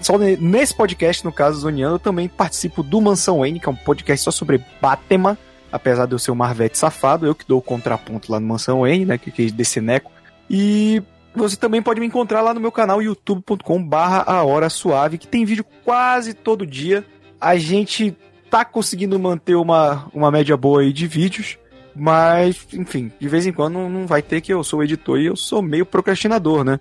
[0.00, 3.72] Só ne- nesse podcast, no caso Zoneando, eu também participo do Mansão N, que é
[3.72, 5.36] um podcast só sobre Batman.
[5.72, 8.86] Apesar de eu ser um Marvete safado, eu que dou o contraponto lá no Mansão
[8.86, 9.18] N, né?
[9.18, 10.10] Que é desse neco.
[10.48, 11.02] E
[11.34, 15.26] você também pode me encontrar lá no meu canal youtube.com barra a hora suave, que
[15.26, 17.04] tem vídeo quase todo dia.
[17.40, 18.16] A gente
[18.48, 21.58] tá conseguindo manter uma, uma média boa aí de vídeos,
[21.94, 25.36] mas, enfim, de vez em quando não vai ter que eu sou editor e eu
[25.36, 26.78] sou meio procrastinador, né?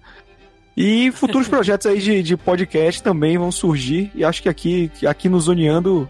[0.76, 5.30] E futuros projetos aí de, de podcast também vão surgir, e acho que aqui, aqui
[5.30, 6.10] no Zoneando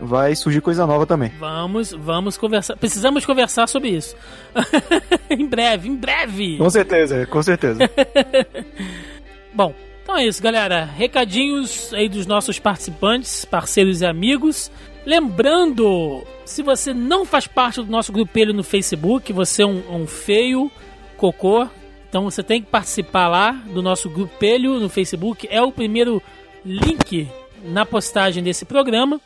[0.00, 1.32] vai surgir coisa nova também.
[1.38, 2.76] Vamos, vamos conversar.
[2.76, 4.16] Precisamos conversar sobre isso.
[5.30, 6.58] em breve, em breve.
[6.58, 7.78] Com certeza, com certeza.
[9.54, 10.84] Bom, então é isso, galera.
[10.84, 14.70] Recadinhos aí dos nossos participantes, parceiros e amigos.
[15.06, 20.06] Lembrando, se você não faz parte do nosso grupelho no Facebook, você é um, um
[20.06, 20.70] feio
[21.16, 21.68] cocô.
[22.12, 25.48] Então você tem que participar lá do nosso grupelho no Facebook.
[25.50, 26.20] É o primeiro
[26.62, 27.26] link
[27.64, 29.18] na postagem desse programa.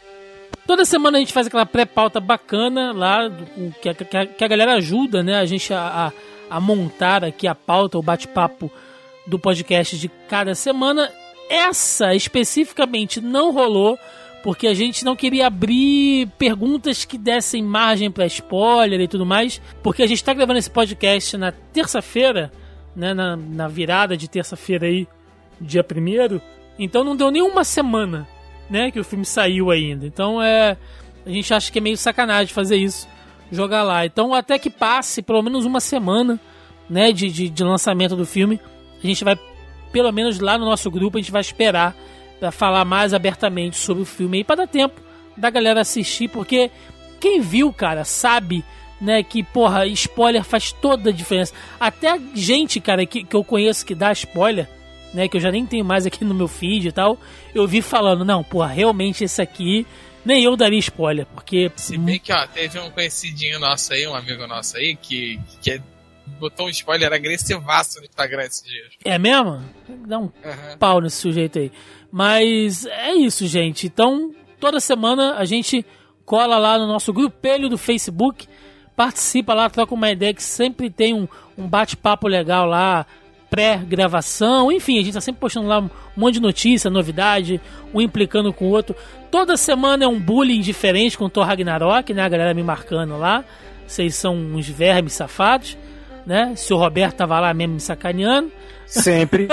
[0.68, 3.28] Toda semana a gente faz aquela pré-pauta bacana lá,
[3.82, 3.94] que a,
[4.36, 6.12] que a- galera ajuda né, a gente a-
[6.48, 8.70] a montar aqui a pauta, o bate-papo
[9.26, 11.10] do podcast de cada semana.
[11.50, 13.98] Essa especificamente não rolou
[14.44, 19.60] porque a gente não queria abrir perguntas que dessem margem para spoiler e tudo mais,
[19.82, 22.52] porque a gente está gravando esse podcast na terça-feira,
[22.97, 25.07] né, na, na virada de terça-feira aí,
[25.60, 26.41] dia primeiro.
[26.78, 28.26] Então não deu nem uma semana,
[28.70, 30.07] né, que o filme saiu ainda.
[30.07, 30.76] Então é,
[31.25, 33.07] a gente acha que é meio sacanagem fazer isso,
[33.52, 34.07] jogar lá.
[34.07, 36.41] Então até que passe pelo menos uma semana,
[36.89, 38.58] né, de, de, de lançamento do filme,
[39.02, 39.39] a gente vai,
[39.92, 41.94] pelo menos lá no nosso grupo, a gente vai esperar
[42.41, 45.00] para falar mais abertamente sobre o filme aí, para dar tempo
[45.36, 46.70] da galera assistir, porque
[47.20, 48.65] quem viu, cara, sabe,
[49.00, 51.52] né, que, porra, spoiler faz toda a diferença.
[51.78, 54.68] Até gente, cara, que, que eu conheço que dá spoiler,
[55.12, 57.18] né, que eu já nem tenho mais aqui no meu feed e tal,
[57.55, 59.86] eu vi falando, não, porra, realmente esse aqui,
[60.25, 61.70] nem eu daria spoiler, porque...
[61.76, 65.73] Se bem que, ó, teve um conhecidinho nosso aí, um amigo nosso aí, que, que
[65.73, 65.81] é
[66.39, 68.89] botou um spoiler agressivaço no Instagram esses dias.
[69.05, 69.62] É mesmo?
[70.07, 70.33] Dá um uhum.
[70.78, 71.73] pau nesse sujeito aí.
[72.10, 73.86] Mas é isso, gente.
[73.86, 75.84] Então, toda semana a gente
[76.25, 78.49] cola lá no nosso grupelho do Facebook,
[78.97, 83.07] participa lá, troca uma ideia que sempre tem um, um bate-papo legal lá,
[83.50, 87.60] pré-gravação, enfim, a gente tá sempre postando lá um monte de notícia, novidade,
[87.94, 88.97] um implicando com o outro.
[89.31, 92.23] Toda semana é um bullying diferente com o Thor Ragnarok, né?
[92.23, 93.44] A galera me marcando lá.
[93.86, 95.76] Vocês são uns vermes safados
[96.26, 96.52] né?
[96.57, 98.50] Se o Roberto tava lá mesmo me sacaneando.
[98.84, 99.49] Sempre.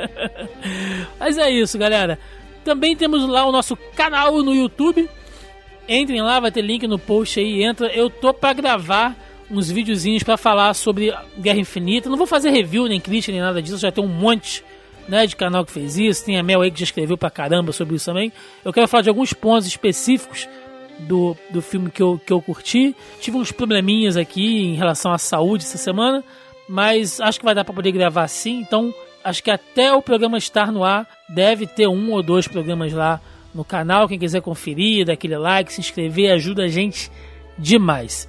[1.20, 2.18] Mas é isso, galera.
[2.64, 5.08] Também temos lá o nosso canal no YouTube.
[5.92, 7.64] Entrem lá, vai ter link no post aí.
[7.64, 7.88] Entra.
[7.88, 9.16] Eu tô para gravar
[9.50, 12.08] uns videozinhos para falar sobre Guerra Infinita.
[12.08, 13.76] Não vou fazer review, nem crítica, nem nada disso.
[13.76, 14.64] Já tem um monte
[15.08, 16.24] né, de canal que fez isso.
[16.24, 18.32] Tem a Mel aí que já escreveu pra caramba sobre isso também.
[18.64, 20.48] Eu quero falar de alguns pontos específicos
[21.00, 22.94] do, do filme que eu, que eu curti.
[23.20, 26.22] Tive uns probleminhas aqui em relação à saúde essa semana,
[26.68, 28.60] mas acho que vai dar para poder gravar sim.
[28.60, 28.94] Então,
[29.24, 33.20] acho que até o programa estar no ar, deve ter um ou dois programas lá
[33.54, 34.08] no canal.
[34.08, 37.10] Quem quiser conferir, dar aquele like, se inscrever, ajuda a gente
[37.58, 38.28] demais.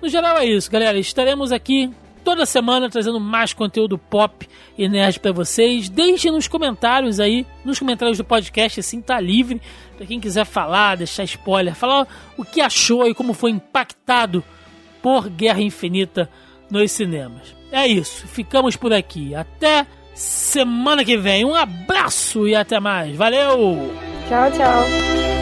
[0.00, 0.98] No geral é isso, galera.
[0.98, 1.90] Estaremos aqui
[2.24, 5.88] toda semana trazendo mais conteúdo pop e nerd para vocês.
[5.88, 9.60] Deixe nos comentários aí, nos comentários do podcast, assim tá livre
[9.96, 14.42] para quem quiser falar, deixar spoiler, falar o que achou e como foi impactado
[15.00, 16.28] por Guerra Infinita
[16.70, 17.54] nos cinemas.
[17.70, 19.34] É isso, ficamos por aqui.
[19.34, 21.44] Até semana que vem.
[21.44, 23.16] Um abraço e até mais.
[23.16, 24.11] Valeu!
[24.28, 25.41] 瞧瞧